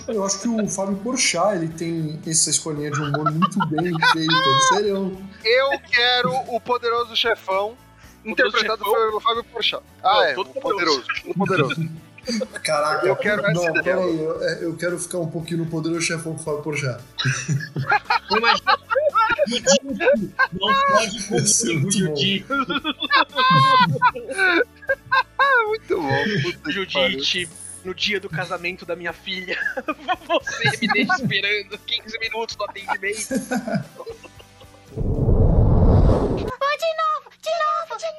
Eu 0.09 0.25
acho 0.25 0.41
que 0.41 0.49
o 0.49 0.69
Fábio 0.69 0.97
Porchat, 0.99 1.57
ele 1.57 1.69
tem 1.69 2.21
essa 2.27 2.51
escolinha 2.51 2.91
de 2.91 3.01
humor 3.01 3.31
muito 3.33 3.59
bem 3.69 3.93
feita, 4.13 4.35
sério. 4.73 5.17
Eu 5.45 5.81
quero 5.91 6.33
o 6.49 6.61
poderoso 6.61 7.15
chefão, 7.17 7.77
interpretado 8.25 8.85
chefão? 8.85 8.93
pelo 8.95 9.21
Fábio 9.21 9.45
Porchat. 9.45 9.83
Não, 10.03 10.11
Ah, 10.11 10.25
é, 10.27 10.35
todo 10.35 10.51
o 10.51 10.61
poderoso. 10.61 11.05
O 11.27 11.35
poderoso. 11.35 11.89
Caraca, 12.63 13.07
Eu 13.07 13.17
quero 13.17 13.43
não, 13.53 13.73
peraí, 13.83 14.21
eu, 14.21 14.43
é, 14.43 14.65
eu 14.65 14.77
quero 14.77 14.99
ficar 14.99 15.19
um 15.19 15.27
pouquinho 15.27 15.65
no 15.65 15.67
poderoso 15.67 16.03
chefão 16.03 16.35
com 16.35 16.41
o 16.41 16.45
Fábio 16.45 16.63
Porchat. 16.63 17.03
Imagina. 18.31 18.79
Não 20.53 20.73
pode 20.87 21.35
Esse 21.43 21.73
é 21.73 21.75
comigo, 21.81 22.47
muito 25.67 26.01
bom. 26.01 26.25
Puta 26.43 26.59
que. 26.65 26.73
Judite, 26.73 27.49
no 27.85 27.93
dia 27.95 28.21
do 28.21 28.29
casamento 28.29 28.85
da 28.87 28.95
minha 28.95 29.13
filha, 29.13 29.59
você 30.27 30.77
me 30.81 30.87
deixa 30.89 31.15
esperando 31.15 31.77
15 31.79 32.19
minutos 32.19 32.57
no 32.57 32.65
atendimento. 32.65 33.35
Oh, 34.97 36.47
de 36.79 36.91
novo, 37.01 37.31
de 37.41 37.51
novo, 37.59 37.97
de 37.99 38.11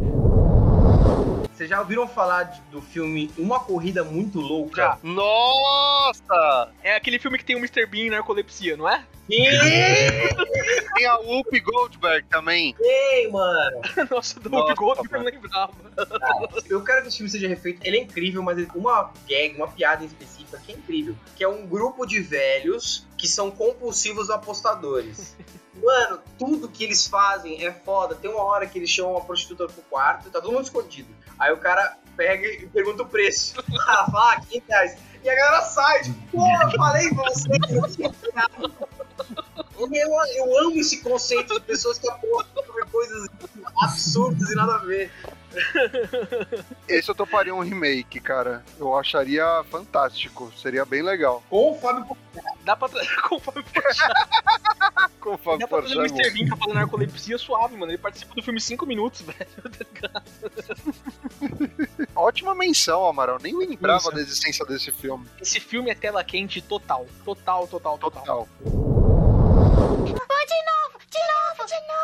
novo. 0.00 0.07
Vocês 1.58 1.68
já 1.70 1.80
ouviram 1.80 2.06
falar 2.06 2.44
de- 2.44 2.60
do 2.70 2.80
filme 2.80 3.32
Uma 3.36 3.58
Corrida 3.58 4.04
Muito 4.04 4.38
Louca? 4.40 4.76
Já. 4.80 4.98
Nossa! 5.02 6.70
É 6.84 6.94
aquele 6.94 7.18
filme 7.18 7.36
que 7.36 7.44
tem 7.44 7.56
o 7.56 7.58
Mr. 7.58 7.84
Bean 7.84 8.06
em 8.06 8.10
narcolepsia, 8.10 8.76
não 8.76 8.88
é? 8.88 9.04
Tem 10.94 11.04
a 11.06 11.16
Whoopi 11.16 11.58
Goldberg 11.58 12.26
também. 12.30 12.76
Ei, 12.80 13.28
mano! 13.28 13.80
Nossa, 14.08 14.38
do 14.38 14.48
Whoopi 14.54 14.74
Goldberg 14.74 15.12
eu 15.12 15.18
não 15.18 15.26
lembrava. 15.26 15.72
Eu 16.68 16.84
quero 16.84 17.02
que 17.02 17.08
esse 17.08 17.16
filme 17.16 17.28
seja 17.30 17.48
refeito. 17.48 17.80
Ele 17.84 17.98
é 17.98 18.02
incrível, 18.02 18.40
mas 18.40 18.56
uma 18.72 19.12
gag, 19.28 19.56
uma 19.56 19.66
piada 19.66 20.04
em 20.04 20.06
específica 20.06 20.62
que 20.64 20.70
é 20.70 20.76
incrível. 20.76 21.16
Que 21.34 21.42
é 21.42 21.48
um 21.48 21.66
grupo 21.66 22.06
de 22.06 22.20
velhos 22.20 23.04
que 23.18 23.28
são 23.28 23.50
compulsivos 23.50 24.30
apostadores. 24.30 25.36
Mano, 25.82 26.20
tudo 26.38 26.68
que 26.68 26.84
eles 26.84 27.06
fazem 27.06 27.64
é 27.64 27.72
foda. 27.72 28.14
Tem 28.14 28.30
uma 28.30 28.42
hora 28.42 28.66
que 28.66 28.78
eles 28.78 28.90
chamam 28.90 29.12
uma 29.12 29.20
prostituta 29.20 29.66
pro 29.66 29.82
quarto 29.82 30.28
e 30.28 30.30
tá 30.30 30.40
todo 30.40 30.52
mundo 30.52 30.64
escondido. 30.64 31.08
Aí 31.38 31.52
o 31.52 31.58
cara 31.58 31.98
pega 32.16 32.46
e 32.46 32.66
pergunta 32.66 33.02
o 33.02 33.06
preço. 33.06 33.54
Ela 33.70 34.06
fala, 34.10 34.32
ah, 34.32 34.40
500 34.40 34.68
reais. 34.68 34.98
E 35.22 35.28
a 35.28 35.34
galera 35.34 35.62
sai. 35.62 36.02
Pô, 36.32 36.44
eu 36.62 36.70
falei 36.76 37.08
pra 37.14 37.24
você 37.24 37.58
que 37.60 37.74
eu 37.74 37.88
tinha. 37.88 38.12
E 39.90 39.96
eu, 39.96 40.10
eu 40.36 40.58
amo 40.58 40.76
esse 40.76 41.00
conceito 41.02 41.54
de 41.54 41.60
pessoas 41.60 41.98
que 41.98 42.08
apostam 42.08 42.64
sobre 42.64 42.84
coisas 42.86 43.28
absurdas 43.80 44.50
e 44.50 44.54
nada 44.54 44.74
a 44.74 44.78
ver. 44.78 45.10
Esse 46.88 47.10
eu 47.10 47.14
toparia 47.14 47.54
um 47.54 47.60
remake, 47.60 48.20
cara. 48.20 48.64
Eu 48.78 48.96
acharia 48.96 49.64
fantástico. 49.70 50.52
Seria 50.60 50.84
bem 50.84 51.02
legal. 51.02 51.42
Com 51.48 51.72
o 51.72 51.78
Fábio 51.78 52.04
Dá 52.68 52.76
pra 52.76 52.86
trazer 52.86 53.16
com 53.24 53.36
o 53.36 53.40
Fábio 53.40 53.64
Porchat. 53.64 54.12
Com 55.20 55.32
o 55.32 55.38
Fábio 55.38 55.60
Dá 55.60 55.66
pra 55.66 55.80
trazer 55.80 55.96
o. 55.96 56.04
Mr. 56.04 56.30
Bean 56.32 56.48
pra 56.48 56.56
falar 56.58 56.74
narcolepsia 56.74 57.38
suave, 57.38 57.74
mano. 57.78 57.90
Ele 57.90 57.96
participa 57.96 58.34
do 58.34 58.42
filme 58.42 58.60
5 58.60 58.84
minutos, 58.84 59.22
velho. 59.24 59.38
Ótima 62.14 62.54
menção, 62.54 63.06
Amaral. 63.06 63.38
Nem 63.42 63.56
lembrava 63.56 64.00
Isso. 64.00 64.10
da 64.10 64.20
existência 64.20 64.66
desse 64.66 64.92
filme. 64.92 65.26
Esse 65.40 65.58
filme 65.60 65.90
é 65.90 65.94
tela 65.94 66.22
quente 66.22 66.60
total. 66.60 67.06
Total, 67.24 67.66
total, 67.66 67.96
total. 67.96 68.22
Total. 68.22 68.48
Oh, 68.66 70.04
de 70.04 70.12
novo, 70.12 70.98
de 71.08 71.20
novo, 71.24 71.66
de 71.66 71.80
novo. 71.88 71.98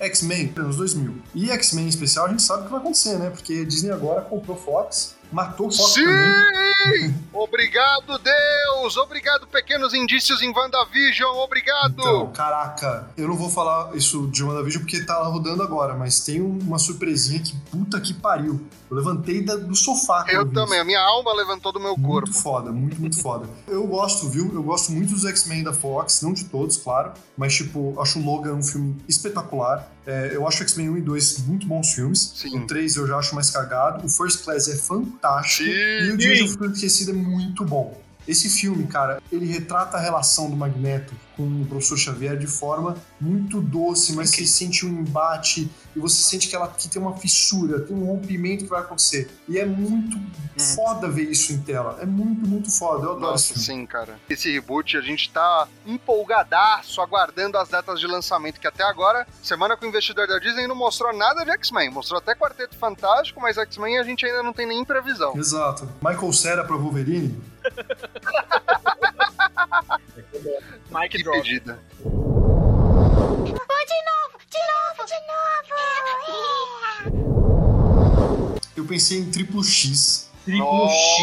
X-Men, 0.00 0.54
anos 0.56 0.76
2000. 0.76 1.22
E 1.34 1.50
X-Men 1.50 1.84
em 1.84 1.88
especial, 1.88 2.26
a 2.26 2.28
gente 2.30 2.42
sabe 2.42 2.62
o 2.62 2.64
que 2.64 2.70
vai 2.70 2.80
acontecer, 2.80 3.18
né? 3.18 3.28
Porque 3.28 3.64
Disney 3.64 3.92
agora 3.92 4.22
comprou 4.22 4.56
Fox, 4.56 5.16
matou 5.36 5.70
Fox 5.70 5.92
Sim! 5.92 6.04
também. 6.06 7.14
Obrigado, 7.34 8.18
Deus! 8.18 8.96
Obrigado, 8.96 9.46
pequenos 9.46 9.92
indícios 9.92 10.40
em 10.40 10.50
WandaVision! 10.50 11.36
Obrigado! 11.36 11.92
Então, 11.98 12.32
caraca, 12.32 13.10
eu 13.18 13.28
não 13.28 13.36
vou 13.36 13.50
falar 13.50 13.94
isso 13.94 14.26
de 14.28 14.42
WandaVision 14.42 14.82
porque 14.82 15.04
tá 15.04 15.22
rodando 15.24 15.62
agora, 15.62 15.94
mas 15.94 16.20
tem 16.20 16.40
uma 16.40 16.78
surpresinha 16.78 17.38
que 17.40 17.54
puta 17.70 18.00
que 18.00 18.14
pariu. 18.14 18.66
Eu 18.90 18.96
levantei 18.96 19.44
da- 19.44 19.56
do 19.56 19.74
sofá. 19.76 20.24
eu 20.28 20.50
também, 20.50 20.78
a 20.78 20.84
minha 20.84 21.00
alma 21.00 21.34
levantou 21.34 21.72
do 21.72 21.80
meu 21.80 21.94
corpo. 21.96 22.28
Muito 22.28 22.32
foda, 22.42 22.72
muito, 22.72 23.00
muito 23.00 23.20
foda. 23.20 23.46
Eu 23.66 23.86
gosto, 23.86 24.28
viu? 24.30 24.50
Eu 24.54 24.62
gosto 24.62 24.90
muito 24.92 25.10
dos 25.12 25.24
X-Men 25.26 25.64
da 25.64 25.72
Fox, 25.74 26.22
não 26.22 26.32
de 26.32 26.44
todos, 26.44 26.76
claro, 26.78 27.12
mas, 27.36 27.54
tipo, 27.54 28.00
acho 28.00 28.18
o 28.18 28.24
Logan 28.24 28.54
um 28.54 28.62
filme 28.62 28.96
espetacular. 29.08 29.86
É, 30.06 30.30
eu 30.36 30.46
acho 30.46 30.58
X-Men 30.62 30.90
1 30.90 30.96
e 30.98 31.00
2 31.02 31.38
muito 31.48 31.66
bons 31.66 31.92
filmes. 31.92 32.32
Sim. 32.36 32.60
O 32.60 32.66
3 32.66 32.94
eu 32.94 33.08
já 33.08 33.18
acho 33.18 33.34
mais 33.34 33.50
cagado. 33.50 34.06
O 34.06 34.08
First 34.08 34.44
Class 34.44 34.68
é 34.68 34.76
fantástico. 34.76 35.25
Sim. 35.44 35.64
E 35.64 36.10
o 36.12 36.16
Dias 36.16 36.38
do 36.40 36.48
Futuro 36.48 36.72
Esquecido 36.72 37.10
é 37.10 37.14
muito 37.14 37.64
bom. 37.64 38.05
Esse 38.26 38.48
filme, 38.48 38.86
cara, 38.86 39.22
ele 39.30 39.46
retrata 39.46 39.96
a 39.96 40.00
relação 40.00 40.50
do 40.50 40.56
Magneto 40.56 41.14
com 41.36 41.42
o 41.42 41.66
professor 41.66 41.98
Xavier 41.98 42.36
de 42.38 42.46
forma 42.46 42.96
muito 43.20 43.60
doce, 43.60 44.14
mas 44.14 44.30
você 44.30 44.46
sente 44.46 44.86
um 44.86 45.00
embate 45.00 45.70
e 45.94 45.98
você 45.98 46.22
sente 46.22 46.48
que 46.48 46.56
ela 46.56 46.68
que 46.68 46.88
tem 46.88 47.00
uma 47.00 47.16
fissura, 47.16 47.80
tem 47.80 47.94
um 47.94 48.06
rompimento 48.06 48.64
que 48.64 48.70
vai 48.70 48.80
acontecer. 48.80 49.30
E 49.48 49.58
é 49.58 49.66
muito 49.66 50.18
foda 50.74 51.08
ver 51.08 51.30
isso 51.30 51.52
em 51.52 51.58
tela. 51.58 51.98
É 52.00 52.06
muito, 52.06 52.46
muito 52.46 52.70
foda. 52.70 53.04
Eu 53.06 53.12
adoro 53.12 53.34
esse 53.34 53.52
Nossa, 53.52 53.66
filme. 53.66 53.80
sim, 53.82 53.86
cara. 53.86 54.18
Esse 54.28 54.50
reboot, 54.50 54.96
a 54.96 55.00
gente 55.00 55.30
tá 55.30 55.68
empolgadaço, 55.84 57.00
aguardando 57.00 57.58
as 57.58 57.68
datas 57.68 58.00
de 58.00 58.06
lançamento, 58.06 58.58
que 58.58 58.66
até 58.66 58.84
agora, 58.84 59.26
semana 59.42 59.76
com 59.76 59.84
o 59.84 59.88
investidor 59.88 60.26
da 60.26 60.38
Disney 60.38 60.66
não 60.66 60.74
mostrou 60.74 61.14
nada 61.14 61.44
de 61.44 61.50
X-Men. 61.50 61.90
Mostrou 61.90 62.18
até 62.18 62.34
Quarteto 62.34 62.76
Fantástico, 62.76 63.40
mas 63.40 63.58
X-Men 63.58 63.98
a 63.98 64.02
gente 64.02 64.24
ainda 64.24 64.42
não 64.42 64.52
tem 64.52 64.66
nem 64.66 64.84
previsão. 64.84 65.36
Exato. 65.36 65.88
Michael 66.02 66.32
Cera 66.32 66.64
pra 66.64 66.76
Wolverine. 66.76 67.38
Mike 70.90 71.16
Que 71.18 71.22
Drop. 71.22 71.42
pedida. 71.42 71.78
Oh, 72.04 72.08
de 73.44 73.98
novo, 74.08 74.38
de 74.50 74.62
novo, 74.72 75.06
de 75.06 75.20
novo. 77.12 78.60
Eu 78.76 78.84
pensei 78.86 79.18
em 79.18 79.30
Triplo 79.30 79.62
X. 79.64 80.30
Triplo 80.44 80.88
X 80.88 81.18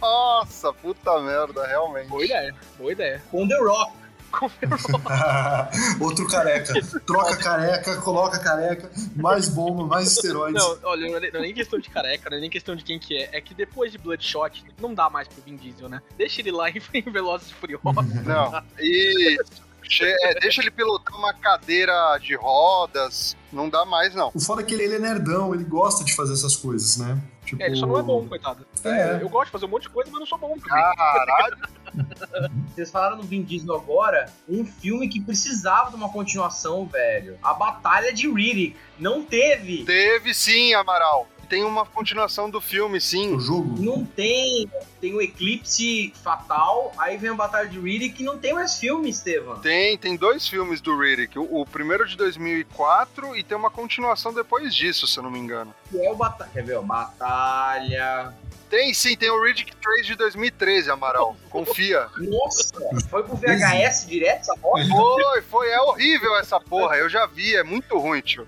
Nossa, 0.00 0.72
puta 0.74 1.20
merda, 1.20 1.66
realmente. 1.66 2.08
Boa 2.08 2.24
ideia, 2.24 2.54
boa 2.78 2.92
ideia. 2.92 3.22
com 3.30 3.48
The 3.48 3.58
Rock. 3.58 3.92
Outro 6.00 6.26
careca. 6.28 6.74
Troca 7.06 7.36
careca, 7.36 7.96
coloca 8.00 8.38
careca, 8.38 8.90
mais 9.14 9.48
bomba, 9.48 9.84
mais 9.84 10.12
esteroides. 10.12 10.62
Não, 10.62 10.78
olha, 10.84 11.08
não 11.08 11.16
é, 11.16 11.30
não 11.30 11.38
é 11.40 11.42
nem 11.42 11.54
questão 11.54 11.78
de 11.78 11.88
careca, 11.90 12.28
não 12.30 12.36
é 12.36 12.40
nem 12.40 12.50
questão 12.50 12.76
de 12.76 12.84
quem 12.84 12.98
que 12.98 13.16
é. 13.16 13.30
É 13.32 13.40
que 13.40 13.54
depois 13.54 13.92
de 13.92 13.98
Bloodshot, 13.98 14.64
não 14.80 14.94
dá 14.94 15.08
mais 15.10 15.28
pro 15.28 15.42
Vin 15.42 15.56
Diesel, 15.56 15.88
né? 15.88 16.00
Deixa 16.16 16.40
ele 16.40 16.52
lá 16.52 16.68
em 16.70 17.10
Velozes 17.10 17.50
e 17.50 17.54
Furiosos. 17.54 17.86
Não, 18.24 18.62
isso. 18.78 19.66
Che- 19.88 20.16
é, 20.20 20.40
deixa 20.40 20.60
ele 20.62 20.70
pilotar 20.72 21.16
uma 21.16 21.32
cadeira 21.32 22.18
de 22.18 22.34
rodas. 22.34 23.36
Não 23.52 23.68
dá 23.68 23.84
mais, 23.84 24.14
não. 24.16 24.32
O 24.34 24.40
foda 24.40 24.60
é 24.62 24.64
que 24.64 24.74
ele, 24.74 24.82
ele 24.82 24.96
é 24.96 24.98
nerdão, 24.98 25.54
ele 25.54 25.62
gosta 25.62 26.04
de 26.04 26.12
fazer 26.14 26.32
essas 26.32 26.56
coisas, 26.56 26.96
né? 26.96 27.16
Tipo... 27.44 27.62
É, 27.62 27.66
ele 27.66 27.76
só 27.76 27.86
não 27.86 27.96
é 27.96 28.02
bom, 28.02 28.26
coitado. 28.26 28.66
É. 28.84 29.18
Eu 29.22 29.28
gosto 29.28 29.46
de 29.46 29.52
fazer 29.52 29.66
um 29.66 29.68
monte 29.68 29.82
de 29.82 29.90
coisa, 29.90 30.10
mas 30.10 30.18
não 30.18 30.26
sou 30.26 30.38
bom. 30.38 30.56
Caralho. 30.58 31.56
Vocês 32.74 32.90
falaram 32.90 33.16
no 33.16 33.22
Vin 33.22 33.42
Diesel 33.42 33.74
agora, 33.74 34.30
um 34.48 34.64
filme 34.64 35.08
que 35.08 35.20
precisava 35.20 35.90
de 35.90 35.96
uma 35.96 36.08
continuação, 36.08 36.86
velho. 36.86 37.38
A 37.42 37.54
Batalha 37.54 38.12
de 38.12 38.30
Riddick. 38.30 38.76
Não 38.98 39.22
teve. 39.22 39.84
Teve 39.84 40.34
sim, 40.34 40.74
Amaral. 40.74 41.28
Tem 41.48 41.62
uma 41.62 41.86
continuação 41.86 42.50
do 42.50 42.60
filme, 42.60 43.00
sim. 43.00 43.34
O 43.34 43.40
jogo. 43.40 43.80
Não 43.80 44.04
tem. 44.04 44.68
Tem 45.00 45.14
o 45.14 45.22
Eclipse 45.22 46.12
Fatal, 46.22 46.92
aí 46.98 47.16
vem 47.16 47.30
a 47.30 47.34
Batalha 47.34 47.68
de 47.68 47.78
Riddick 47.78 48.20
e 48.20 48.24
não 48.24 48.38
tem 48.38 48.52
mais 48.52 48.78
filme, 48.78 49.10
Estevam. 49.10 49.58
Tem, 49.60 49.96
tem 49.96 50.16
dois 50.16 50.48
filmes 50.48 50.80
do 50.80 50.98
Riddick. 50.98 51.38
O, 51.38 51.60
o 51.60 51.66
primeiro 51.66 52.06
de 52.06 52.16
2004 52.16 53.36
e 53.36 53.44
tem 53.44 53.56
uma 53.56 53.70
continuação 53.70 54.34
depois 54.34 54.74
disso, 54.74 55.06
se 55.06 55.18
eu 55.18 55.22
não 55.22 55.30
me 55.30 55.38
engano. 55.38 55.72
Que 55.88 56.04
é 56.04 56.10
o 56.10 56.16
Batalha. 56.16 56.50
Quer 56.52 56.64
ver, 56.64 56.78
ó? 56.78 56.82
Batalha. 56.82 58.34
Tem 58.68 58.92
sim, 58.92 59.16
tem 59.16 59.30
o 59.30 59.42
Riddick 59.42 59.74
3 59.76 60.06
de 60.06 60.14
2013, 60.16 60.90
Amaral. 60.90 61.36
Confia. 61.50 62.08
Nossa, 62.18 62.72
foi 63.08 63.22
pro 63.22 63.36
VHS 63.36 64.06
direto 64.08 64.40
essa 64.40 64.56
porra? 64.56 64.84
Foi, 64.88 65.42
foi. 65.42 65.68
É 65.70 65.80
horrível 65.80 66.36
essa 66.36 66.58
porra. 66.60 66.96
Eu 66.96 67.08
já 67.08 67.26
vi, 67.26 67.54
é 67.54 67.62
muito 67.62 67.96
ruim, 67.98 68.20
tio. 68.20 68.46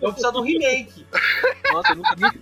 Eu 0.00 0.12
preciso 0.12 0.32
de 0.32 0.38
um 0.38 0.42
remake. 0.42 1.06
Nossa, 1.72 1.92
eu 1.92 1.96
nunca 1.96 2.16
vi. 2.16 2.40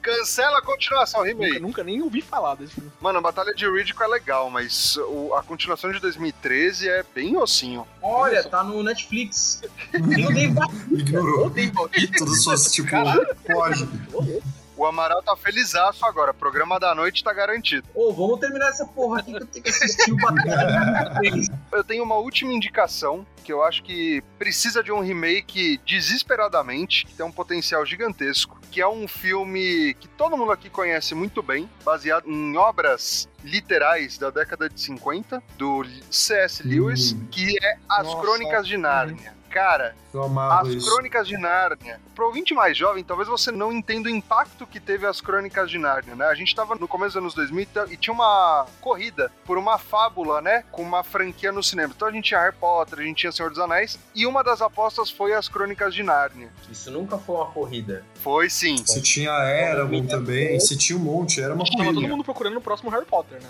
Cancela 0.00 0.58
a 0.58 0.62
continuação, 0.62 1.20
Nunca, 1.24 1.32
remake. 1.44 1.58
nunca 1.60 1.84
nem 1.84 2.00
ouvi 2.00 2.22
falar 2.22 2.54
desse 2.54 2.72
filme. 2.74 2.90
Mano, 3.00 3.18
a 3.18 3.20
Batalha 3.22 3.52
de 3.52 3.68
Riddick 3.70 4.00
é 4.02 4.06
legal, 4.06 4.48
mas 4.48 4.96
o- 4.96 5.34
a 5.34 5.42
continuação 5.42 5.90
de 5.92 5.98
2013 6.00 6.88
é 6.88 7.04
bem 7.14 7.36
ossinho. 7.36 7.86
Olha, 8.00 8.42
tá 8.44 8.62
no 8.64 8.82
Netflix. 8.82 9.62
Dave 9.92 10.48
Bautista. 10.48 10.86
Ignorou. 10.94 11.46
Odeio 11.46 11.72
Bautista. 11.72 12.16
Todas 12.18 12.42
suas, 12.42 12.72
tipo, 12.72 12.88
pode. 13.52 13.88
O 14.78 14.86
Amaral 14.86 15.20
tá 15.24 15.34
felizaço 15.36 16.06
agora. 16.06 16.32
Programa 16.32 16.78
da 16.78 16.94
noite 16.94 17.24
tá 17.24 17.32
garantido. 17.32 17.86
Ô, 17.92 18.12
vamos 18.12 18.38
terminar 18.38 18.68
essa 18.68 18.86
porra 18.86 19.18
aqui 19.18 19.32
que 19.32 19.42
eu 19.42 19.46
tenho 19.46 19.64
que 19.64 19.70
assistir 19.70 20.12
o 20.12 20.16
Eu 21.76 21.82
tenho 21.82 22.04
uma 22.04 22.14
última 22.14 22.52
indicação 22.52 23.26
que 23.42 23.52
eu 23.52 23.64
acho 23.64 23.82
que 23.82 24.22
precisa 24.38 24.80
de 24.82 24.92
um 24.92 25.00
remake 25.00 25.80
desesperadamente, 25.84 27.04
que 27.06 27.14
tem 27.14 27.26
um 27.26 27.32
potencial 27.32 27.84
gigantesco, 27.84 28.60
que 28.70 28.80
é 28.80 28.86
um 28.86 29.08
filme 29.08 29.94
que 29.94 30.06
todo 30.06 30.36
mundo 30.36 30.52
aqui 30.52 30.70
conhece 30.70 31.14
muito 31.14 31.42
bem, 31.42 31.68
baseado 31.84 32.28
em 32.30 32.56
obras 32.56 33.28
literais 33.42 34.16
da 34.18 34.30
década 34.30 34.68
de 34.68 34.80
50, 34.80 35.42
do 35.56 35.84
C.S. 36.10 36.62
Lewis, 36.62 37.12
Hum. 37.12 37.26
que 37.30 37.56
é 37.64 37.78
As 37.88 38.06
Nossa. 38.06 38.20
Crônicas 38.20 38.66
de 38.68 38.76
Nárnia. 38.76 39.37
Cara, 39.50 39.94
as 40.60 40.68
isso. 40.68 40.86
Crônicas 40.90 41.26
de 41.26 41.36
Nárnia. 41.36 42.00
Pro 42.14 42.26
ouvinte 42.26 42.52
mais 42.54 42.76
jovem, 42.76 43.04
talvez 43.04 43.28
você 43.28 43.50
não 43.52 43.72
entenda 43.72 44.08
o 44.08 44.10
impacto 44.10 44.66
que 44.66 44.80
teve 44.80 45.06
as 45.06 45.20
Crônicas 45.20 45.70
de 45.70 45.78
Nárnia, 45.78 46.14
né? 46.14 46.26
A 46.26 46.34
gente 46.34 46.54
tava 46.54 46.74
no 46.74 46.88
começo 46.88 47.12
dos 47.14 47.16
anos 47.22 47.34
2000 47.34 47.66
e 47.90 47.96
tinha 47.96 48.12
uma 48.12 48.66
corrida 48.80 49.30
por 49.44 49.56
uma 49.58 49.78
fábula, 49.78 50.40
né? 50.40 50.64
Com 50.72 50.82
uma 50.82 51.02
franquia 51.04 51.52
no 51.52 51.62
cinema. 51.62 51.92
Então 51.94 52.08
a 52.08 52.10
gente 52.12 52.24
tinha 52.26 52.40
Harry 52.40 52.54
Potter, 52.56 52.98
a 52.98 53.02
gente 53.02 53.18
tinha 53.18 53.32
Senhor 53.32 53.48
dos 53.50 53.58
Anéis, 53.58 53.98
e 54.14 54.26
uma 54.26 54.42
das 54.42 54.60
apostas 54.60 55.10
foi 55.10 55.32
as 55.32 55.48
Crônicas 55.48 55.94
de 55.94 56.02
Nárnia. 56.02 56.50
Isso 56.70 56.90
nunca 56.90 57.16
foi 57.18 57.36
uma 57.36 57.46
corrida. 57.46 58.04
Foi 58.16 58.50
sim. 58.50 58.76
Você 58.78 59.00
tinha 59.00 59.30
Eragon 59.30 60.06
também, 60.06 60.58
você 60.58 60.76
tinha 60.76 60.98
um 60.98 61.02
monte, 61.02 61.40
era 61.40 61.54
uma 61.54 61.64
Tava 61.64 61.76
todo 61.84 61.94
corrida. 61.94 62.08
mundo 62.12 62.24
procurando 62.24 62.56
o 62.56 62.60
próximo 62.60 62.90
Harry 62.90 63.06
Potter, 63.06 63.40
né? 63.40 63.48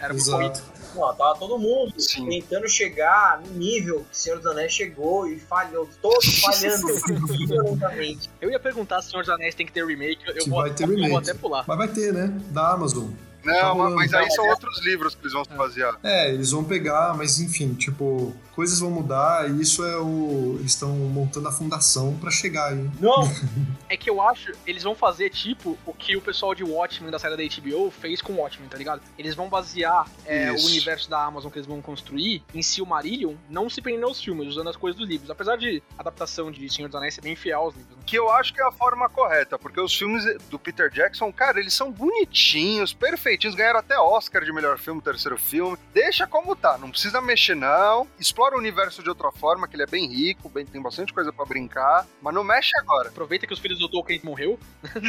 Era- 0.00 0.14
uma 0.14 0.24
corrida. 0.24 0.60
Não, 0.94 1.14
tava 1.14 1.38
todo 1.38 1.58
mundo 1.58 1.94
Sim. 2.00 2.28
tentando 2.28 2.68
chegar 2.68 3.40
no 3.40 3.52
nível 3.52 4.00
que 4.10 4.12
o 4.12 4.16
Senhor 4.16 4.38
dos 4.38 4.46
Anéis 4.46 4.72
chegou 4.72 5.19
e 5.26 5.38
falhou, 5.38 5.88
todos 6.00 6.40
falhando 6.40 6.86
violentamente. 7.46 8.30
Eu 8.40 8.50
ia 8.50 8.58
perguntar 8.60 9.02
se 9.02 9.10
Senhor 9.10 9.22
dos 9.22 9.30
Anéis 9.30 9.54
tem 9.54 9.66
que 9.66 9.72
ter 9.72 9.84
remake. 9.86 10.20
Eu, 10.26 10.46
vou, 10.46 10.60
vai 10.62 10.70
ter 10.70 10.84
eu 10.84 10.88
vou 10.88 10.96
remake. 10.96 11.30
até 11.30 11.38
pular. 11.38 11.64
Mas 11.66 11.78
vai 11.78 11.88
ter, 11.88 12.12
né? 12.12 12.32
Da 12.50 12.72
Amazon. 12.72 13.10
Tá 13.42 13.52
Não, 13.52 13.72
rolando. 13.74 13.96
mas 13.96 14.12
aí 14.12 14.30
são 14.32 14.46
outros 14.48 14.84
livros 14.84 15.14
que 15.14 15.22
eles 15.22 15.32
vão 15.32 15.44
se 15.44 15.52
basear. 15.54 15.98
É, 16.02 16.30
eles 16.32 16.50
vão 16.50 16.62
pegar, 16.62 17.14
mas 17.16 17.40
enfim, 17.40 17.72
tipo, 17.72 18.34
coisas 18.60 18.78
vão 18.78 18.90
mudar 18.90 19.48
e 19.48 19.62
isso 19.62 19.82
é 19.82 19.96
o. 19.96 20.56
Eles 20.58 20.72
estão 20.72 20.90
montando 20.90 21.48
a 21.48 21.52
fundação 21.52 22.14
pra 22.18 22.30
chegar 22.30 22.72
aí. 22.72 22.90
Não, 23.00 23.26
É 23.90 23.96
que 23.96 24.08
eu 24.08 24.22
acho, 24.22 24.52
eles 24.64 24.84
vão 24.84 24.94
fazer 24.94 25.30
tipo 25.30 25.76
o 25.84 25.92
que 25.92 26.16
o 26.16 26.20
pessoal 26.20 26.54
de 26.54 26.62
Watchmen 26.62 27.10
da 27.10 27.18
série 27.18 27.36
da 27.36 27.56
HBO 27.56 27.90
fez 27.90 28.22
com 28.22 28.34
Watchmen, 28.34 28.68
tá 28.68 28.78
ligado? 28.78 29.02
Eles 29.18 29.34
vão 29.34 29.48
basear 29.48 30.08
é, 30.24 30.52
o 30.52 30.64
universo 30.64 31.10
da 31.10 31.24
Amazon 31.24 31.50
que 31.50 31.58
eles 31.58 31.66
vão 31.66 31.82
construir 31.82 32.44
em 32.54 32.62
Silmarillion, 32.62 33.34
não 33.48 33.68
se 33.68 33.82
prendendo 33.82 34.06
aos 34.06 34.22
filmes, 34.22 34.46
usando 34.46 34.70
as 34.70 34.76
coisas 34.76 34.96
dos 34.96 35.08
livros. 35.08 35.28
Apesar 35.28 35.56
de 35.56 35.82
a 35.98 36.02
adaptação 36.02 36.52
de 36.52 36.72
Senhor 36.72 36.86
dos 36.86 36.94
Anéis 36.94 37.14
ser 37.14 37.20
bem 37.20 37.34
fiel 37.34 37.58
aos 37.58 37.74
livros. 37.74 37.96
Né? 37.96 38.02
Que 38.06 38.16
eu 38.16 38.30
acho 38.30 38.54
que 38.54 38.60
é 38.60 38.64
a 38.64 38.70
forma 38.70 39.08
correta, 39.08 39.58
porque 39.58 39.80
os 39.80 39.92
filmes 39.92 40.24
do 40.48 40.56
Peter 40.56 40.88
Jackson, 40.88 41.32
cara, 41.32 41.58
eles 41.58 41.74
são 41.74 41.90
bonitinhos, 41.90 42.92
perfeitinhos, 42.92 43.56
ganharam 43.56 43.80
até 43.80 43.98
Oscar 43.98 44.44
de 44.44 44.52
melhor 44.52 44.78
filme, 44.78 45.02
terceiro 45.02 45.36
filme. 45.36 45.76
Deixa 45.92 46.28
como 46.28 46.54
tá, 46.54 46.78
não 46.78 46.92
precisa 46.92 47.20
mexer 47.20 47.56
não. 47.56 48.06
Explora 48.20 48.49
o 48.54 48.58
universo 48.58 49.02
de 49.02 49.08
outra 49.08 49.30
forma, 49.32 49.66
que 49.68 49.76
ele 49.76 49.82
é 49.82 49.86
bem 49.86 50.06
rico, 50.08 50.48
bem, 50.48 50.64
tem 50.66 50.80
bastante 50.80 51.12
coisa 51.12 51.32
pra 51.32 51.44
brincar, 51.44 52.06
mas 52.22 52.34
não 52.34 52.44
mexe 52.44 52.70
agora. 52.78 53.08
Aproveita 53.08 53.46
que 53.46 53.52
os 53.52 53.58
filhos 53.58 53.78
do 53.78 53.88
Tolkien 53.88 54.20
morreu. 54.24 54.58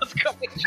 Basicamente 0.00 0.64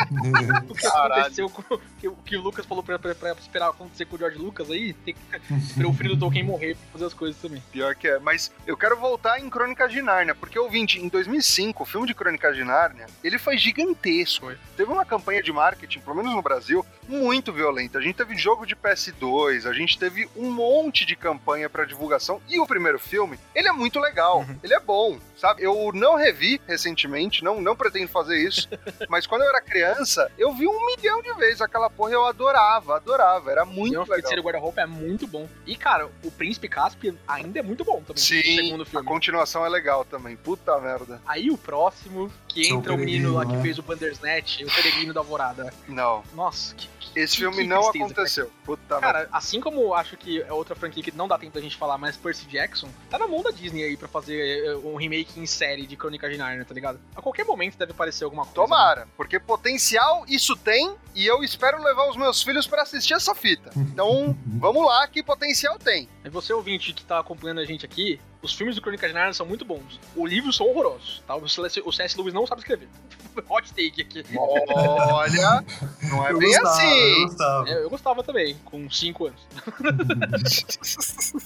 o 0.70 0.74
que 0.74 0.88
aconteceu 0.88 1.50
com 1.50 1.76
o 1.76 1.80
que, 2.00 2.08
o 2.08 2.16
que 2.16 2.38
o 2.38 2.42
Lucas 2.42 2.66
falou 2.66 2.82
pra, 2.84 2.98
pra- 2.98 3.14
pra 3.14 3.32
esperar 3.34 3.70
acontecer 3.70 4.06
com 4.06 4.16
o 4.16 4.20
George 4.20 4.38
Lucas 4.38 4.72
aí, 4.72 4.94
tem 4.94 5.14
que 5.14 5.54
esperar 5.54 5.90
o 5.90 5.94
filho 5.94 6.16
do 6.16 6.20
Tolkien 6.20 6.44
morrer 6.46 6.76
pra 6.76 6.92
fazer 6.94 7.06
as 7.06 7.14
coisas 7.14 7.40
também. 7.42 7.62
Pior 7.72 7.94
que 7.96 8.08
é. 8.08 8.20
Mas 8.20 8.52
eu 8.66 8.78
quero 8.78 8.96
voltar 8.98 9.40
em 9.40 9.50
Crônicas 9.50 9.92
de 9.92 10.02
Nárnia, 10.02 10.34
porque 10.34 10.58
ouvinte, 10.58 11.00
em 11.00 11.10
2005, 11.10 11.84
o 11.84 11.86
filme 11.86 12.08
de 12.08 12.14
Crônicas 12.14 12.56
de 12.56 12.64
Nárnia, 12.64 13.08
ele 13.24 13.38
foi 13.38 13.58
gigantesco. 13.58 14.46
Foi. 14.48 14.58
Teve 14.76 14.92
uma 14.92 15.06
campanha 15.06 15.44
de 15.44 15.52
marketing, 15.52 16.00
pelo 16.00 16.16
menos 16.16 16.34
no 16.34 16.42
Brasil, 16.42 16.86
muito 17.08 17.52
violenta. 17.54 17.98
A 17.98 18.02
gente 18.02 18.16
teve 18.16 18.36
jogo 18.36 18.66
de 18.66 18.76
PS2, 18.76 19.66
a 19.66 19.74
gente 19.74 19.98
teve 19.98 20.30
um 20.36 20.52
monte 20.52 21.06
de 21.06 21.16
campanha 21.16 21.70
pra 21.70 21.86
divulgação. 21.86 22.42
E 22.48 22.60
o 22.60 22.68
primeiro 22.68 23.00
filme, 23.00 23.40
ele 23.56 23.68
é 23.68 23.72
muito 23.72 24.00
legal, 24.00 24.46
ele 24.64 24.74
é 24.74 24.80
bom, 24.80 25.20
sabe? 25.38 25.64
Eu 25.64 25.92
não 25.94 26.16
revi 26.16 26.60
recentemente, 26.68 27.44
não, 27.44 27.62
não 27.62 27.76
pretendo 27.76 28.08
fazer 28.08 28.38
isso, 28.38 28.68
mas 29.10 29.26
quando 29.26 29.44
eu 29.44 29.50
era 29.50 29.62
criança, 29.62 30.32
eu 30.38 30.54
vi 30.54 30.68
um 30.68 30.86
milhão 30.86 31.22
de 31.22 31.34
vezes 31.34 31.62
aquela 31.62 31.90
porra 31.90 32.12
eu 32.12 32.26
adorava, 32.26 32.96
adorava, 32.96 33.52
era 33.52 33.66
muito 33.66 33.92
legal. 33.92 34.06
Feiticeiro 34.06 34.42
Guarda-Roupa 34.42 34.82
é 34.82 34.86
muito 34.86 35.28
bom. 35.28 35.48
E, 35.66 35.76
cara, 35.76 36.10
o 36.24 36.32
Príncipe 36.32 36.68
Caspian 36.68 37.16
ainda 37.28 37.60
é 37.60 37.64
muito 37.64 37.84
bom 37.84 38.02
também. 38.02 38.22
Sim, 38.22 38.40
o 38.40 38.44
segundo 38.66 38.84
a 38.84 38.86
filme. 38.86 39.06
continuação 39.06 39.66
é 39.66 39.70
legal 39.70 40.06
também. 40.06 40.36
Puta 40.36 40.80
merda. 40.80 41.22
Aí 41.26 41.50
o 41.50 41.58
próximo, 41.58 42.32
que 42.62 42.68
Que 42.68 42.72
é 42.72 42.76
o 42.76 42.78
entra 42.80 42.94
o 42.94 42.98
menino 42.98 43.34
lá 43.34 43.46
que 43.46 43.54
né? 43.54 43.62
fez 43.62 43.78
o 43.78 43.82
Bandersnatch, 43.84 44.64
o 44.64 44.76
Peregrino 44.76 45.14
da 45.14 45.20
Alvorada. 45.20 45.74
Não, 45.88 46.24
Nossa, 46.34 46.74
que, 46.76 46.88
que- 47.00 47.20
esse 47.20 47.34
que- 47.36 47.42
filme 47.42 47.58
que 47.58 47.64
não 47.68 47.82
tristeza, 47.92 48.06
aconteceu. 48.06 48.52
Puta 48.66 48.96
merda. 49.00 49.08
Cara, 49.14 49.30
assim 49.32 49.60
como 49.62 49.94
acho 49.94 50.18
que 50.18 50.42
é 50.42 50.52
outra 50.54 50.76
franquia 50.76 51.02
que 51.04 51.12
não 51.12 51.28
dá 51.28 51.38
tempo 51.38 51.54
da 51.54 51.62
gente 51.62 51.76
falar, 51.78 51.98
mas 51.98 52.16
Percy 52.18 52.46
Jackson, 52.48 52.90
tá 53.10 53.18
na 53.18 53.28
mão 53.28 53.42
da 53.42 53.50
Disney 53.52 53.84
aí 53.84 53.98
pra 53.98 54.08
fazer 54.08 54.66
eh, 54.66 54.76
um 54.78 54.96
remake 54.96 55.40
em 55.40 55.46
série 55.46 55.88
de 55.88 55.96
Crônica 55.96 56.30
de 56.30 56.38
Narnia, 56.38 56.64
tá 56.66 56.74
ligado? 56.74 57.00
A 57.16 57.22
qualquer 57.22 57.46
momento 57.46 57.78
deve 57.78 57.92
aparecer 57.92 58.24
alguma 58.24 58.44
coisa. 58.44 58.56
Tomara, 58.56 59.08
porque 59.18 59.40
potencial 59.40 60.24
isso 60.28 60.56
tem 60.56 60.96
e 61.16 61.26
eu 61.26 61.44
espero 61.44 61.82
levar 61.84 62.10
os 62.10 62.16
meus 62.18 62.44
filhos 62.44 62.68
pra 62.68 62.84
assistir 62.84 63.14
essa 63.14 63.34
fita. 63.34 63.72
Então, 63.76 64.36
vamos 64.60 64.86
lá, 64.86 65.08
que 65.08 65.24
potencial 65.24 65.78
tem. 65.80 66.08
E 66.24 66.30
você, 66.30 66.54
ouvinte, 66.54 66.94
que 66.94 67.04
tá 67.06 67.20
acompanhando 67.20 67.60
a 67.62 67.66
gente 67.66 67.86
aqui, 67.86 68.20
os 68.42 68.54
filmes 68.54 68.76
do 68.76 68.82
Crônica 68.82 69.08
de 69.08 69.14
Narnia 69.14 69.34
são 69.34 69.46
muito 69.46 69.64
bons. 69.66 70.00
Os 70.16 70.30
livros 70.30 70.56
são 70.56 70.68
horrorosos, 70.68 71.24
tá? 71.26 71.36
O 71.36 71.48
C.S. 71.48 72.18
Lewis 72.18 72.34
não 72.34 72.46
sabe 72.46 72.62
escrever. 72.62 72.88
Hot 73.50 73.74
take 73.74 74.02
aqui. 74.02 74.24
Olha, 74.38 75.64
não 76.04 76.26
é 76.26 76.32
eu 76.32 76.40
bem 76.40 76.50
gostava, 76.50 76.70
assim. 76.70 76.88
eu 76.88 77.28
gostava. 77.28 77.70
É, 77.70 77.84
eu 77.84 77.90
gostava 77.90 78.24
também, 78.24 78.56
com 78.66 78.90
5 78.90 79.26
anos. 79.28 79.42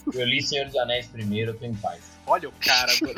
eu 0.13 0.25
li 0.25 0.41
Senhor 0.41 0.65
dos 0.65 0.75
Anéis 0.77 1.07
primeiro, 1.07 1.51
eu 1.51 1.57
tô 1.57 1.65
em 1.65 1.75
paz. 1.75 2.01
Olha 2.25 2.49
o 2.49 2.53
cara, 2.53 2.91
mano. 3.01 3.13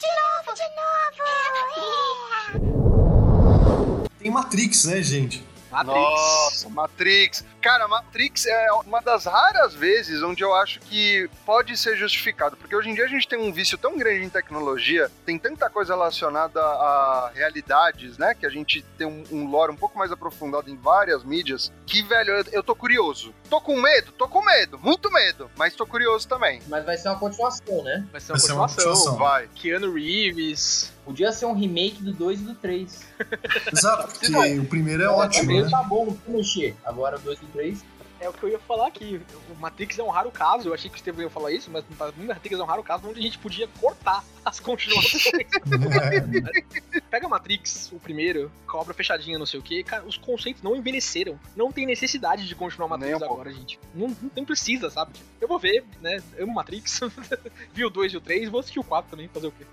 De 0.00 0.08
novo, 0.16 0.54
de 0.54 0.66
novo! 0.76 0.90
Tem 4.18 4.30
Matrix, 4.30 4.84
né, 4.84 5.02
gente? 5.02 5.42
Matrix. 5.70 5.94
Nossa, 5.94 6.68
Matrix. 6.68 7.44
Cara, 7.60 7.86
Matrix 7.86 8.46
é 8.46 8.72
uma 8.86 9.00
das 9.00 9.24
raras 9.26 9.74
vezes 9.74 10.22
onde 10.22 10.42
eu 10.42 10.54
acho 10.54 10.80
que 10.80 11.28
pode 11.44 11.76
ser 11.76 11.96
justificado. 11.96 12.56
Porque 12.56 12.74
hoje 12.74 12.88
em 12.90 12.94
dia 12.94 13.04
a 13.04 13.08
gente 13.08 13.28
tem 13.28 13.38
um 13.38 13.52
vício 13.52 13.76
tão 13.76 13.96
grande 13.98 14.24
em 14.24 14.28
tecnologia, 14.28 15.10
tem 15.26 15.38
tanta 15.38 15.68
coisa 15.68 15.94
relacionada 15.94 16.60
a 16.60 17.30
realidades, 17.34 18.16
né? 18.18 18.34
Que 18.34 18.46
a 18.46 18.50
gente 18.50 18.82
tem 18.96 19.06
um, 19.06 19.24
um 19.30 19.50
lore 19.50 19.72
um 19.72 19.76
pouco 19.76 19.98
mais 19.98 20.10
aprofundado 20.10 20.70
em 20.70 20.76
várias 20.76 21.22
mídias. 21.22 21.70
Que, 21.86 22.02
velho, 22.02 22.30
eu, 22.30 22.44
eu 22.52 22.62
tô 22.62 22.74
curioso. 22.74 23.34
Tô 23.48 23.60
com 23.60 23.80
medo? 23.80 24.12
Tô 24.12 24.28
com 24.28 24.42
medo. 24.42 24.78
Muito 24.78 25.10
medo. 25.12 25.50
Mas 25.56 25.74
tô 25.74 25.86
curioso 25.86 26.26
também. 26.26 26.62
Mas 26.68 26.84
vai 26.84 26.96
ser 26.96 27.08
uma 27.08 27.18
continuação, 27.18 27.82
né? 27.82 28.04
Vai 28.10 28.20
ser 28.20 28.32
uma 28.32 28.38
Vai 28.38 28.46
ser 28.46 28.52
uma 28.52 28.66
continuação. 28.66 28.84
continuação. 28.92 29.16
Vai. 29.16 29.48
Keanu 29.54 29.92
Reeves. 29.92 30.92
Podia 31.04 31.32
ser 31.32 31.46
um 31.46 31.54
remake 31.54 32.02
do 32.02 32.12
2 32.12 32.40
e 32.40 32.42
do 32.44 32.54
3. 32.54 33.00
Exato, 33.72 34.12
porque 34.14 34.58
o 34.58 34.64
primeiro 34.64 35.02
é 35.02 35.08
ótimo, 35.08 35.50
tá 35.68 35.82
bom, 35.82 36.06
precisa 36.06 36.36
mexer. 36.36 36.76
Agora 36.84 37.18
2 37.18 37.42
e 37.42 37.46
3. 37.46 37.84
É 38.20 38.28
o 38.28 38.32
que 38.34 38.42
eu 38.42 38.50
ia 38.50 38.58
falar 38.58 38.88
aqui. 38.88 39.20
O 39.50 39.58
Matrix 39.58 39.98
é 39.98 40.02
um 40.02 40.10
raro 40.10 40.30
caso. 40.30 40.68
Eu 40.68 40.74
achei 40.74 40.90
que 40.90 40.96
o 40.96 40.98
Steven 40.98 41.22
ia 41.24 41.30
falar 41.30 41.52
isso, 41.52 41.70
mas 41.70 41.82
o 41.82 42.22
Matrix 42.26 42.58
é 42.58 42.62
um 42.62 42.66
raro 42.66 42.82
caso 42.82 43.08
onde 43.08 43.18
a 43.18 43.22
gente 43.22 43.38
podia 43.38 43.66
cortar 43.80 44.22
as 44.44 44.60
continuações. 44.60 45.24
Pega 47.10 47.28
Matrix, 47.28 47.90
o 47.92 47.98
primeiro, 47.98 48.52
com 48.66 48.76
a 48.76 48.80
obra 48.80 48.92
fechadinha, 48.94 49.38
não 49.38 49.46
sei 49.46 49.58
o 49.58 49.62
que, 49.62 49.82
cara, 49.82 50.04
os 50.04 50.16
conceitos 50.18 50.62
não 50.62 50.76
envelheceram. 50.76 51.38
Não 51.56 51.72
tem 51.72 51.86
necessidade 51.86 52.46
de 52.46 52.54
continuar 52.54 52.88
Matrix 52.88 53.18
Nem 53.18 53.28
agora, 53.28 53.52
gente. 53.52 53.80
Não, 53.94 54.08
não 54.08 54.28
tem 54.28 54.44
precisa, 54.44 54.90
sabe? 54.90 55.12
Eu 55.40 55.48
vou 55.48 55.58
ver, 55.58 55.84
né? 56.02 56.22
Amo 56.38 56.54
Matrix. 56.54 57.00
Vi 57.72 57.84
o 57.84 57.90
2 57.90 58.12
e 58.12 58.16
o 58.18 58.20
3, 58.20 58.50
vou 58.50 58.60
assistir 58.60 58.80
o 58.80 58.84
4 58.84 59.10
também, 59.10 59.28
fazer 59.28 59.46
o 59.46 59.52
quê? 59.52 59.64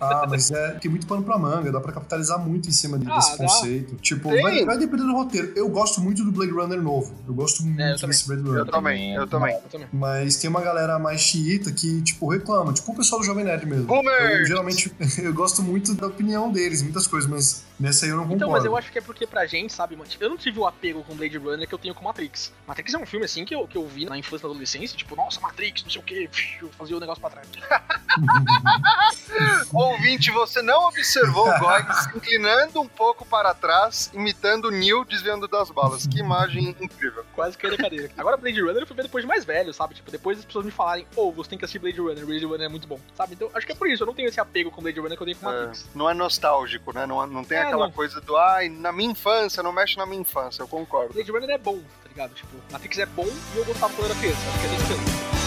Ah, 0.00 0.26
mas 0.28 0.50
é 0.50 0.74
tem 0.74 0.90
muito 0.90 1.06
pano 1.06 1.22
pra 1.22 1.36
manga, 1.36 1.70
dá 1.70 1.80
pra 1.80 1.92
capitalizar 1.92 2.38
muito 2.38 2.68
em 2.68 2.72
cima 2.72 2.96
Ah, 3.08 3.16
desse 3.16 3.32
dá. 3.32 3.36
conceito. 3.38 3.96
Tipo, 3.96 4.28
vai, 4.30 4.64
vai 4.64 4.78
depender 4.78 5.02
do 5.02 5.12
roteiro. 5.12 5.52
Eu 5.56 5.68
gosto 5.68 6.00
muito 6.00 6.24
do 6.24 6.32
Blade 6.32 6.52
Runner 6.52 6.80
novo. 6.80 7.14
Eu 7.26 7.34
gosto 7.34 7.62
muito 7.62 7.71
É, 7.78 7.92
eu 7.92 7.98
também. 7.98 8.56
Eu 8.56 8.66
também, 8.66 9.14
eu 9.14 9.26
também. 9.26 9.54
Eu 9.54 9.68
também. 9.68 9.88
Mas 9.92 10.36
tem 10.36 10.48
uma 10.48 10.60
galera 10.60 10.98
mais 10.98 11.20
xiita 11.20 11.72
que, 11.72 12.02
tipo, 12.02 12.28
reclama. 12.28 12.72
Tipo 12.72 12.92
o 12.92 12.96
pessoal 12.96 13.20
do 13.20 13.26
Jovem 13.26 13.44
Nerd 13.44 13.66
mesmo. 13.66 13.84
Boomer! 13.84 14.40
Eu, 14.40 14.46
geralmente, 14.46 14.92
eu 15.22 15.34
gosto 15.34 15.62
muito 15.62 15.94
da 15.94 16.06
opinião 16.06 16.50
deles, 16.50 16.82
muitas 16.82 17.06
coisas, 17.06 17.28
mas 17.28 17.64
nessa 17.78 18.06
aí 18.06 18.10
eu 18.10 18.16
não 18.16 18.24
concordo. 18.24 18.44
Então, 18.44 18.52
mas 18.52 18.64
eu 18.64 18.76
acho 18.76 18.92
que 18.92 18.98
é 18.98 19.02
porque 19.02 19.26
pra 19.26 19.46
gente, 19.46 19.72
sabe, 19.72 19.96
mano, 19.96 20.08
eu 20.20 20.30
não 20.30 20.36
tive 20.36 20.58
o 20.58 20.66
apego 20.66 21.02
com 21.02 21.14
Blade 21.14 21.38
Runner 21.38 21.66
que 21.66 21.74
eu 21.74 21.78
tenho 21.78 21.94
com 21.94 22.04
Matrix. 22.04 22.52
Matrix 22.66 22.94
é 22.94 22.98
um 22.98 23.06
filme, 23.06 23.24
assim, 23.24 23.44
que 23.44 23.54
eu, 23.54 23.66
que 23.66 23.76
eu 23.76 23.86
vi 23.86 24.04
na 24.04 24.18
infância, 24.18 24.46
na 24.46 24.52
adolescência, 24.52 24.96
tipo, 24.96 25.16
nossa, 25.16 25.40
Matrix, 25.40 25.84
não 25.84 25.90
sei 25.90 26.00
o 26.00 26.04
quê, 26.04 26.28
eu 26.60 26.68
fazia 26.70 26.96
o 26.96 27.00
negócio 27.00 27.20
pra 27.20 27.30
trás. 27.30 27.48
Ouvinte, 29.72 30.30
você 30.30 30.62
não 30.62 30.88
observou 30.88 31.48
o 31.48 31.58
Gog 31.58 31.94
se 31.94 32.16
inclinando 32.16 32.80
um 32.80 32.88
pouco 32.88 33.24
para 33.24 33.54
trás, 33.54 34.10
imitando 34.12 34.66
o 34.66 34.70
Neo 34.70 35.04
desviando 35.04 35.48
das 35.48 35.70
balas. 35.70 36.06
Que 36.06 36.18
imagem 36.18 36.76
incrível. 36.80 37.24
Quase 37.34 37.56
caí 37.62 37.70
da 37.70 37.76
cadeira. 37.82 38.10
Agora, 38.18 38.36
Blade 38.36 38.60
Runner 38.60 38.82
eu 38.82 38.86
fui 38.86 38.96
ver 38.96 39.02
depois 39.04 39.22
de 39.24 39.28
mais 39.28 39.44
velho, 39.44 39.72
sabe? 39.72 39.94
Tipo, 39.94 40.10
depois 40.10 40.38
as 40.38 40.44
pessoas 40.44 40.64
me 40.64 40.70
falarem, 40.70 41.06
ô, 41.16 41.30
você 41.32 41.50
tem 41.50 41.58
que 41.58 41.64
assistir 41.64 41.78
Blade 41.78 42.00
Runner, 42.00 42.26
Blade 42.26 42.44
Runner 42.44 42.66
é 42.66 42.68
muito 42.68 42.86
bom, 42.86 42.98
sabe? 43.14 43.34
Então, 43.34 43.48
acho 43.54 43.64
que 43.66 43.72
é 43.72 43.74
por 43.74 43.88
isso, 43.88 44.02
eu 44.02 44.06
não 44.06 44.14
tenho 44.14 44.28
esse 44.28 44.40
apego 44.40 44.70
com 44.70 44.82
Blade 44.82 44.98
Runner 45.00 45.16
que 45.16 45.22
eu 45.22 45.26
tenho 45.26 45.38
com 45.38 45.50
É, 45.50 45.52
Matrix. 45.66 45.88
não 45.94 46.10
é 46.10 46.14
nostálgico, 46.14 46.92
né? 46.92 47.06
Não, 47.06 47.26
não 47.26 47.44
tem 47.44 47.58
É, 47.58 47.62
aquela 47.62 47.86
não. 47.86 47.92
coisa 47.92 48.20
do, 48.20 48.36
ai, 48.36 48.68
na 48.68 48.92
minha 48.92 49.10
infância, 49.10 49.62
não 49.62 49.72
mexe 49.72 49.96
na 49.96 50.04
minha 50.06 50.20
infância. 50.20 50.62
Eu 50.62 50.68
concordo. 50.68 51.14
Blade 51.14 51.30
Runner 51.30 51.50
é 51.50 51.58
bom, 51.58 51.78
tá 51.78 52.08
ligado? 52.08 52.34
Tipo, 52.34 52.56
Matrix 52.70 52.98
é 52.98 53.06
bom 53.06 53.26
e 53.54 53.58
eu 53.58 53.64
gostava 53.64 53.92
quando 53.94 54.10
era 54.10 54.18
criança, 54.18 54.38
acho 54.48 54.60
que 54.60 54.66
é 54.66 54.70
desse 54.70 55.41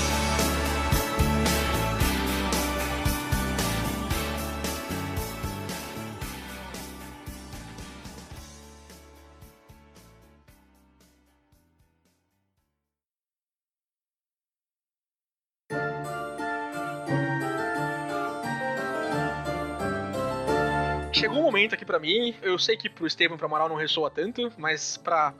Chegou 21.15 21.39
um 21.39 21.43
momento 21.43 21.73
aqui 21.73 21.85
pra 21.85 21.97
mim, 21.97 22.35
eu 22.41 22.59
sei 22.59 22.75
que 22.75 22.89
pro 22.89 23.07
Estevam 23.07 23.35
e 23.35 23.37
pro 23.37 23.47
Amaral 23.47 23.69
não 23.69 23.77
ressoa 23.77 24.11
tanto, 24.11 24.51
mas 24.57 24.97
pra. 24.97 25.33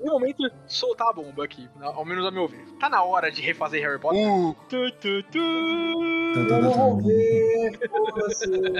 Um 0.00 0.06
momento 0.12 0.38
de 0.38 0.52
soltar 0.68 1.08
a 1.08 1.12
bomba 1.12 1.44
aqui, 1.44 1.68
ao 1.80 2.04
menos 2.04 2.24
a 2.24 2.30
meu 2.30 2.46
ver. 2.46 2.64
Tá 2.78 2.88
na 2.88 3.02
hora 3.02 3.28
de 3.30 3.42
refazer 3.42 3.82
Harry 3.82 3.98
Potter? 3.98 4.24
Uh, 4.24 4.54
Tu, 4.68 4.92
tu, 5.00 5.22
tu. 5.24 5.38
Eu 6.38 6.70
vou 6.70 7.02
ver 7.02 7.36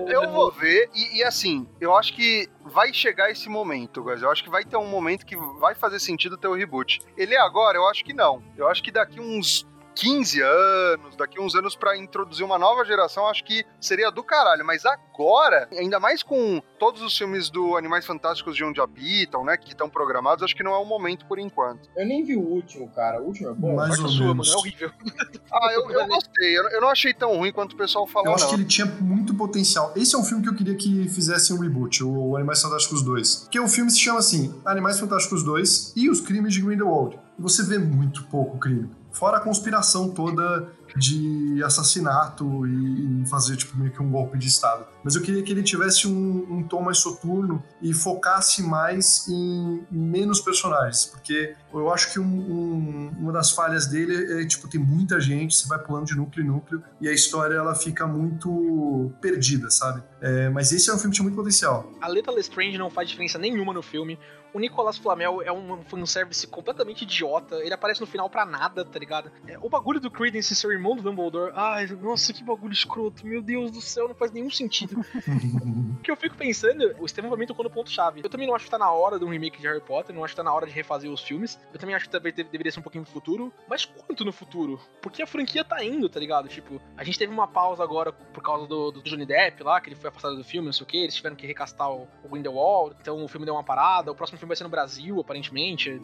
eu 0.07 0.31
vou 0.31 0.53
ver, 0.53 0.89
e, 0.95 1.19
e 1.19 1.25
assim, 1.25 1.67
eu 1.81 1.97
acho 1.97 2.15
que 2.15 2.49
vai 2.65 2.93
chegar 2.93 3.31
esse 3.31 3.49
momento, 3.49 4.03
guys. 4.03 4.23
Eu 4.23 4.31
acho 4.31 4.45
que 4.45 4.51
vai 4.51 4.65
ter 4.65 4.77
um 4.77 4.87
momento 4.87 5.27
que 5.27 5.37
vai 5.59 5.75
fazer 5.75 5.99
sentido 5.99 6.37
ter 6.37 6.49
o 6.49 6.55
reboot. 6.55 7.01
Ele 7.17 7.35
é 7.35 7.41
agora? 7.41 7.77
Eu 7.77 7.89
acho 7.89 8.05
que 8.05 8.13
não. 8.13 8.43
Eu 8.57 8.69
acho 8.69 8.83
que 8.83 8.91
daqui 8.91 9.21
uns 9.21 9.67
15 9.97 10.41
anos, 10.43 11.17
daqui 11.17 11.41
uns 11.41 11.55
anos 11.55 11.75
pra 11.75 11.97
introduzir 11.97 12.45
uma 12.45 12.59
nova 12.59 12.85
geração, 12.85 13.27
acho 13.27 13.43
que 13.43 13.65
seria 13.81 14.11
do 14.11 14.23
caralho. 14.23 14.65
Mas 14.65 14.85
agora, 14.85 15.69
ainda 15.73 15.99
mais 15.99 16.23
com 16.23 16.63
todos 16.79 17.01
os 17.01 17.17
filmes 17.17 17.49
do 17.49 17.77
Animais 17.77 18.05
Fantásticos 18.05 18.55
de 18.55 18.63
Onde 18.63 18.79
Habitam, 18.81 19.43
né, 19.45 19.57
que 19.57 19.71
estão 19.71 19.89
programados, 19.89 20.45
acho 20.45 20.55
que 20.55 20.63
não 20.63 20.73
é 20.75 20.79
o 20.79 20.85
momento 20.85 21.25
por 21.27 21.39
enquanto. 21.39 21.89
Eu 21.97 22.07
nem 22.07 22.23
vi 22.23 22.37
o 22.37 22.41
último, 22.43 22.89
cara. 22.91 23.23
O 23.23 23.27
último 23.27 23.49
é 23.49 23.55
bom. 23.55 23.75
Mais 23.75 23.89
Corta 23.97 24.03
ou 24.03 24.09
a 24.09 24.13
sua, 24.13 24.27
menos. 24.27 24.49
mano, 24.49 24.59
é 24.59 24.61
horrível. 24.61 24.91
Ah, 25.59 25.73
eu, 25.73 25.89
eu 25.91 26.07
gostei. 26.09 26.59
Eu, 26.59 26.69
eu 26.71 26.81
não 26.81 26.89
achei 26.91 27.15
tão 27.15 27.35
ruim 27.39 27.51
quanto 27.53 27.73
o 27.73 27.77
pessoal 27.77 28.07
falou, 28.07 28.29
Eu 28.29 28.35
acho 28.35 28.45
não. 28.45 28.51
que 28.51 28.57
ele 28.57 28.65
tinha 28.67 28.85
muito 28.87 29.33
potencial. 29.35 29.93
Esse 29.97 30.15
é 30.15 30.19
um 30.19 30.25
filme 30.25 30.43
que 30.43 30.51
eu 30.51 30.55
queria 30.55 30.75
que 30.75 31.09
fizesse 31.09 31.53
um 31.53 31.59
reboot, 31.59 32.03
o 32.05 32.37
Animais 32.37 32.61
Fantásticos 32.61 33.01
2. 33.03 33.37
Porque 33.45 33.59
o 33.59 33.69
filme 33.69 33.91
se 33.91 33.99
chama 34.01 34.19
assim, 34.19 34.53
Animais 34.67 34.99
Fantásticos 34.99 35.43
2 35.45 35.95
e 35.97 36.11
os 36.11 36.21
crimes 36.21 36.53
de 36.53 36.61
Grindelwald. 36.61 37.19
E 37.39 37.43
você 37.43 37.63
vê 37.63 37.79
muito 37.79 38.25
pouco 38.25 38.59
crime. 38.59 38.91
Fora 39.17 39.39
a 39.39 39.41
conspiração 39.41 40.11
toda 40.11 40.71
de 40.95 41.63
assassinato 41.65 42.67
e, 42.67 43.25
fazer, 43.27 43.57
tipo, 43.57 43.75
meio 43.79 43.91
que 43.91 44.03
um 44.03 44.11
golpe 44.11 44.37
de 44.37 44.47
Estado. 44.47 44.85
Mas 45.07 45.15
eu 45.15 45.23
queria 45.23 45.41
que 45.41 45.53
ele 45.53 45.63
tivesse 45.63 46.09
um, 46.09 46.47
um 46.51 46.63
tom 46.67 46.83
mais 46.83 46.99
soturno 46.99 47.63
e 47.81 47.95
focasse 47.95 48.61
mais 48.61 49.29
em 49.29 49.87
menos 49.89 50.41
personagens. 50.41 51.05
Porque 51.07 51.55
eu 51.73 51.93
acho 51.93 52.13
que 52.13 52.19
um- 52.19 52.25
um- 52.27 53.09
uma 53.21 53.33
das 53.33 53.53
falhas 53.53 53.87
dele 53.87 54.43
é, 54.43 54.45
tipo, 54.45 54.67
tem 54.69 54.81
muita 54.81 55.21
gente, 55.21 55.55
você 55.55 55.69
vai 55.69 55.79
pulando 55.79 56.07
de 56.07 56.17
núcleo 56.17 56.45
em 56.45 56.49
núcleo 56.49 56.83
e 57.01 57.09
a 57.09 57.13
história, 57.13 57.55
ela 57.55 57.77
fica 57.77 58.05
muito 58.05 59.13
perdida, 59.21 59.71
sabe? 59.71 60.03
É, 60.21 60.49
mas 60.49 60.73
esse 60.73 60.91
é 60.91 60.93
um 60.93 60.97
filme 60.99 61.13
que 61.13 61.17
tinha 61.17 61.25
muito 61.25 61.37
potencial. 61.37 61.89
A 62.01 62.09
letra 62.09 62.33
Lestrange 62.33 62.77
não 62.77 62.91
faz 62.91 63.09
diferença 63.09 63.39
nenhuma 63.39 63.73
no 63.73 63.83
filme. 63.83 64.19
O 64.55 64.59
Nicolas 64.59 64.97
Flamel 64.97 65.43
é 65.43 65.53
um 65.53 65.83
fanservice 65.85 66.47
completamente 66.47 67.03
idiota. 67.03 67.57
Ele 67.57 67.75
aparece 67.75 68.01
no 68.01 68.07
final 68.07 68.31
pra 68.31 68.47
nada, 68.47 68.87
tá 68.87 68.99
ligado? 68.99 69.31
É, 69.47 69.59
o 69.59 69.69
bagulho 69.69 70.01
do 70.01 70.11
Credence 70.11 70.55
ser 70.57 70.71
irmão 70.71 70.97
do 70.97 71.03
Dumbledore. 71.03 71.53
Ai, 71.55 71.87
nossa, 72.01 72.33
que 72.33 72.43
bagulho 72.43 72.73
escroto. 72.73 73.27
Meu 73.27 73.43
Deus 73.43 73.71
do 73.71 73.83
céu, 73.83 74.09
não 74.09 74.15
faz 74.15 74.33
nenhum 74.33 74.51
sentido. 74.51 74.96
O 74.97 76.01
que 76.03 76.11
eu 76.11 76.17
fico 76.17 76.37
pensando, 76.37 76.95
o 76.99 77.05
Estevam 77.07 77.31
também 77.31 77.47
tocou 77.47 77.65
no 77.65 77.71
ponto-chave. 77.71 78.21
Eu 78.25 78.31
também 78.31 78.47
não 78.47 78.55
acho 78.55 78.65
que 78.65 78.71
tá 78.71 78.79
na 78.79 78.91
hora 78.91 79.19
de 79.19 79.25
um 79.25 79.29
remake 79.29 79.61
de 79.61 79.67
Harry 79.67 79.81
Potter, 79.81 80.15
não 80.15 80.25
acho 80.25 80.33
que 80.33 80.37
tá 80.37 80.43
na 80.43 80.53
hora 80.53 80.67
de 80.67 80.73
refazer 80.73 81.11
os 81.11 81.21
filmes. 81.21 81.59
Eu 81.73 81.79
também 81.79 81.95
acho 81.95 82.07
que 82.07 82.11
talvez 82.11 82.35
deve- 82.35 82.49
deveria 82.51 82.73
ser 82.73 82.81
um 82.81 82.83
pouquinho 82.83 83.03
no 83.05 83.11
futuro. 83.11 83.53
Mas 83.69 83.85
quanto 83.85 84.25
no 84.25 84.33
futuro? 84.33 84.81
Porque 85.03 85.23
a 85.23 85.27
franquia 85.27 85.65
tá 85.65 85.83
indo, 85.85 86.09
tá 86.09 86.19
ligado? 86.21 86.49
Tipo, 86.49 86.81
a 86.97 87.05
gente 87.05 87.19
teve 87.19 87.33
uma 87.33 87.47
pausa 87.49 87.83
agora 87.83 88.13
por 88.13 88.43
causa 88.43 88.67
do, 88.67 88.91
do 88.91 89.03
Johnny 89.03 89.27
Depp 89.27 89.63
lá, 89.63 89.81
que 89.81 89.89
ele 89.89 89.97
foi 89.97 90.09
afastado 90.09 90.37
do 90.37 90.45
filme, 90.45 90.67
não 90.67 90.73
sei 90.73 90.85
o 90.85 90.87
que, 90.87 90.97
eles 90.97 91.15
tiveram 91.15 91.37
que 91.37 91.47
recastar 91.47 91.91
o, 91.91 92.09
o 92.25 92.29
Grindelwald, 92.29 92.97
então 93.01 93.25
o 93.25 93.29
filme 93.29 93.45
deu 93.45 93.55
uma 93.55 93.65
parada. 93.65 94.11
O 94.11 94.15
próximo 94.15 94.39
filme 94.39 94.49
vai 94.49 94.57
ser 94.57 94.65
no 94.65 94.71
Brasil, 94.71 95.21
aparentemente, 95.21 96.01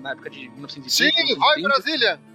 na 0.00 0.12
época 0.12 0.30
de 0.30 0.48
1930. 0.50 0.90
Sim, 0.90 1.38
vai 1.38 1.56
1930. 1.56 1.68
Brasília! 1.68 2.33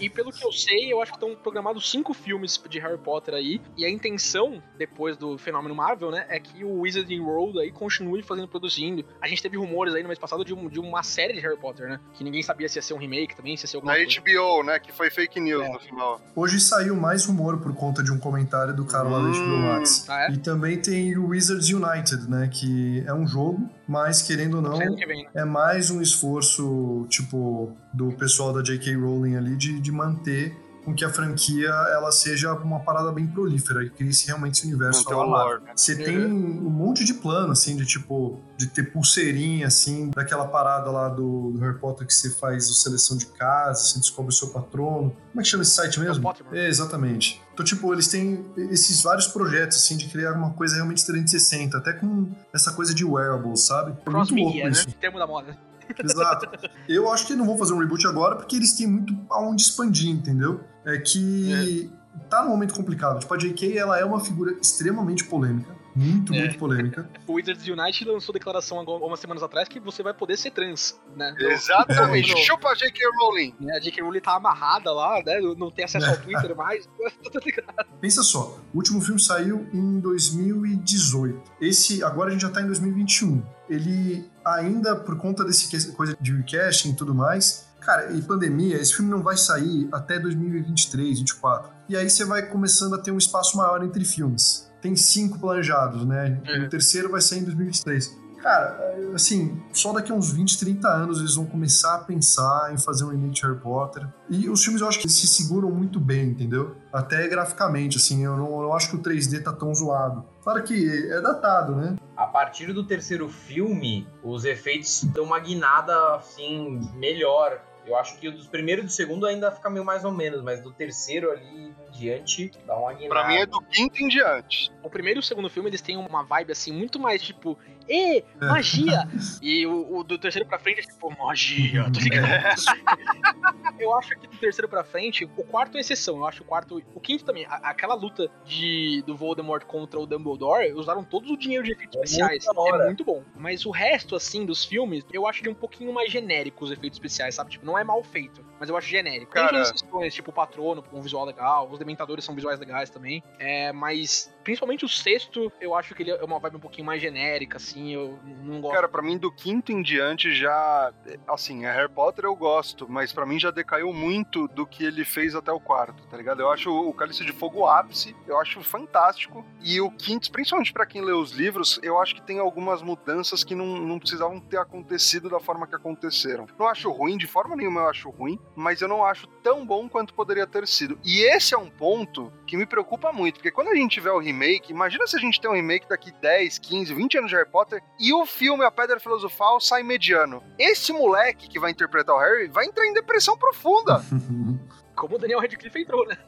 E 0.00 0.08
pelo 0.08 0.32
que 0.32 0.44
eu 0.44 0.52
sei, 0.52 0.92
eu 0.92 1.00
acho 1.02 1.12
que 1.12 1.16
estão 1.18 1.34
programados 1.34 1.90
cinco 1.90 2.12
filmes 2.14 2.60
de 2.68 2.78
Harry 2.78 2.98
Potter 2.98 3.34
aí. 3.34 3.60
E 3.76 3.84
a 3.84 3.90
intenção, 3.90 4.62
depois 4.78 5.16
do 5.16 5.36
fenômeno 5.38 5.74
Marvel, 5.74 6.10
né, 6.10 6.26
é 6.28 6.38
que 6.40 6.64
o 6.64 6.80
Wizarding 6.80 7.20
World 7.20 7.58
aí 7.60 7.70
continue 7.70 8.22
fazendo, 8.22 8.48
produzindo. 8.48 9.04
A 9.20 9.28
gente 9.28 9.42
teve 9.42 9.56
rumores 9.56 9.94
aí 9.94 10.02
no 10.02 10.08
mês 10.08 10.18
passado 10.18 10.44
de, 10.44 10.54
um- 10.54 10.68
de 10.68 10.78
uma 10.80 11.02
série 11.02 11.32
de 11.34 11.40
Harry 11.40 11.58
Potter, 11.58 11.88
né? 11.88 12.00
Que 12.14 12.24
ninguém 12.24 12.42
sabia 12.42 12.68
se 12.68 12.78
ia 12.78 12.82
ser 12.82 12.94
um 12.94 12.98
remake 12.98 13.36
também, 13.36 13.56
se 13.56 13.64
ia 13.64 13.68
ser 13.68 13.76
alguma 13.76 13.92
Na 13.92 13.98
coisa. 14.04 14.20
HBO, 14.20 14.62
né, 14.64 14.78
que 14.78 14.92
foi 14.92 15.10
fake 15.10 15.40
news 15.40 15.64
É. 15.64 15.72
no 15.72 15.80
final. 15.80 16.20
Hoje 16.34 16.60
saiu 16.60 16.96
mais 16.96 17.24
rumor 17.26 17.58
por 17.58 17.74
conta 17.74 18.02
de 18.02 18.12
um 18.12 18.18
comentário 18.18 18.74
do 18.74 18.84
cara 18.84 19.08
lá 19.08 19.18
da 19.18 19.28
HBO 19.28 19.38
Hum. 19.38 19.62
Max. 19.74 20.06
Ah, 20.08 20.26
é? 20.26 20.32
E 20.32 20.38
também 20.38 20.80
tem 20.80 21.16
o 21.16 21.28
Wizards 21.28 21.68
United, 21.68 22.28
né? 22.30 22.48
Que 22.52 23.02
é 23.06 23.12
um 23.14 23.26
jogo, 23.26 23.68
mas 23.86 24.22
querendo 24.22 24.54
ou 24.56 24.62
não, 24.62 24.78
né? 24.78 24.86
é 25.34 25.44
mais 25.44 25.90
um 25.90 26.00
esforço, 26.00 27.06
tipo, 27.08 27.76
do 27.92 28.12
pessoal 28.12 28.52
da 28.52 28.62
J.K. 28.62 28.94
Rowling 28.94 29.17
ali 29.24 29.56
de, 29.56 29.80
de 29.80 29.92
manter 29.92 30.56
com 30.88 30.94
que 30.94 31.04
a 31.04 31.10
franquia 31.10 31.68
ela 31.68 32.10
seja 32.10 32.54
uma 32.54 32.80
parada 32.80 33.12
bem 33.12 33.26
prolífera 33.26 33.84
e 33.84 33.90
crie 33.90 34.10
realmente 34.26 34.54
esse 34.54 34.66
universo 34.66 35.08
lá. 35.10 35.22
lore, 35.22 35.62
né? 35.62 35.72
Você 35.76 35.94
tem 35.94 36.18
um 36.24 36.70
monte 36.70 37.04
de 37.04 37.12
plano, 37.12 37.52
assim, 37.52 37.76
de 37.76 37.84
tipo, 37.84 38.40
de 38.56 38.68
ter 38.68 38.90
pulseirinha, 38.90 39.66
assim, 39.66 40.10
daquela 40.10 40.46
parada 40.46 40.90
lá 40.90 41.10
do, 41.10 41.50
do 41.50 41.58
Harry 41.60 41.78
Potter 41.78 42.06
que 42.06 42.14
você 42.14 42.30
faz 42.30 42.70
a 42.70 42.72
seleção 42.72 43.18
de 43.18 43.26
casa, 43.26 43.84
você 43.84 43.98
descobre 43.98 44.32
o 44.32 44.34
seu 44.34 44.48
patrono. 44.48 45.10
Como 45.10 45.40
é 45.40 45.42
que 45.42 45.48
chama 45.48 45.62
esse 45.62 45.72
site 45.72 46.00
mesmo? 46.00 46.34
É, 46.52 46.66
exatamente. 46.66 47.42
Então, 47.52 47.64
tipo, 47.64 47.92
eles 47.92 48.08
têm 48.08 48.46
esses 48.70 49.02
vários 49.02 49.26
projetos, 49.26 49.76
assim, 49.76 49.96
de 49.96 50.08
criar 50.08 50.32
uma 50.32 50.54
coisa 50.54 50.76
realmente 50.76 51.04
360, 51.04 51.76
até 51.76 51.92
com 51.92 52.30
essa 52.54 52.72
coisa 52.72 52.94
de 52.94 53.04
wearables, 53.04 53.66
sabe? 53.66 53.92
É 53.92 54.10
Cross 54.10 54.30
muito 54.30 54.44
louco 54.44 54.64
né? 54.64 54.70
isso. 54.70 54.90
Termo 54.92 55.18
da 55.18 55.26
moda. 55.26 55.67
Exato. 56.02 56.48
Eu 56.88 57.10
acho 57.12 57.26
que 57.26 57.34
não 57.34 57.46
vão 57.46 57.56
fazer 57.58 57.72
um 57.74 57.78
reboot 57.78 58.06
agora 58.06 58.36
porque 58.36 58.56
eles 58.56 58.72
têm 58.72 58.86
muito 58.86 59.16
aonde 59.30 59.62
expandir, 59.62 60.10
entendeu? 60.10 60.60
É 60.84 60.98
que 60.98 61.90
tá 62.30 62.42
num 62.42 62.50
momento 62.50 62.74
complicado. 62.74 63.20
Tipo, 63.20 63.34
a 63.34 63.38
J.K. 63.38 63.76
ela 63.78 63.98
é 63.98 64.04
uma 64.04 64.20
figura 64.20 64.56
extremamente 64.60 65.24
polêmica. 65.24 65.76
Muito, 65.96 66.32
É. 66.32 66.38
muito 66.40 66.58
polêmica. 66.58 67.10
O 67.26 67.32
Wizards 67.34 67.66
Unite 67.66 68.04
lançou 68.04 68.32
declaração 68.32 68.78
agora- 68.78 68.98
algumas 68.98 69.18
semanas 69.18 69.42
atrás 69.42 69.68
que 69.68 69.80
você 69.80 70.00
vai 70.02 70.14
poder 70.14 70.36
ser 70.36 70.52
trans, 70.52 70.96
né? 71.16 71.34
Exatamente. 71.40 72.32
É. 72.32 72.36
Chupa 72.36 72.72
J.K. 72.74 73.04
Rowling. 73.20 73.54
Né, 73.60 73.74
A 73.76 73.80
J.K. 73.80 74.02
Rowling 74.02 74.20
tá 74.20 74.36
amarrada 74.36 74.92
lá, 74.92 75.20
né? 75.26 75.40
Não 75.56 75.70
tem 75.70 75.84
acesso 75.84 76.06
ao 76.08 76.16
Twitter 76.22 76.54
mais. 76.56 76.88
Pensa 78.00 78.22
só, 78.22 78.58
o 78.72 78.76
último 78.76 79.00
filme 79.00 79.20
saiu 79.20 79.66
em 79.72 79.98
2018. 80.00 81.40
Esse, 81.60 82.02
agora 82.04 82.28
a 82.30 82.32
gente 82.32 82.42
já 82.42 82.50
tá 82.50 82.62
em 82.62 82.66
2021. 82.66 83.42
Ele 83.68 84.24
ainda, 84.54 84.96
por 84.96 85.16
conta 85.16 85.44
desse 85.44 85.92
coisa 85.92 86.16
de 86.20 86.34
recasting 86.34 86.90
e 86.90 86.96
tudo 86.96 87.14
mais, 87.14 87.66
cara, 87.80 88.12
e 88.12 88.22
pandemia, 88.22 88.76
esse 88.76 88.94
filme 88.94 89.10
não 89.10 89.22
vai 89.22 89.36
sair 89.36 89.88
até 89.92 90.18
2023, 90.18 91.06
2024. 91.20 91.72
E 91.88 91.96
aí 91.96 92.08
você 92.08 92.24
vai 92.24 92.42
começando 92.42 92.94
a 92.94 92.98
ter 92.98 93.10
um 93.10 93.18
espaço 93.18 93.56
maior 93.56 93.82
entre 93.82 94.04
filmes. 94.04 94.70
Tem 94.80 94.94
cinco 94.94 95.38
planejados, 95.38 96.04
né? 96.04 96.40
É. 96.44 96.60
O 96.60 96.68
terceiro 96.68 97.10
vai 97.10 97.20
sair 97.20 97.40
em 97.40 97.44
2023. 97.44 98.27
Cara, 98.40 98.96
assim, 99.14 99.60
só 99.72 99.92
daqui 99.92 100.12
a 100.12 100.14
uns 100.14 100.32
20, 100.32 100.58
30 100.58 100.88
anos 100.88 101.18
eles 101.18 101.34
vão 101.34 101.44
começar 101.44 101.96
a 101.96 101.98
pensar 101.98 102.72
em 102.72 102.78
fazer 102.78 103.04
um 103.04 103.08
remake 103.08 103.34
de 103.34 103.42
Harry 103.42 103.58
Potter. 103.58 104.06
E 104.28 104.48
os 104.48 104.62
filmes 104.62 104.80
eu 104.80 104.88
acho 104.88 105.00
que 105.00 105.08
se 105.08 105.26
seguram 105.26 105.70
muito 105.70 105.98
bem, 105.98 106.28
entendeu? 106.28 106.76
Até 106.92 107.26
graficamente, 107.28 107.96
assim, 107.96 108.24
eu 108.24 108.36
não, 108.36 108.50
eu 108.50 108.62
não 108.62 108.74
acho 108.74 108.90
que 108.90 108.96
o 108.96 109.02
3D 109.02 109.42
tá 109.42 109.52
tão 109.52 109.74
zoado. 109.74 110.24
Claro 110.42 110.62
que 110.62 110.88
é 111.10 111.20
datado, 111.20 111.74
né? 111.74 111.96
A 112.16 112.26
partir 112.26 112.72
do 112.72 112.84
terceiro 112.84 113.28
filme, 113.28 114.06
os 114.22 114.44
efeitos 114.44 115.04
dão 115.04 115.24
uma 115.24 115.38
guinada, 115.38 116.14
assim, 116.14 116.80
melhor. 116.94 117.60
Eu 117.86 117.96
acho 117.96 118.18
que 118.18 118.28
o 118.28 118.32
dos 118.32 118.46
primeiros 118.46 118.84
e 118.84 118.86
do 118.86 118.92
segundo 118.92 119.26
ainda 119.26 119.50
fica 119.50 119.70
meio 119.70 119.84
mais 119.84 120.04
ou 120.04 120.12
menos, 120.12 120.42
mas 120.42 120.60
do 120.60 120.70
terceiro 120.70 121.30
ali 121.30 121.68
em 121.68 121.90
diante 121.90 122.50
dá 122.66 122.76
uma 122.76 122.92
guinada. 122.92 123.20
Pra 123.20 123.28
mim 123.28 123.36
é 123.36 123.46
do 123.46 123.60
quinto 123.62 124.02
em 124.02 124.08
diante. 124.08 124.70
O 124.82 124.90
primeiro 124.90 125.18
e 125.18 125.22
o 125.22 125.22
segundo 125.22 125.48
filme, 125.48 125.70
eles 125.70 125.80
têm 125.80 125.96
uma 125.96 126.22
vibe, 126.22 126.52
assim, 126.52 126.70
muito 126.70 126.98
mais, 126.98 127.22
tipo, 127.22 127.58
e 127.88 128.24
magia! 128.40 129.08
e 129.42 129.66
o, 129.66 129.96
o, 129.98 130.04
do 130.04 130.18
terceiro 130.18 130.48
pra 130.48 130.58
frente 130.58 130.80
é 130.80 130.82
tipo, 130.82 131.10
magia, 131.18 131.84
tá 131.84 132.00
ligado? 132.00 132.28
eu 133.78 133.94
acho 133.96 134.10
que 134.18 134.26
do 134.26 134.36
terceiro 134.36 134.68
pra 134.68 134.84
frente, 134.84 135.24
o 135.24 135.44
quarto 135.44 135.76
é 135.76 135.80
exceção. 135.80 136.16
Eu 136.16 136.26
acho 136.26 136.42
o 136.42 136.46
quarto. 136.46 136.82
O 136.94 137.00
quinto 137.00 137.24
também. 137.24 137.46
A, 137.46 137.56
aquela 137.70 137.94
luta 137.94 138.30
de, 138.44 139.02
do 139.06 139.16
Voldemort 139.16 139.64
contra 139.64 139.98
o 139.98 140.06
Dumbledore, 140.06 140.72
usaram 140.72 141.02
todo 141.04 141.32
o 141.32 141.36
dinheiro 141.36 141.64
de 141.64 141.72
efeitos 141.72 141.96
É 141.96 142.00
especiais. 142.04 142.46
É 142.46 142.84
muito 142.86 143.04
bom. 143.04 143.22
Mas 143.36 143.64
o 143.66 143.70
resto, 143.70 144.14
assim, 144.14 144.44
dos 144.44 144.64
filmes, 144.64 145.04
eu 145.12 145.26
acho 145.26 145.42
ele 145.42 145.50
um 145.50 145.54
pouquinho 145.54 145.92
mais 145.92 146.10
genérico, 146.10 146.64
os 146.64 146.70
efeitos 146.70 146.96
especiais, 146.96 147.34
sabe? 147.34 147.50
Tipo, 147.50 147.64
não 147.66 147.78
é 147.78 147.84
mal 147.84 148.02
feito, 148.02 148.44
mas 148.58 148.68
eu 148.68 148.76
acho 148.76 148.88
genérico. 148.88 149.32
Tem 149.32 149.42
Cara- 149.42 149.64
suas 149.64 149.76
exceções, 149.76 150.14
tipo 150.14 150.30
o 150.30 150.34
Patrono, 150.34 150.82
com 150.82 150.98
um 150.98 151.02
visual 151.02 151.24
legal, 151.24 151.68
os 151.70 151.78
Dementadores 151.78 152.24
são 152.24 152.34
visuais 152.34 152.58
legais 152.58 152.90
também. 152.90 153.22
É, 153.38 153.72
mas 153.72 154.32
principalmente 154.48 154.82
o 154.82 154.88
sexto, 154.88 155.52
eu 155.60 155.74
acho 155.74 155.94
que 155.94 156.02
ele 156.02 156.10
é 156.10 156.24
uma 156.24 156.38
vibe 156.38 156.56
um 156.56 156.60
pouquinho 156.60 156.86
mais 156.86 157.02
genérica, 157.02 157.58
assim, 157.58 157.92
eu 157.92 158.18
não 158.42 158.62
gosto. 158.62 158.74
Cara, 158.74 158.88
pra 158.88 159.02
mim 159.02 159.18
do 159.18 159.30
quinto 159.30 159.70
em 159.70 159.82
diante 159.82 160.34
já. 160.34 160.90
Assim, 161.28 161.66
a 161.66 161.72
Harry 161.74 161.92
Potter 161.92 162.24
eu 162.24 162.34
gosto, 162.34 162.86
mas 162.88 163.12
pra 163.12 163.26
mim 163.26 163.38
já 163.38 163.50
decaiu 163.50 163.92
muito 163.92 164.48
do 164.48 164.66
que 164.66 164.82
ele 164.82 165.04
fez 165.04 165.34
até 165.34 165.52
o 165.52 165.60
quarto, 165.60 166.02
tá 166.06 166.16
ligado? 166.16 166.40
Eu 166.40 166.50
acho 166.50 166.70
o 166.70 166.94
Cálice 166.94 167.26
de 167.26 167.32
Fogo 167.32 167.66
ápice, 167.66 168.16
eu 168.26 168.40
acho 168.40 168.62
fantástico. 168.62 169.44
E 169.62 169.82
o 169.82 169.90
quinto, 169.90 170.32
principalmente 170.32 170.72
pra 170.72 170.86
quem 170.86 171.02
lê 171.02 171.12
os 171.12 171.32
livros, 171.32 171.78
eu 171.82 172.00
acho 172.00 172.14
que 172.14 172.22
tem 172.22 172.38
algumas 172.38 172.80
mudanças 172.80 173.44
que 173.44 173.54
não, 173.54 173.66
não 173.66 173.98
precisavam 173.98 174.40
ter 174.40 174.56
acontecido 174.56 175.28
da 175.28 175.38
forma 175.38 175.66
que 175.66 175.74
aconteceram. 175.74 176.46
Não 176.58 176.68
acho 176.68 176.90
ruim, 176.90 177.18
de 177.18 177.26
forma 177.26 177.54
nenhuma 177.54 177.82
eu 177.82 177.88
acho 177.90 178.08
ruim, 178.08 178.40
mas 178.56 178.80
eu 178.80 178.88
não 178.88 179.04
acho 179.04 179.26
tão 179.42 179.66
bom 179.66 179.90
quanto 179.90 180.14
poderia 180.14 180.46
ter 180.46 180.66
sido. 180.66 180.98
E 181.04 181.20
esse 181.20 181.54
é 181.54 181.58
um 181.58 181.68
ponto 181.68 182.32
que 182.48 182.56
me 182.56 182.66
preocupa 182.66 183.12
muito, 183.12 183.34
porque 183.34 183.50
quando 183.50 183.68
a 183.68 183.74
gente 183.74 183.92
tiver 183.92 184.10
o 184.10 184.18
remake, 184.18 184.72
imagina 184.72 185.06
se 185.06 185.16
a 185.16 185.20
gente 185.20 185.38
tem 185.40 185.50
um 185.50 185.54
remake 185.54 185.88
daqui 185.88 186.10
10, 186.10 186.58
15, 186.58 186.94
20 186.94 187.18
anos 187.18 187.30
de 187.30 187.36
Harry 187.36 187.48
Potter 187.48 187.82
e 188.00 188.12
o 188.12 188.24
filme 188.24 188.64
A 188.64 188.70
Pedra 188.70 188.98
Filosofal 188.98 189.60
sai 189.60 189.82
mediano. 189.82 190.42
Esse 190.58 190.92
moleque 190.92 191.48
que 191.48 191.60
vai 191.60 191.70
interpretar 191.70 192.16
o 192.16 192.18
Harry 192.18 192.48
vai 192.48 192.64
entrar 192.64 192.86
em 192.86 192.94
depressão 192.94 193.36
profunda. 193.36 194.02
Como 194.98 195.14
o 195.14 195.18
Daniel 195.18 195.40
Radcliffe 195.40 195.80
entrou, 195.80 196.06
né? 196.06 196.18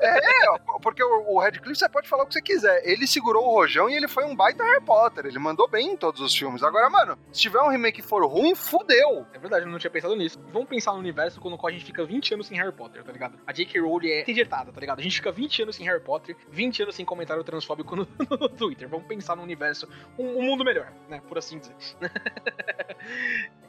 É, 0.00 0.58
porque 0.82 1.02
o, 1.02 1.38
Radcliffe 1.38 1.78
você 1.78 1.88
pode 1.88 2.08
falar 2.08 2.24
o 2.24 2.26
que 2.26 2.34
você 2.34 2.42
quiser. 2.42 2.82
Ele 2.84 3.06
segurou 3.06 3.44
o 3.44 3.54
rojão 3.54 3.88
e 3.88 3.94
ele 3.94 4.08
foi 4.08 4.24
um 4.24 4.34
baita 4.34 4.64
Harry 4.64 4.84
Potter. 4.84 5.26
Ele 5.26 5.38
mandou 5.38 5.68
bem 5.68 5.92
em 5.92 5.96
todos 5.96 6.20
os 6.20 6.34
filmes. 6.34 6.62
Agora, 6.62 6.90
mano, 6.90 7.18
se 7.32 7.40
tiver 7.40 7.60
um 7.60 7.68
remake 7.68 7.96
que 7.96 8.02
for 8.02 8.24
ruim, 8.26 8.54
fudeu. 8.54 9.26
É 9.32 9.38
verdade, 9.38 9.64
eu 9.64 9.70
não 9.70 9.78
tinha 9.78 9.90
pensado 9.90 10.14
nisso. 10.14 10.38
Vamos 10.52 10.68
pensar 10.68 10.92
no 10.92 10.98
universo 10.98 11.40
qual 11.40 11.68
a 11.68 11.70
gente 11.70 11.84
fica 11.84 12.04
20 12.04 12.34
anos 12.34 12.46
sem 12.46 12.58
Harry 12.58 12.72
Potter, 12.72 13.02
tá 13.02 13.12
ligado? 13.12 13.38
A 13.46 13.52
J.K. 13.52 13.80
Rowling 13.80 14.08
é 14.08 14.30
injetada, 14.30 14.72
tá 14.72 14.80
ligado? 14.80 14.98
A 14.98 15.02
gente 15.02 15.16
fica 15.16 15.32
20 15.32 15.62
anos 15.62 15.76
sem 15.76 15.86
Harry 15.86 16.02
Potter, 16.02 16.36
20 16.50 16.82
anos 16.82 16.94
sem 16.94 17.04
comentário 17.04 17.42
transfóbico 17.42 17.96
no, 17.96 18.06
no 18.28 18.48
Twitter. 18.48 18.88
Vamos 18.88 19.06
pensar 19.06 19.36
no 19.36 19.42
universo, 19.42 19.88
um, 20.18 20.38
um 20.38 20.42
mundo 20.42 20.64
melhor, 20.64 20.92
né? 21.08 21.22
Por 21.28 21.38
assim 21.38 21.58
dizer. 21.58 21.74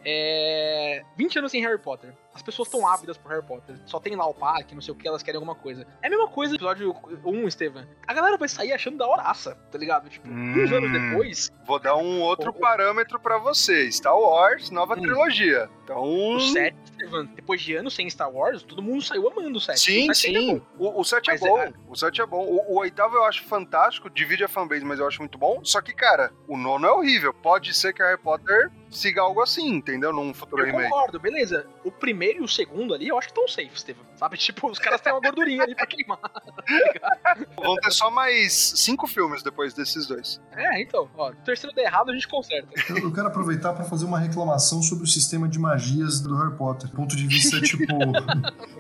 é... 0.04 1.06
20 1.16 1.40
anos 1.40 1.52
sem 1.52 1.62
Harry 1.62 1.80
Potter. 1.80 2.14
As 2.34 2.42
pessoas 2.42 2.68
estão 2.68 2.88
ávidas 2.88 3.18
por 3.18 3.32
Harry 3.32 3.46
Potter. 3.46 3.76
Só 3.86 4.00
tem 4.00 4.07
lá 4.16 4.26
o 4.26 4.34
parque, 4.34 4.74
não 4.76 4.82
sei 4.82 4.94
o 4.94 4.96
que, 4.98 5.08
elas 5.08 5.22
querem 5.24 5.38
alguma 5.38 5.56
coisa. 5.56 5.86
É 6.02 6.08
a 6.08 6.10
mesma 6.10 6.28
coisa 6.28 6.52
do 6.54 6.56
episódio 6.56 6.96
1, 7.26 7.48
Estevam. 7.48 7.86
A 8.08 8.14
galera 8.14 8.38
vai 8.38 8.48
sair 8.48 8.72
achando 8.74 8.98
da 8.98 9.08
horaça, 9.08 9.56
tá 9.72 9.78
ligado? 9.78 10.10
Tipo, 10.10 10.28
uns 10.30 10.72
anos 10.72 10.90
Hum. 10.90 11.10
depois, 11.10 11.52
Vou 11.66 11.80
dar 11.80 11.98
um 11.98 12.22
outro 12.22 12.52
O- 12.52 12.54
parâmetro 12.54 13.20
pra 13.20 13.38
você. 13.38 13.92
Star 13.92 14.18
Wars, 14.18 14.70
nova 14.72 14.94
Hum. 14.96 15.02
trilogia. 15.02 15.70
Então. 15.84 16.02
o 16.04 16.40
7, 16.40 16.76
Estevam, 16.84 17.26
depois 17.28 17.62
de 17.62 17.76
anos 17.76 17.94
sem 17.96 18.10
Star 18.10 18.30
Wars, 18.30 18.62
todo 18.64 18.82
mundo 18.82 19.02
saiu 19.02 19.28
amando 19.30 19.58
o 19.58 19.62
7. 19.62 19.80
Sim, 19.80 20.10
o 20.12 20.16
7 20.16 20.28
ainda 20.28 20.40
é 20.40 20.42
sim. 20.42 20.64
bom. 20.78 20.86
O, 20.98 21.02
o 21.02 21.04
7 21.06 21.32
é 21.32 21.38
bom. 21.38 21.58
é- 21.60 21.74
O 21.88 21.96
7 21.96 22.22
é 22.22 22.26
bom. 22.26 22.44
O, 22.46 22.74
o 22.74 22.80
oitavo 22.80 23.16
eu 23.16 23.24
acho 23.26 23.44
fantástico, 23.46 24.10
divide 24.10 24.44
a 24.44 24.48
fanbase, 24.50 24.84
mas 24.84 25.00
eu 25.00 25.08
acho 25.08 25.20
muito 25.22 25.38
bom. 25.38 25.60
Só 25.64 25.82
que, 25.82 25.94
cara, 25.94 26.32
o 26.48 26.58
nono 26.58 26.86
é 26.88 26.92
horrível. 26.92 27.34
Pode 27.34 27.74
ser 27.74 27.94
que 27.94 28.02
Harry 28.04 28.18
Potter 28.18 28.70
siga 28.98 29.22
algo 29.22 29.42
assim, 29.42 29.68
entendeu? 29.76 30.12
Num 30.12 30.34
futuro 30.34 30.62
Eu 30.62 30.68
remake. 30.68 30.90
concordo, 30.90 31.20
beleza. 31.20 31.66
O 31.84 31.92
primeiro 31.92 32.40
e 32.40 32.44
o 32.44 32.48
segundo 32.48 32.94
ali, 32.94 33.08
eu 33.08 33.18
acho 33.18 33.28
que 33.28 33.40
estão 33.40 33.48
safe, 33.48 33.76
Estevam. 33.76 34.04
Sabe? 34.18 34.38
Tipo, 34.48 34.70
os 34.72 34.80
caras 34.80 35.00
têm 35.02 35.14
uma 35.14 35.22
gordurinha 35.22 35.64
ali 35.64 35.76
pra 35.76 35.86
queimar. 35.86 36.20
Vão 37.56 37.76
ter 37.76 37.92
só 37.92 38.10
mais 38.10 38.54
cinco 38.76 39.08
filmes 39.08 39.44
depois 39.44 39.74
desses 39.74 40.08
dois. 40.08 40.42
É, 40.52 40.82
então, 40.82 41.10
ó, 41.16 41.32
o 41.32 41.36
terceiro 41.36 41.76
der 41.76 41.84
errado, 41.86 42.12
a 42.12 42.14
gente 42.14 42.28
conserta. 42.28 42.68
Eu, 42.90 42.98
eu 42.98 43.14
quero 43.14 43.28
aproveitar 43.28 43.74
para 43.74 43.86
fazer 43.86 44.06
uma 44.06 44.20
reclamação 44.20 44.82
sobre 44.82 45.04
o 45.04 45.08
sistema 45.08 45.48
de 45.48 45.60
magias 45.60 46.20
do 46.20 46.36
Harry 46.36 46.56
Potter. 46.56 46.90
Ponto 46.92 47.16
de 47.16 47.28
vista, 47.28 47.60
tipo, 47.62 47.86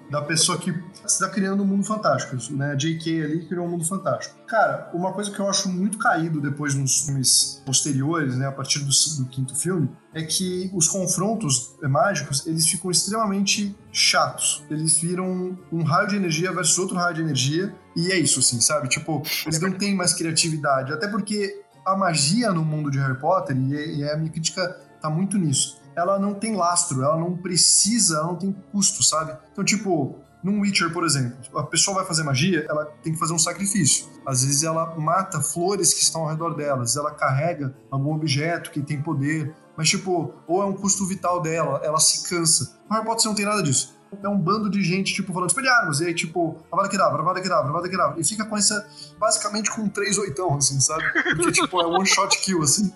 da 0.10 0.22
pessoa 0.22 0.58
que 0.58 0.74
está 1.06 1.30
criando 1.30 1.64
um 1.64 1.66
mundo 1.66 1.84
fantástico. 1.86 2.36
Né? 2.54 2.72
A 2.72 2.76
J.K. 2.76 3.24
ali 3.24 3.46
criou 3.48 3.66
um 3.66 3.70
mundo 3.70 3.86
fantástico. 3.86 4.38
Cara, 4.48 4.90
uma 4.94 5.14
coisa 5.14 5.30
que 5.32 5.40
eu 5.40 5.50
acho 5.50 5.70
muito 5.70 5.98
caído 5.98 6.40
depois 6.40 6.74
nos 6.74 7.02
filmes 7.06 7.62
posteriores, 7.66 8.38
né, 8.38 8.48
a 8.48 8.52
partir 8.52 8.80
do, 8.80 8.90
do 9.18 9.30
quinto 9.30 9.56
filme, 9.56 9.90
é 10.18 10.24
que 10.24 10.70
os 10.74 10.88
confrontos 10.88 11.76
mágicos, 11.82 12.46
eles 12.48 12.68
ficam 12.68 12.90
extremamente 12.92 13.76
chatos. 13.92 14.64
Eles 14.70 14.98
viram 14.98 15.58
um 15.72 15.84
raio 15.84 16.08
de 16.08 16.16
energia 16.16 16.52
versus 16.52 16.78
outro 16.78 16.96
raio 16.96 17.16
de 17.16 17.22
energia, 17.22 17.74
e 17.96 18.12
é 18.12 18.18
isso, 18.18 18.40
assim, 18.40 18.60
sabe? 18.60 18.90
Tipo, 18.90 19.22
eles 19.46 19.60
não 19.60 19.72
têm 19.72 19.96
mais 19.96 20.14
criatividade. 20.14 20.94
Até 20.94 21.08
porque 21.08 21.62
a 21.86 21.96
magia 21.96 22.52
no 22.52 22.64
mundo 22.66 22.92
de 22.92 23.00
Harry 23.00 23.20
Potter, 23.20 23.56
e, 23.56 23.76
é- 23.76 23.96
e 23.96 24.10
a 24.10 24.18
minha 24.18 24.32
crítica 24.32 24.68
tá 25.02 25.10
muito 25.10 25.38
nisso, 25.38 25.80
ela 25.96 26.20
não 26.20 26.34
tem 26.34 26.56
lastro, 26.56 27.02
ela 27.02 27.18
não 27.18 27.36
precisa, 27.36 28.18
ela 28.18 28.28
não 28.28 28.36
tem 28.36 28.52
custo, 28.72 29.04
sabe? 29.04 29.36
Então, 29.52 29.64
tipo, 29.64 30.16
num 30.44 30.62
Witcher, 30.62 30.92
por 30.94 31.04
exemplo, 31.04 31.38
a 31.58 31.64
pessoa 31.64 31.98
vai 31.98 32.06
fazer 32.06 32.24
magia, 32.24 32.66
ela 32.70 32.86
tem 33.04 33.14
que 33.14 33.20
fazer 33.20 33.34
um 33.34 33.40
sacrifício. 33.40 34.06
Às 34.26 34.44
vezes 34.44 34.64
ela 34.64 34.96
mata 34.96 35.42
flores 35.42 35.94
que 35.94 36.02
estão 36.02 36.22
ao 36.22 36.30
redor 36.30 36.56
delas, 36.56 36.96
ela 36.96 37.12
carrega 37.12 37.76
algum 37.90 38.14
objeto 38.14 38.70
que 38.70 38.82
tem 38.82 39.02
poder, 39.02 39.54
mas, 39.78 39.88
tipo, 39.88 40.34
ou 40.48 40.64
é 40.64 40.66
um 40.66 40.74
custo 40.74 41.06
vital 41.06 41.40
dela, 41.40 41.80
ela 41.84 42.00
se 42.00 42.28
cansa. 42.28 42.80
No 42.90 42.96
Harry 42.96 43.06
Potter 43.06 43.22
você 43.22 43.28
não 43.28 43.36
tem 43.36 43.46
nada 43.46 43.62
disso. 43.62 43.96
É 44.24 44.28
um 44.28 44.40
bando 44.40 44.70
de 44.70 44.82
gente, 44.82 45.14
tipo, 45.14 45.32
falando 45.32 45.50
Expelliarmus, 45.50 46.02
e 46.02 46.06
aí, 46.06 46.14
tipo, 46.16 46.58
Avada 46.72 46.90
Kedavra, 46.90 47.22
Avada 47.22 47.42
Kedavra, 47.42 47.70
Avada 47.70 47.88
Kedavra. 47.88 48.20
E 48.20 48.24
fica 48.24 48.44
com 48.46 48.58
essa, 48.58 48.88
basicamente 49.20 49.70
com 49.70 49.84
um 49.84 49.90
três 49.90 50.18
oitão, 50.18 50.56
assim, 50.56 50.80
sabe? 50.80 51.04
Porque, 51.36 51.52
tipo, 51.52 51.80
é 51.80 51.86
one 51.86 52.08
shot 52.08 52.40
kill, 52.40 52.64
assim. 52.64 52.92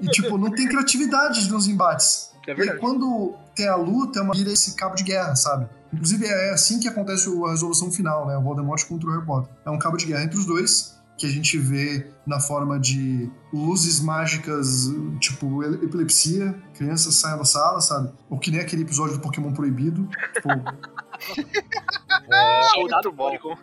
E, 0.00 0.08
tipo, 0.08 0.36
não 0.36 0.50
tem 0.50 0.66
criatividade 0.66 1.48
nos 1.50 1.68
embates. 1.68 2.32
É 2.48 2.54
E 2.54 2.70
aí, 2.70 2.78
quando 2.78 3.34
tem 3.54 3.68
a 3.68 3.76
luta, 3.76 4.18
é 4.18 4.22
uma 4.22 4.34
vira 4.34 4.50
esse 4.50 4.74
cabo 4.74 4.96
de 4.96 5.04
guerra, 5.04 5.36
sabe? 5.36 5.68
Inclusive, 5.92 6.26
é 6.26 6.50
assim 6.50 6.80
que 6.80 6.88
acontece 6.88 7.28
a 7.28 7.50
resolução 7.50 7.92
final, 7.92 8.26
né? 8.26 8.36
O 8.36 8.42
Voldemort 8.42 8.82
contra 8.86 9.08
o 9.08 9.12
Harry 9.12 9.24
Potter. 9.24 9.52
É 9.64 9.70
um 9.70 9.78
cabo 9.78 9.96
de 9.96 10.06
guerra 10.06 10.24
entre 10.24 10.38
os 10.38 10.46
dois, 10.46 10.95
que 11.16 11.26
a 11.26 11.30
gente 11.30 11.56
vê 11.58 12.06
na 12.26 12.38
forma 12.40 12.78
de 12.78 13.30
luzes 13.52 14.00
mágicas, 14.00 14.90
tipo 15.18 15.62
epilepsia, 15.62 16.54
crianças 16.74 17.14
saem 17.14 17.38
da 17.38 17.44
sala, 17.44 17.80
sabe? 17.80 18.12
Ou 18.28 18.38
que 18.38 18.50
nem 18.50 18.60
aquele 18.60 18.82
episódio 18.82 19.14
do 19.16 19.20
Pokémon 19.20 19.52
Proibido. 19.52 20.08
Tipo, 20.34 20.48
É, 22.28 22.62
Soldado 22.74 23.08
muito 23.08 23.12
bom. 23.12 23.24
Porygon. 23.30 23.56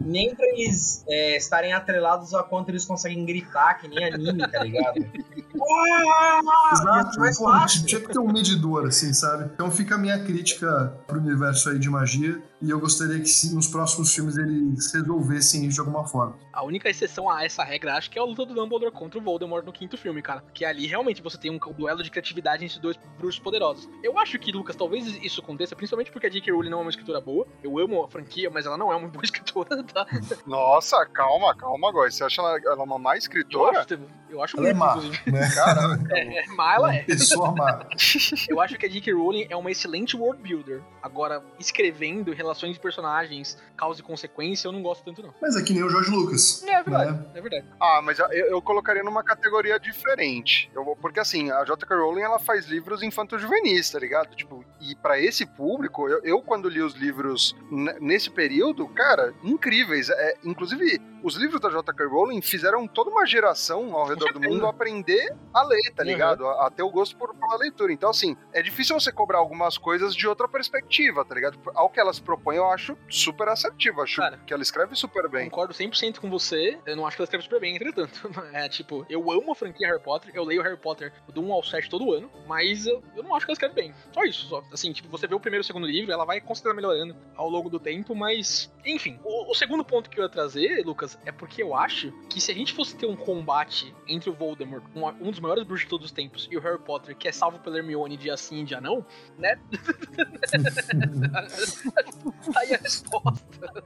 nem 0.00 0.34
pra 0.34 0.44
eles 0.48 1.02
é, 1.08 1.36
estarem 1.36 1.72
atrelados 1.72 2.34
a 2.34 2.42
quanto 2.42 2.68
eles 2.68 2.84
conseguem 2.84 3.24
gritar, 3.24 3.80
que 3.80 3.88
nem 3.88 4.04
anime, 4.04 4.46
tá 4.48 4.62
ligado? 4.62 4.96
Ah, 5.58 6.70
Exato, 6.72 7.18
mais 7.18 7.38
pô, 7.38 7.50
tinha 7.86 8.00
que 8.00 8.08
ter 8.08 8.18
um 8.18 8.30
medidor, 8.30 8.86
assim, 8.86 9.14
sabe? 9.14 9.50
Então 9.54 9.70
fica 9.70 9.94
a 9.94 9.98
minha 9.98 10.22
crítica 10.22 10.94
pro 11.06 11.18
universo 11.18 11.70
aí 11.70 11.78
de 11.78 11.88
magia, 11.88 12.42
e 12.60 12.70
eu 12.70 12.80
gostaria 12.80 13.18
que 13.20 13.28
se 13.28 13.54
nos 13.54 13.66
próximos 13.66 14.14
filmes 14.14 14.36
eles 14.36 14.92
resolvessem 14.92 15.64
isso 15.64 15.74
de 15.74 15.80
alguma 15.80 16.06
forma. 16.06 16.38
A 16.52 16.64
única 16.64 16.88
exceção 16.88 17.30
a 17.30 17.44
essa 17.44 17.62
regra, 17.62 17.96
acho 17.96 18.10
que 18.10 18.18
é 18.18 18.22
a 18.22 18.24
luta 18.24 18.46
do 18.46 18.54
Dumbledore 18.54 18.90
contra 18.92 19.18
o 19.18 19.22
Voldemort 19.22 19.64
no 19.64 19.72
quinto 19.72 19.96
filme, 19.98 20.22
cara. 20.22 20.42
Que 20.54 20.64
ali 20.64 20.86
realmente 20.86 21.22
você 21.22 21.36
tem 21.36 21.50
um 21.50 21.58
duelo 21.58 22.02
de 22.02 22.10
criatividade 22.10 22.64
entre 22.64 22.80
dois 22.80 22.96
bruxos 23.18 23.40
poderosos. 23.40 23.88
Eu 24.02 24.18
acho 24.18 24.38
que, 24.38 24.52
Lucas, 24.52 24.74
talvez 24.74 25.06
isso 25.22 25.40
aconteça, 25.40 25.76
principalmente 25.76 26.10
porque 26.10 26.26
a 26.26 26.30
J.K. 26.30 26.50
Rowling 26.52 26.70
não 26.70 26.75
é 26.78 26.82
uma 26.82 26.90
escritora 26.90 27.20
boa. 27.20 27.46
Eu 27.62 27.78
amo 27.78 28.02
a 28.04 28.08
franquia, 28.08 28.50
mas 28.50 28.66
ela 28.66 28.76
não 28.76 28.92
é 28.92 28.96
uma 28.96 29.08
boa 29.08 29.24
escritora, 29.24 29.82
tá? 29.84 30.06
Nossa, 30.46 31.04
calma, 31.06 31.54
calma 31.56 31.88
agora. 31.88 32.10
Você 32.10 32.24
acha 32.24 32.40
ela, 32.40 32.58
ela 32.58 32.82
uma 32.84 32.98
má 32.98 33.14
Eu 33.14 33.18
escritora? 33.18 33.80
acho, 33.80 33.98
eu 34.30 34.42
acho 34.42 34.56
Ela 34.58 34.68
é 34.68 34.74
muito, 34.74 34.84
má, 34.86 34.96
inclusive. 34.96 35.30
né? 35.32 35.50
Cara, 35.54 35.80
É, 36.10 36.38
é, 36.40 36.46
má 36.48 36.74
ela 36.74 36.94
é. 36.94 37.02
Pessoa 37.04 37.52
má. 37.52 37.86
Eu 38.48 38.60
acho 38.60 38.76
que 38.78 38.86
a 38.86 38.88
J.K. 38.88 39.12
Rowling 39.12 39.46
é 39.48 39.56
uma 39.56 39.70
excelente 39.70 40.16
world 40.16 40.42
builder. 40.42 40.82
Agora, 41.02 41.42
escrevendo 41.58 42.32
relações 42.32 42.74
de 42.74 42.80
personagens, 42.80 43.60
causa 43.76 44.00
e 44.00 44.02
consequência, 44.02 44.68
eu 44.68 44.72
não 44.72 44.82
gosto 44.82 45.04
tanto, 45.04 45.22
não. 45.22 45.32
Mas 45.40 45.56
é 45.56 45.62
que 45.62 45.72
nem 45.72 45.82
o 45.82 45.88
George 45.90 46.10
Lucas. 46.10 46.62
É 46.64 46.82
verdade, 46.82 47.12
Né? 47.12 47.24
é 47.34 47.40
verdade. 47.40 47.66
Ah, 47.80 48.00
mas 48.02 48.18
eu, 48.18 48.26
eu 48.30 48.62
colocaria 48.62 49.02
numa 49.02 49.22
categoria 49.22 49.78
diferente. 49.78 50.70
Eu, 50.74 50.84
vou- 50.84 50.96
porque 50.96 51.20
assim, 51.20 51.50
a 51.50 51.64
J.K. 51.64 51.96
Rowling 51.96 52.22
ela 52.22 52.38
faz 52.38 52.66
livros 52.66 53.02
infanto-juvenis, 53.02 53.90
tá 53.90 53.98
ligado? 53.98 54.34
Tipo, 54.34 54.64
e 54.80 54.94
pra 54.94 55.20
esse 55.20 55.46
público, 55.46 56.08
eu, 56.08 56.20
eu, 56.22 56.42
quando 56.42 56.68
li 56.68 56.80
os 56.80 56.94
livros 56.94 57.56
nesse 58.00 58.30
período, 58.30 58.86
cara, 58.88 59.34
incríveis. 59.42 60.10
É, 60.10 60.36
inclusive, 60.44 61.00
os 61.26 61.34
livros 61.36 61.60
da 61.60 61.68
J.K. 61.68 62.06
Rowling 62.06 62.40
fizeram 62.40 62.86
toda 62.86 63.10
uma 63.10 63.26
geração 63.26 63.94
ao 63.94 64.06
redor 64.06 64.32
do 64.32 64.40
mundo 64.40 64.66
aprender 64.66 65.34
a 65.52 65.62
ler, 65.62 65.92
tá 65.94 66.02
Uhum. 66.02 66.08
ligado? 66.08 66.46
A, 66.46 66.66
a 66.66 66.70
ter 66.70 66.82
o 66.82 66.90
gosto 66.90 67.16
por, 67.16 67.34
pela 67.34 67.56
leitura. 67.56 67.92
Então, 67.92 68.10
assim, 68.10 68.36
é 68.52 68.62
difícil 68.62 68.98
você 68.98 69.10
cobrar 69.10 69.38
algumas 69.38 69.76
coisas 69.76 70.14
de 70.14 70.26
outra 70.28 70.46
perspectiva, 70.48 71.24
tá 71.24 71.34
ligado? 71.34 71.58
Ao 71.74 71.88
que 71.90 71.98
elas 71.98 72.20
propõem, 72.20 72.58
eu 72.58 72.70
acho 72.70 72.96
super 73.08 73.48
assertivo. 73.48 74.02
Acho 74.02 74.16
Cara, 74.16 74.38
que 74.46 74.52
ela 74.52 74.62
escreve 74.62 74.94
super 74.94 75.28
bem. 75.28 75.50
Concordo 75.50 75.74
100% 75.74 76.18
com 76.20 76.30
você. 76.30 76.78
Eu 76.86 76.96
não 76.96 77.06
acho 77.06 77.16
que 77.16 77.22
ela 77.22 77.26
escreve 77.26 77.44
super 77.44 77.60
bem, 77.60 77.74
entretanto. 77.76 78.20
É 78.52 78.68
tipo, 78.68 79.04
eu 79.10 79.30
amo 79.30 79.52
a 79.52 79.54
franquia 79.54 79.88
Harry 79.88 80.02
Potter, 80.02 80.30
eu 80.34 80.44
leio 80.44 80.62
Harry 80.62 80.76
Potter 80.76 81.12
do 81.32 81.42
1 81.42 81.52
ao 81.52 81.62
7 81.64 81.90
todo 81.90 82.12
ano, 82.12 82.30
mas 82.46 82.86
eu, 82.86 83.02
eu 83.16 83.22
não 83.22 83.34
acho 83.34 83.44
que 83.44 83.50
ela 83.50 83.54
escreve 83.54 83.74
bem. 83.74 83.94
Só 84.12 84.22
isso, 84.24 84.46
só. 84.46 84.62
Assim, 84.72 84.92
tipo, 84.92 85.08
você 85.08 85.26
vê 85.26 85.34
o 85.34 85.40
primeiro 85.40 85.60
e 85.62 85.64
o 85.64 85.66
segundo 85.66 85.86
livro, 85.86 86.12
ela 86.12 86.24
vai 86.24 86.40
considerando 86.40 86.76
melhorando 86.76 87.16
ao 87.34 87.48
longo 87.50 87.68
do 87.68 87.80
tempo, 87.80 88.14
mas. 88.14 88.72
Enfim. 88.86 89.18
O, 89.24 89.50
o 89.50 89.54
segundo 89.54 89.84
ponto 89.84 90.08
que 90.08 90.20
eu 90.20 90.22
ia 90.22 90.28
trazer, 90.28 90.84
Lucas, 90.84 91.18
é 91.24 91.32
porque 91.32 91.62
eu 91.62 91.74
acho 91.74 92.12
que 92.30 92.40
se 92.40 92.52
a 92.52 92.54
gente 92.54 92.72
fosse 92.72 92.96
ter 92.96 93.06
um 93.06 93.16
combate 93.16 93.92
entre 94.06 94.30
o 94.30 94.32
Voldemort, 94.32 94.84
um, 94.94 95.06
um 95.06 95.30
dos 95.30 95.40
maiores 95.40 95.64
bruxos 95.64 95.84
de 95.84 95.90
todos 95.90 96.06
os 96.06 96.12
tempos, 96.12 96.48
e 96.50 96.56
o 96.56 96.60
Harry 96.60 96.78
Potter, 96.78 97.16
que 97.16 97.26
é 97.26 97.32
salvo 97.32 97.58
pela 97.58 97.78
Hermione 97.78 98.16
dia 98.16 98.36
sim, 98.36 98.64
dia 98.64 98.80
não, 98.80 99.04
né? 99.36 99.58
Aí 102.56 102.74
a 102.74 102.78
resposta. 102.78 103.84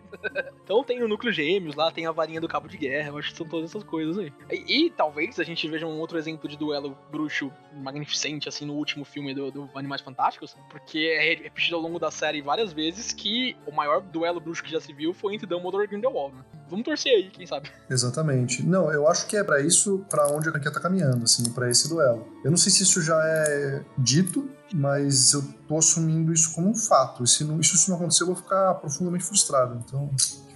Então 0.63 0.85
tem 0.85 1.03
o 1.03 1.09
núcleo 1.09 1.33
gêmeos 1.33 1.75
lá, 1.75 1.91
tem 1.91 2.07
a 2.07 2.13
varinha 2.13 2.41
do 2.41 2.47
cabo 2.47 2.69
de 2.69 2.77
guerra, 2.77 3.09
eu 3.09 3.19
acho 3.19 3.31
que 3.31 3.37
são 3.37 3.49
todas 3.49 3.71
essas 3.71 3.83
coisas 3.83 4.19
aí. 4.19 4.33
E, 4.51 4.87
e 4.87 4.91
talvez 4.91 5.41
a 5.41 5.45
gente 5.45 5.67
veja 5.67 5.87
um 5.87 5.99
outro 5.99 6.19
exemplo 6.19 6.49
de 6.49 6.57
duelo 6.57 6.97
bruxo 7.11 7.51
magnificente, 7.73 8.49
assim, 8.49 8.67
no 8.67 8.75
último 8.75 9.05
filme 9.05 9.35
do, 9.35 9.51
do 9.51 9.71
Animais 9.75 10.03
Fantásticos, 10.03 10.57
porque 10.69 11.17
é 11.19 11.43
repetido 11.43 11.77
ao 11.77 11.83
longo 11.83 11.99
da 11.99 12.11
série 12.11 12.43
várias 12.43 12.73
vezes 12.73 13.13
que 13.13 13.57
o 13.67 13.73
maior 13.73 14.03
duelo 14.03 14.41
bruxo 14.41 14.63
que 14.63 14.71
já 14.71 14.81
se 14.81 14.90
viu 14.93 15.13
foi 15.15 15.35
entre 15.35 15.47
Dumbledore 15.47 15.85
e 15.85 15.87
Grindelwald. 15.87 16.35
Né? 16.37 16.43
Vamos 16.69 16.85
torcer 16.85 17.13
aí, 17.13 17.31
quem 17.31 17.47
sabe. 17.47 17.71
Exatamente. 17.89 18.63
Não, 18.65 18.93
eu 18.93 19.09
acho 19.09 19.27
que 19.27 19.37
é 19.37 19.43
pra 19.45 19.61
isso, 19.61 20.05
pra 20.09 20.27
onde 20.29 20.49
a 20.49 20.53
franquia 20.53 20.73
tá 20.73 20.81
caminhando, 20.81 21.25
assim, 21.25 21.51
pra 21.51 21.69
esse 21.69 21.89
duelo. 21.89 22.27
Eu 22.45 22.51
não 22.51 22.59
sei 22.59 22.71
se 22.73 22.83
isso 22.85 23.03
já 23.03 23.21
é 23.25 23.83
dito, 23.99 24.49
mas 24.73 25.33
eu 25.33 25.43
tô 25.67 25.79
assumindo 25.79 26.33
isso 26.33 26.55
como 26.55 26.69
um 26.71 26.75
fato. 26.75 27.25
E 27.25 27.29
se, 27.29 27.45
não, 27.45 27.61
se 27.63 27.75
isso 27.75 27.91
não 27.91 27.97
acontecer, 27.97 28.23
eu 28.23 28.29
vou 28.29 28.37
ficar 28.37 28.75
profundamente 28.75 29.25
frustrado. 29.25 29.83
Então, 29.85 30.09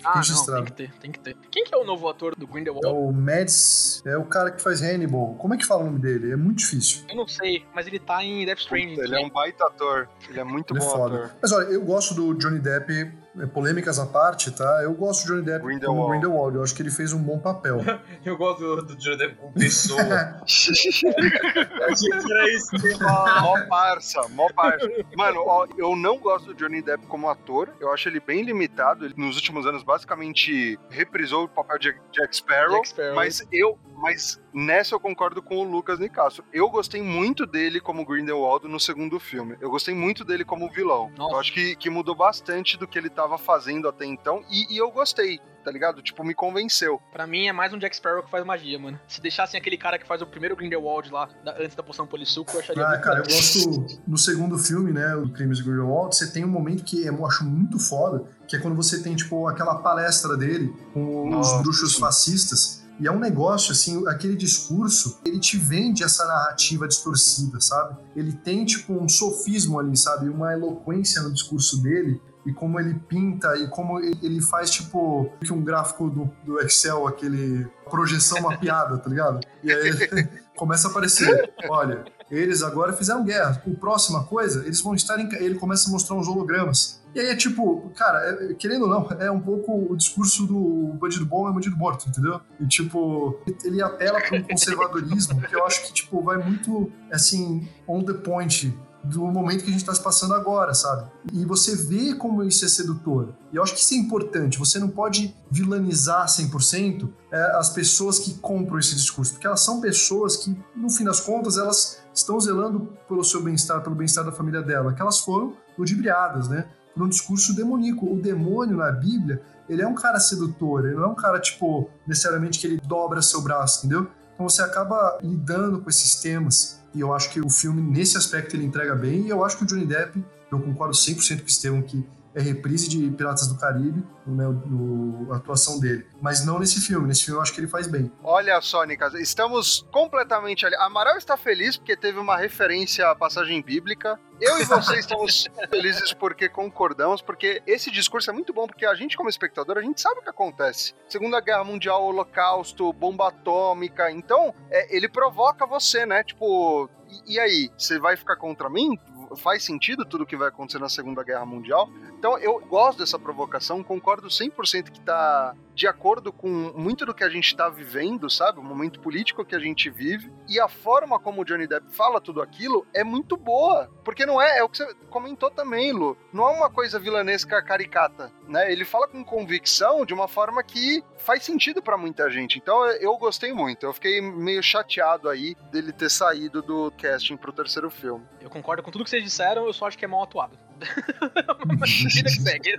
Ah, 0.05 0.21
não, 0.21 0.45
tem 0.57 0.65
que 0.65 0.73
ter, 0.73 0.93
tem 1.01 1.11
que 1.13 1.19
ter. 1.19 1.37
Quem 1.51 1.65
que 1.65 1.75
é 1.75 1.79
o 1.79 1.85
novo 1.85 2.07
ator 2.09 2.37
do 2.37 2.45
é 2.45 2.49
Grindelwald? 2.49 2.87
o 2.87 3.11
Mads, 3.11 4.03
é 4.07 4.17
o 4.17 4.25
cara 4.25 4.51
que 4.53 4.63
faz 4.63 4.83
Hannibal. 4.83 5.35
Como 5.37 5.55
é 5.55 5.57
que 5.57 5.65
fala 5.67 5.83
o 5.83 5.87
nome 5.87 5.99
dele? 5.99 6.31
É 6.31 6.37
muito 6.37 6.59
difícil. 6.59 7.05
Eu 7.09 7.17
não 7.17 7.27
sei, 7.27 7.65
mas 7.75 7.87
ele 7.87 7.99
tá 7.99 8.23
em 8.23 8.45
Death 8.47 8.59
Stranding. 8.61 9.01
Ele 9.01 9.17
é 9.17 9.25
um 9.25 9.31
baita 9.31 9.65
ator. 9.65 10.09
Ele 10.29 10.39
é 10.39 10.45
muito 10.45 10.75
Ele 10.75 10.81
é 10.83 10.87
bom 10.87 10.91
foda. 10.91 11.17
ator. 11.17 11.31
Mas 11.43 11.53
olha, 11.53 11.65
eu 11.69 11.83
gosto 11.83 12.15
do 12.15 12.35
Johnny 12.35 12.59
Depp, 12.61 12.93
é, 12.93 13.13
polêmicas 13.53 13.99
à 13.99 14.07
parte, 14.07 14.51
tá? 14.51 14.83
Eu 14.83 14.95
gosto 14.95 15.27
do 15.27 15.35
Johnny 15.35 15.45
Depp 15.45 15.61
como 15.61 15.71
Grindelwald. 15.71 16.11
Grindelwald. 16.11 16.57
Eu 16.57 16.63
acho 16.63 16.75
que 16.75 16.83
ele 16.83 16.91
fez 16.91 17.13
um 17.13 17.23
bom 17.23 17.39
papel. 17.39 17.79
Eu 18.25 18.37
gosto 18.37 18.83
do, 18.83 18.97
Johnny 18.97 19.19
Depp 19.19 19.37
como 19.37 19.53
pessoa. 19.53 20.01
Eu 20.01 20.07
achei 20.45 22.11
que 22.11 22.33
era 22.33 22.51
isso 22.51 22.71
que. 22.71 22.95
Mó 23.03 23.67
parça, 23.69 24.29
mó 24.31 24.49
parça. 24.55 24.89
Mano, 25.17 25.43
ó, 25.47 25.67
eu 25.77 25.95
não 25.97 26.19
gosto 26.19 26.47
do 26.47 26.55
Johnny 26.55 26.81
Depp 26.83 27.07
como 27.07 27.29
ator. 27.29 27.75
Eu 27.81 27.93
acho 27.93 28.09
ele 28.09 28.21
bem 28.21 28.43
limitado. 28.43 29.05
Ele, 29.05 29.15
nos 29.17 29.37
últimos 29.37 29.67
anos, 29.67 29.83
basicamente, 29.83 30.79
reprisou 30.89 31.45
o 31.45 31.49
papel 31.49 31.79
de 31.79 31.95
Jack 32.13 32.37
Sparrow. 32.37 32.77
Jack 32.77 32.89
Sparrow. 32.89 33.15
Mas 33.15 33.47
eu. 33.53 33.79
Mas 33.97 34.41
nessa 34.53 34.95
eu 34.95 35.01
concordo 35.01 35.43
com 35.43 35.57
o 35.57 35.65
Lucas 35.65 35.99
Nicasso. 35.99 36.45
Eu 36.53 36.69
gostei 36.69 37.01
muito 37.01 37.47
dele 37.47 37.81
como 37.81 38.05
Grindelwald 38.05 38.69
no 38.69 38.79
segundo 38.79 39.19
filme. 39.19 39.57
Eu 39.61 39.71
gostei 39.71 39.95
muito 39.95 40.25
dele 40.25 40.45
como 40.45 40.71
vilão. 40.71 41.11
Nossa. 41.17 41.35
Eu 41.35 41.41
acho 41.41 41.53
que, 41.53 41.77
que 41.77 41.89
mudou 41.89 42.15
bastante 42.15 42.77
do 42.77 42.87
que 42.87 42.99
ele 42.99 43.09
tava 43.25 43.39
fazendo 43.39 43.89
até 43.89 44.05
então. 44.05 44.43
E, 44.51 44.75
e 44.75 44.77
eu 44.77 44.91
gostei, 44.91 45.41
tá 45.65 45.71
ligado? 45.71 46.03
Tipo, 46.03 46.23
me 46.23 46.35
convenceu. 46.35 47.01
Pra 47.11 47.27
mim 47.27 47.47
é 47.49 47.53
mais 47.53 47.73
um 47.73 47.79
Jack 47.79 47.97
Sparrow 47.97 48.23
que 48.23 48.31
faz 48.31 48.45
magia, 48.45 48.79
mano. 48.79 49.01
Se 49.09 49.19
deixassem 49.21 49.59
aquele 49.59 49.79
cara 49.79 49.99
que 49.99 50.07
faz 50.07 50.21
o 50.21 50.27
primeiro 50.27 50.55
Grindelwald 50.55 51.11
lá, 51.11 51.29
da- 51.43 51.57
antes 51.59 51.75
da 51.75 51.83
poção 51.83 52.07
polissuco, 52.07 52.53
eu 52.53 52.61
acharia 52.61 52.85
Ah, 52.85 52.91
muito 52.91 53.03
cara, 53.03 53.19
eu 53.21 53.23
legal. 53.23 53.39
gosto. 53.39 54.01
No 54.07 54.19
segundo 54.19 54.59
filme, 54.59 54.93
né, 54.93 55.17
o 55.17 55.31
Crimes 55.31 55.59
de 55.59 55.65
Grindelwald, 55.65 56.15
você 56.15 56.31
tem 56.31 56.45
um 56.45 56.49
momento 56.49 56.85
que 56.85 57.05
eu 57.07 57.27
acho 57.27 57.45
muito 57.45 57.79
foda, 57.79 58.25
que 58.47 58.57
é 58.57 58.59
quando 58.61 58.77
você 58.77 59.03
tem, 59.03 59.17
tipo, 59.17 59.49
aquela 59.49 59.77
palestra 59.77 60.37
dele 60.37 60.69
com 60.93 61.31
Nossa, 61.31 61.57
os 61.57 61.63
bruxos 61.63 61.95
sim. 61.95 62.01
fascistas. 62.01 62.85
E 63.01 63.09
é 63.09 63.11
um 63.11 63.19
negócio, 63.19 63.73
assim, 63.73 64.07
aquele 64.07 64.37
discurso, 64.37 65.19
ele 65.25 65.41
te 65.41 65.57
vende 65.57 66.05
essa 66.05 66.25
narrativa 66.27 66.87
distorcida, 66.87 67.61
sabe? 67.61 67.97
Ele 68.15 68.33
tem, 68.33 68.65
tipo, 68.65 68.93
um 68.93 69.09
sofismo 69.09 69.81
ali, 69.81 69.97
sabe? 69.97 70.29
Uma 70.29 70.53
eloquência 70.53 71.21
no 71.23 71.33
discurso 71.33 71.83
dele. 71.83 72.21
E 72.47 72.53
como 72.53 72.79
ele 72.79 72.95
pinta, 72.95 73.57
e 73.57 73.69
como 73.69 73.99
ele 73.99 74.41
faz, 74.41 74.71
tipo, 74.71 75.31
um 75.51 75.63
gráfico 75.63 76.11
do, 76.11 76.31
do 76.45 76.61
Excel, 76.61 77.07
aquele 77.07 77.67
projeção 77.91 78.41
mapeada, 78.43 78.99
tá 78.99 79.09
ligado? 79.09 79.41
E 79.63 79.73
aí 79.73 79.91
começa 80.57 80.89
a 80.89 80.91
aparecer, 80.91 81.53
olha, 81.69 82.05
eles 82.31 82.63
agora 82.63 82.93
fizeram 82.93 83.25
guerra. 83.25 83.63
O 83.67 83.75
próxima 83.77 84.25
coisa, 84.25 84.65
eles 84.65 84.81
vão 84.81 84.95
estar 84.95 85.19
em. 85.19 85.29
Ele 85.35 85.57
começa 85.57 85.89
a 85.89 85.93
mostrar 85.93 86.17
uns 86.17 86.29
hologramas. 86.29 87.03
E 87.15 87.21
aí 87.21 87.29
é 87.29 87.37
tipo, 87.37 87.91
cara, 87.97 88.19
é- 88.51 88.55
querendo 88.55 88.83
ou 88.83 88.89
não, 88.89 89.09
é 89.21 89.31
um 89.31 89.41
pouco 89.41 89.93
o 89.93 89.97
discurso 89.97 90.47
do 90.47 90.95
bandido 90.99 91.25
bom 91.25 91.49
é 91.49 91.53
bandido 91.53 91.77
morto, 91.77 92.09
entendeu? 92.09 92.41
E 92.59 92.67
tipo, 92.67 93.39
ele 93.65 93.81
apela 93.81 94.21
para 94.21 94.37
um 94.37 94.43
conservadorismo 94.43 95.41
que 95.43 95.55
eu 95.55 95.65
acho 95.65 95.87
que, 95.87 95.93
tipo, 95.93 96.21
vai 96.23 96.39
muito, 96.39 96.91
assim, 97.13 97.69
on 97.87 98.03
the 98.03 98.15
point 98.15 98.77
do 99.05 99.27
momento 99.27 99.65
que 99.65 99.71
a 99.71 99.73
gente 99.73 99.85
tá 99.85 99.95
se 99.95 100.03
passando 100.03 100.35
agora, 100.35 100.73
sabe? 100.73 101.11
E 101.33 101.45
você 101.45 101.77
vê 101.77 102.15
como 102.15 102.43
isso 102.43 102.65
é 102.65 102.69
sedutor. 102.69 103.35
E 103.53 103.57
eu 103.57 103.63
acho 103.63 103.75
que 103.75 103.81
isso 103.81 103.93
é 103.93 103.99
importante. 103.99 104.59
Você 104.59 104.79
não 104.79 104.89
pode 104.89 105.35
vilanizar 105.51 106.27
100% 106.27 107.09
é, 107.31 107.57
as 107.57 107.69
pessoas 107.69 108.19
que 108.19 108.35
compram 108.35 108.79
esse 108.79 108.95
discurso, 108.95 109.33
porque 109.33 109.47
elas 109.47 109.61
são 109.61 109.81
pessoas 109.81 110.39
que, 110.39 110.57
no 110.75 110.89
fim 110.89 111.05
das 111.05 111.21
contas, 111.21 111.59
elas 111.59 112.03
estão 112.15 112.41
zelando 112.41 112.93
pelo 113.07 113.23
seu 113.23 113.43
bem-estar, 113.43 113.83
pelo 113.83 113.95
bem-estar 113.95 114.25
da 114.25 114.33
família 114.33 114.63
dela, 114.63 114.95
que 114.95 115.03
elas 115.03 115.21
foram 115.21 115.55
ludibriadas, 115.77 116.49
né? 116.49 116.67
Por 116.95 117.03
um 117.03 117.09
discurso 117.09 117.55
demoníaco. 117.55 118.11
O 118.11 118.21
demônio 118.21 118.79
na 118.79 118.91
Bíblia, 118.91 119.43
ele 119.69 119.83
é 119.83 119.87
um 119.87 119.95
cara 119.95 120.19
sedutor, 120.19 120.87
ele 120.87 120.95
não 120.95 121.05
é 121.05 121.09
um 121.09 121.15
cara, 121.15 121.39
tipo, 121.39 121.91
necessariamente 122.07 122.59
que 122.59 122.67
ele 122.67 122.81
dobra 122.81 123.21
seu 123.21 123.43
braço, 123.43 123.81
entendeu? 123.81 124.09
Então 124.35 124.49
você 124.49 124.63
acaba 124.63 125.19
lidando 125.23 125.81
com 125.81 125.91
esses 125.91 126.17
temas. 126.17 126.83
E 126.95 127.01
eu 127.01 127.13
acho 127.13 127.31
que 127.31 127.41
o 127.41 127.51
filme, 127.51 127.83
nesse 127.83 128.17
aspecto, 128.17 128.55
ele 128.55 128.65
entrega 128.65 128.95
bem. 128.95 129.23
E 129.23 129.29
eu 129.29 129.45
acho 129.45 129.59
que 129.59 129.65
o 129.65 129.67
Johnny 129.67 129.85
Depp, 129.85 130.25
eu 130.51 130.61
concordo 130.61 130.95
100% 130.95 131.39
com 131.39 131.45
o 131.45 131.47
Estevam, 131.47 131.83
que 131.83 132.07
é 132.35 132.41
reprise 132.43 132.89
de 132.89 133.11
Piratas 133.13 133.47
do 133.47 133.57
Caribe, 133.59 134.05
né, 134.27 134.47
o- 134.49 135.29
a 135.33 135.37
atuação 135.37 135.79
dele. 135.79 136.07
Mas 136.21 136.45
não 136.45 136.59
nesse 136.59 136.81
filme. 136.81 137.07
Nesse 137.07 137.25
filme 137.25 137.39
eu 137.39 137.43
acho 137.43 137.53
que 137.53 137.61
ele 137.61 137.69
faz 137.69 137.87
bem. 137.87 138.11
Olha 138.23 138.61
só, 138.61 138.83
Nicas, 138.85 139.15
estamos 139.15 139.87
completamente 139.93 140.67
ali. 140.67 140.75
Amaral 140.77 141.17
está 141.17 141.37
feliz 141.37 141.77
porque 141.77 141.97
teve 141.97 142.19
uma 142.19 142.37
referência 142.37 143.09
à 143.09 143.15
passagem 143.15 143.63
bíblica. 143.63 144.19
Eu 144.41 144.59
e 144.59 144.65
você 144.65 144.99
estamos 144.99 145.47
felizes 145.71 146.13
porque 146.13 146.49
concordamos, 146.49 147.23
porque 147.23 147.63
esse 147.67 147.91
discurso 147.91 148.31
é 148.31 148.33
muito 148.33 148.53
bom, 148.53 148.67
porque 148.67 148.85
a 148.85 148.95
gente, 148.95 149.17
como 149.17 149.29
espectador, 149.29 149.79
a 149.79 149.83
gente 149.83 150.01
sabe 150.01 150.21
o 150.21 150.23
que 150.23 150.31
acontece. 150.31 150.93
Segunda 151.09 151.41
Guerra 151.41 151.63
Mundial, 151.65 152.03
Holocausto, 152.05 152.93
bomba 152.93 153.29
atômica. 153.29 154.11
Então, 154.11 154.53
é, 154.71 154.95
ele 154.97 155.09
provoca 155.09 155.67
você, 155.67 156.05
né? 156.05 156.25
Tipo, 156.25 156.89
e, 157.27 157.35
e 157.35 157.39
aí? 157.41 157.71
Você 157.79 157.99
vai 157.99 158.17
ficar 158.17 158.37
contra 158.37 158.69
mim? 158.69 158.99
Faz 159.37 159.65
sentido 159.65 160.05
tudo 160.05 160.27
que 160.27 160.37
vai 160.37 160.49
acontecer 160.49 160.79
na 160.79 160.89
Segunda 160.89 161.23
Guerra 161.23 161.45
Mundial? 161.45 161.89
Então, 162.19 162.39
eu 162.39 162.61
gosto 162.61 162.99
dessa 162.99 163.19
provocação, 163.19 163.83
concordo 163.83 164.29
100% 164.29 164.91
que 164.91 165.01
tá 165.01 165.55
de 165.75 165.87
acordo 165.87 166.33
com 166.33 166.49
muito 166.49 167.05
do 167.05 167.13
que 167.13 167.25
a 167.25 167.29
gente 167.29 167.55
tá 167.57 167.69
vivendo, 167.69 168.31
sabe? 168.31 168.61
O 168.61 168.63
momento 168.63 169.01
político 169.01 169.45
que 169.45 169.57
a 169.57 169.59
gente 169.59 169.91
vive. 169.91 170.33
E 170.49 170.61
a 170.61 170.69
forma 170.69 171.19
como 171.19 171.43
o 171.43 171.45
Johnny 171.45 171.67
Depp 171.67 171.95
fala 171.95 172.21
tudo 172.21 172.41
aquilo 172.41 172.87
é 172.95 173.03
muito 173.03 173.37
boa. 173.37 173.91
Porque 174.05 174.25
não 174.25 174.41
é, 174.41 174.59
é 174.59 174.63
o 174.63 174.69
que 174.69 174.79
você 174.79 174.95
comentou 175.11 175.51
também, 175.51 175.93
Lu. 175.93 176.17
Não 176.33 176.49
é 176.49 176.53
uma 176.53 176.71
coisa 176.71 176.99
vilanesca 176.99 177.63
caricata, 177.63 178.33
né? 178.49 178.71
Ele 178.71 178.85
fala 178.85 179.09
com 179.09 179.25
convicção 179.25 180.07
de 180.07 180.15
uma 180.15 180.29
forma 180.29 180.63
que 180.63 181.03
faz 181.25 181.43
sentido 181.43 181.83
pra 181.83 181.97
muita 181.97 182.31
gente. 182.31 182.59
Então, 182.59 182.87
eu 182.87 183.17
gostei 183.17 183.53
muito. 183.53 183.87
Eu 183.87 183.93
fiquei 183.93 184.21
meio 184.21 184.63
chateado 184.63 185.29
aí 185.29 185.57
dele 185.73 185.93
ter 185.93 186.11
saído 186.11 186.63
do 186.63 186.93
casting 187.01 187.37
pro 187.37 187.53
terceiro 187.53 187.91
filme. 187.91 188.25
Eu 188.41 188.51
concordo 188.51 188.83
com 188.83 188.91
tudo 188.91 189.05
que 189.05 189.11
vocês 189.11 189.25
disseram, 189.25 189.67
eu 189.67 189.73
só 189.73 189.87
acho 189.87 189.99
que 189.99 190.05
é 190.05 190.09
mal 190.09 190.23
atuado. 190.23 190.57
Vida 190.75 192.31
que 192.31 192.31
segue. 192.31 192.79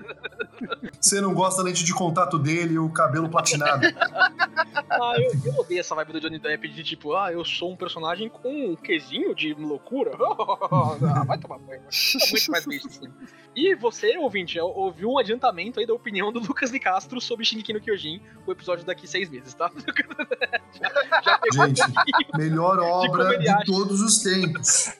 Você 0.99 1.21
não 1.21 1.33
gosta 1.33 1.61
da 1.61 1.69
lente 1.69 1.83
de 1.83 1.93
contato 1.93 2.37
dele 2.39 2.75
e 2.75 2.79
o 2.79 2.89
cabelo 2.89 3.29
platinado. 3.29 3.85
Ah, 4.89 5.13
eu, 5.17 5.31
eu 5.45 5.59
odeio 5.59 5.79
essa 5.79 5.95
vibe 5.95 6.13
do 6.13 6.21
Johnny 6.21 6.39
Depp 6.39 6.67
de 6.69 6.83
tipo, 6.83 7.15
ah, 7.15 7.31
eu 7.31 7.43
sou 7.43 7.71
um 7.71 7.75
personagem 7.75 8.29
com 8.29 8.71
um 8.71 8.75
quesinho 8.75 9.35
de 9.35 9.53
loucura. 9.53 10.11
ah, 10.17 11.23
vai 11.25 11.37
tomar 11.37 11.59
banho. 11.59 11.81
Tá 11.81 12.25
muito 12.31 12.51
mais 12.51 12.65
bicho 12.65 12.87
assim. 12.87 13.07
E 13.55 13.73
você, 13.73 14.17
ouvinte, 14.17 14.59
ouviu 14.59 15.09
um 15.09 15.17
adiantamento 15.17 15.79
aí 15.79 15.87
da 15.87 15.93
opinião 15.93 16.31
do 16.31 16.39
Lucas 16.39 16.71
de 16.71 16.79
Castro 16.79 17.21
sobre 17.21 17.45
Shingeki 17.45 17.71
no 17.71 17.79
Kyojin, 17.79 18.21
o 18.45 18.51
episódio 18.51 18.85
daqui 18.85 19.07
seis 19.07 19.29
meses, 19.29 19.53
tá? 19.53 19.71
já, 20.73 20.89
já 21.23 21.37
pegou 21.37 21.67
Gente, 21.67 21.81
um 21.81 22.37
melhor 22.37 22.79
obra 22.79 23.37
de, 23.37 23.45
de 23.45 23.65
todos 23.65 24.01
os 24.01 24.19
tempos. 24.19 24.93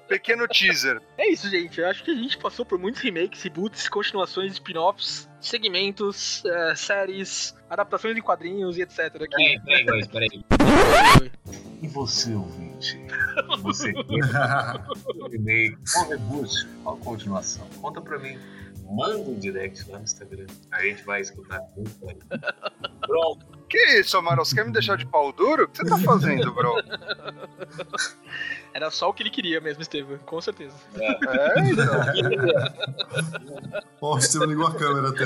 Pequeno 0.00 0.46
teaser. 0.48 1.00
É 1.16 1.30
isso, 1.30 1.48
gente. 1.48 1.80
Eu 1.80 1.88
acho 1.88 2.04
que 2.04 2.10
a 2.10 2.14
gente 2.14 2.38
passou 2.38 2.64
por 2.64 2.78
muitos 2.78 3.00
remakes, 3.00 3.42
reboots, 3.42 3.88
continuações, 3.88 4.52
spin-offs, 4.52 5.28
segmentos, 5.40 6.42
uh, 6.44 6.76
séries, 6.76 7.54
adaptações 7.68 8.16
em 8.16 8.20
quadrinhos 8.20 8.76
e 8.76 8.82
etc. 8.82 8.98
Aqui. 9.16 9.60
Peraí, 9.64 9.84
peraí, 9.84 10.08
peraí. 10.08 10.44
E 11.82 11.88
você, 11.88 12.34
ouvinte? 12.34 12.98
Você 13.62 13.92
remake, 15.30 15.76
qual 15.92 16.08
reboot, 16.08 16.68
qual 16.82 16.96
continuação? 16.98 17.66
Conta 17.80 18.00
pra 18.00 18.18
mim. 18.18 18.38
Manda 18.90 19.18
um 19.18 19.38
direct 19.38 19.88
lá 19.90 19.98
no 19.98 20.04
Instagram. 20.04 20.46
A 20.72 20.82
gente 20.82 21.04
vai 21.04 21.20
escutar 21.20 21.60
muito. 21.76 21.94
Pronto. 23.00 23.46
Que 23.68 24.00
isso, 24.00 24.16
Amaral? 24.16 24.44
Você 24.44 24.54
quer 24.54 24.64
me 24.64 24.72
deixar 24.72 24.96
de 24.96 25.04
pau 25.06 25.30
duro? 25.30 25.64
O 25.64 25.68
que 25.68 25.78
você 25.78 25.84
tá 25.84 25.98
fazendo, 25.98 26.52
bro? 26.54 26.74
Era 28.74 28.90
só 28.90 29.08
o 29.08 29.12
que 29.12 29.22
ele 29.22 29.30
queria 29.30 29.60
mesmo, 29.60 29.82
Estevam, 29.82 30.18
com 30.18 30.40
certeza. 30.40 30.74
É, 30.96 31.06
é 31.06 31.70
então. 31.70 31.86
Ó, 34.00 34.14
o 34.14 34.18
Estevam 34.18 34.46
ligou 34.48 34.66
a 34.66 34.74
câmera 34.74 35.08
até. 35.08 35.24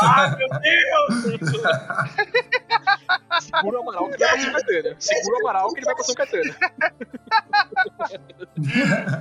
Ah, 0.00 0.36
meu 0.36 0.48
Deus! 0.60 1.52
Segura 3.40 3.78
o 3.78 3.82
Amaral 3.82 4.08
que 4.08 4.14
ele 4.14 4.24
vai 4.24 4.36
passar 4.36 4.48
um 4.48 4.52
carteira. 4.52 4.96
Segura 4.98 5.36
o 5.36 5.40
Amaral 5.40 5.72
que 5.72 5.78
ele 5.78 5.86
vai 5.86 5.96
passar 5.96 6.12
um 6.12 6.14
carteira. 6.14 6.56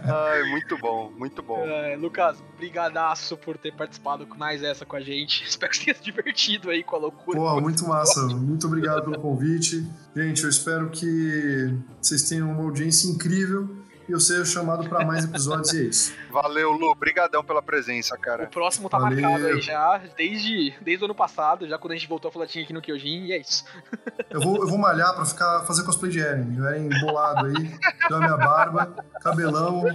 Ai, 0.05 0.43
muito 0.49 0.77
bom, 0.77 1.11
muito 1.17 1.41
bom. 1.41 1.59
É, 1.59 1.95
Lucas, 1.95 2.43
brigadaço 2.57 3.37
por 3.37 3.57
ter 3.57 3.73
participado 3.73 4.25
com 4.25 4.35
mais 4.35 4.63
essa 4.63 4.85
com 4.85 4.95
a 4.95 5.01
gente. 5.01 5.43
Espero 5.47 5.71
que 5.71 5.77
você 5.77 5.85
tenha 5.85 5.95
se 5.95 6.03
divertido 6.03 6.69
aí 6.69 6.83
com 6.83 6.95
a 6.95 6.99
loucura. 6.99 7.37
Pô, 7.37 7.61
muito 7.61 7.87
massa. 7.87 8.21
Muito 8.27 8.67
obrigado 8.67 9.03
pelo 9.03 9.19
convite. 9.19 9.85
Gente, 10.15 10.43
eu 10.43 10.49
espero 10.49 10.89
que 10.89 11.73
vocês 12.01 12.23
tenham 12.23 12.51
uma 12.51 12.63
audiência 12.63 13.07
incrível 13.07 13.69
e 14.07 14.11
eu 14.11 14.19
seja 14.19 14.45
chamado 14.45 14.87
para 14.87 15.05
mais 15.05 15.25
episódios 15.25 15.73
e 15.73 15.79
é 15.79 15.83
isso. 15.83 16.15
Valeu, 16.31 16.71
Lu. 16.71 16.91
Obrigadão 16.91 17.43
pela 17.43 17.61
presença, 17.61 18.17
cara. 18.17 18.45
O 18.45 18.47
próximo 18.47 18.89
tá 18.89 18.97
Valeu. 18.97 19.21
marcado 19.21 19.47
aí 19.47 19.61
já, 19.61 20.01
desde, 20.15 20.73
desde 20.81 21.03
o 21.03 21.05
ano 21.05 21.15
passado, 21.15 21.67
já 21.67 21.77
quando 21.77 21.91
a 21.91 21.95
gente 21.95 22.07
voltou 22.07 22.29
a 22.29 22.31
falar 22.31 22.45
aqui 22.45 22.71
no 22.71 22.81
Kyojin, 22.81 23.25
e 23.25 23.33
é 23.33 23.37
isso. 23.39 23.65
Eu 24.29 24.41
vou, 24.41 24.57
eu 24.57 24.67
vou 24.67 24.77
malhar 24.77 25.15
pra 25.15 25.25
ficar, 25.25 25.61
fazer 25.61 25.83
cosplay 25.83 26.11
de 26.11 26.19
Eren. 26.19 26.57
Eren 26.67 26.89
bolado 26.99 27.45
aí, 27.45 27.53
a 28.11 28.17
minha 28.17 28.35
barba, 28.35 28.93
cabelão. 29.21 29.85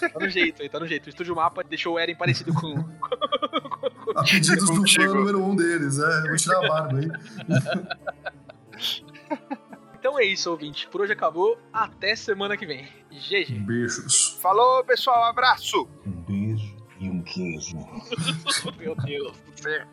Tá 0.00 0.18
no 0.18 0.28
jeito 0.28 0.62
aí, 0.62 0.68
tá 0.68 0.80
no 0.80 0.86
jeito. 0.86 1.06
O 1.06 1.08
Estúdio 1.10 1.36
Mapa 1.36 1.62
deixou 1.62 1.94
o 1.94 1.98
Eren 1.98 2.16
parecido 2.16 2.54
com... 2.54 2.78
a 4.16 4.24
pedidos 4.24 4.70
do 4.70 4.88
fã 4.88 5.06
número 5.08 5.44
um 5.44 5.54
deles, 5.54 5.98
é. 5.98 6.22
Vou 6.22 6.36
tirar 6.36 6.64
a 6.64 6.68
barba 6.68 6.98
aí. 6.98 7.10
Então 10.04 10.18
é 10.18 10.24
isso, 10.26 10.50
ouvinte. 10.50 10.86
Por 10.88 11.00
hoje 11.00 11.14
acabou. 11.14 11.58
Até 11.72 12.14
semana 12.14 12.58
que 12.58 12.66
vem. 12.66 12.86
GG. 13.10 13.58
Beijos. 13.60 14.38
Falou, 14.42 14.84
pessoal. 14.84 15.24
Abraço. 15.24 15.88
Um 16.06 16.10
beijo 16.10 16.76
e 17.00 17.08
um 17.08 17.22
queijo. 17.22 17.74
Meu 18.76 18.94
Deus 18.96 19.32
do 19.40 19.62
céu. 19.62 19.86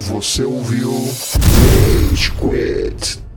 Você 0.00 0.42
ouviu 0.42 0.92
Rage 2.08 2.32
Quit. 2.32 3.31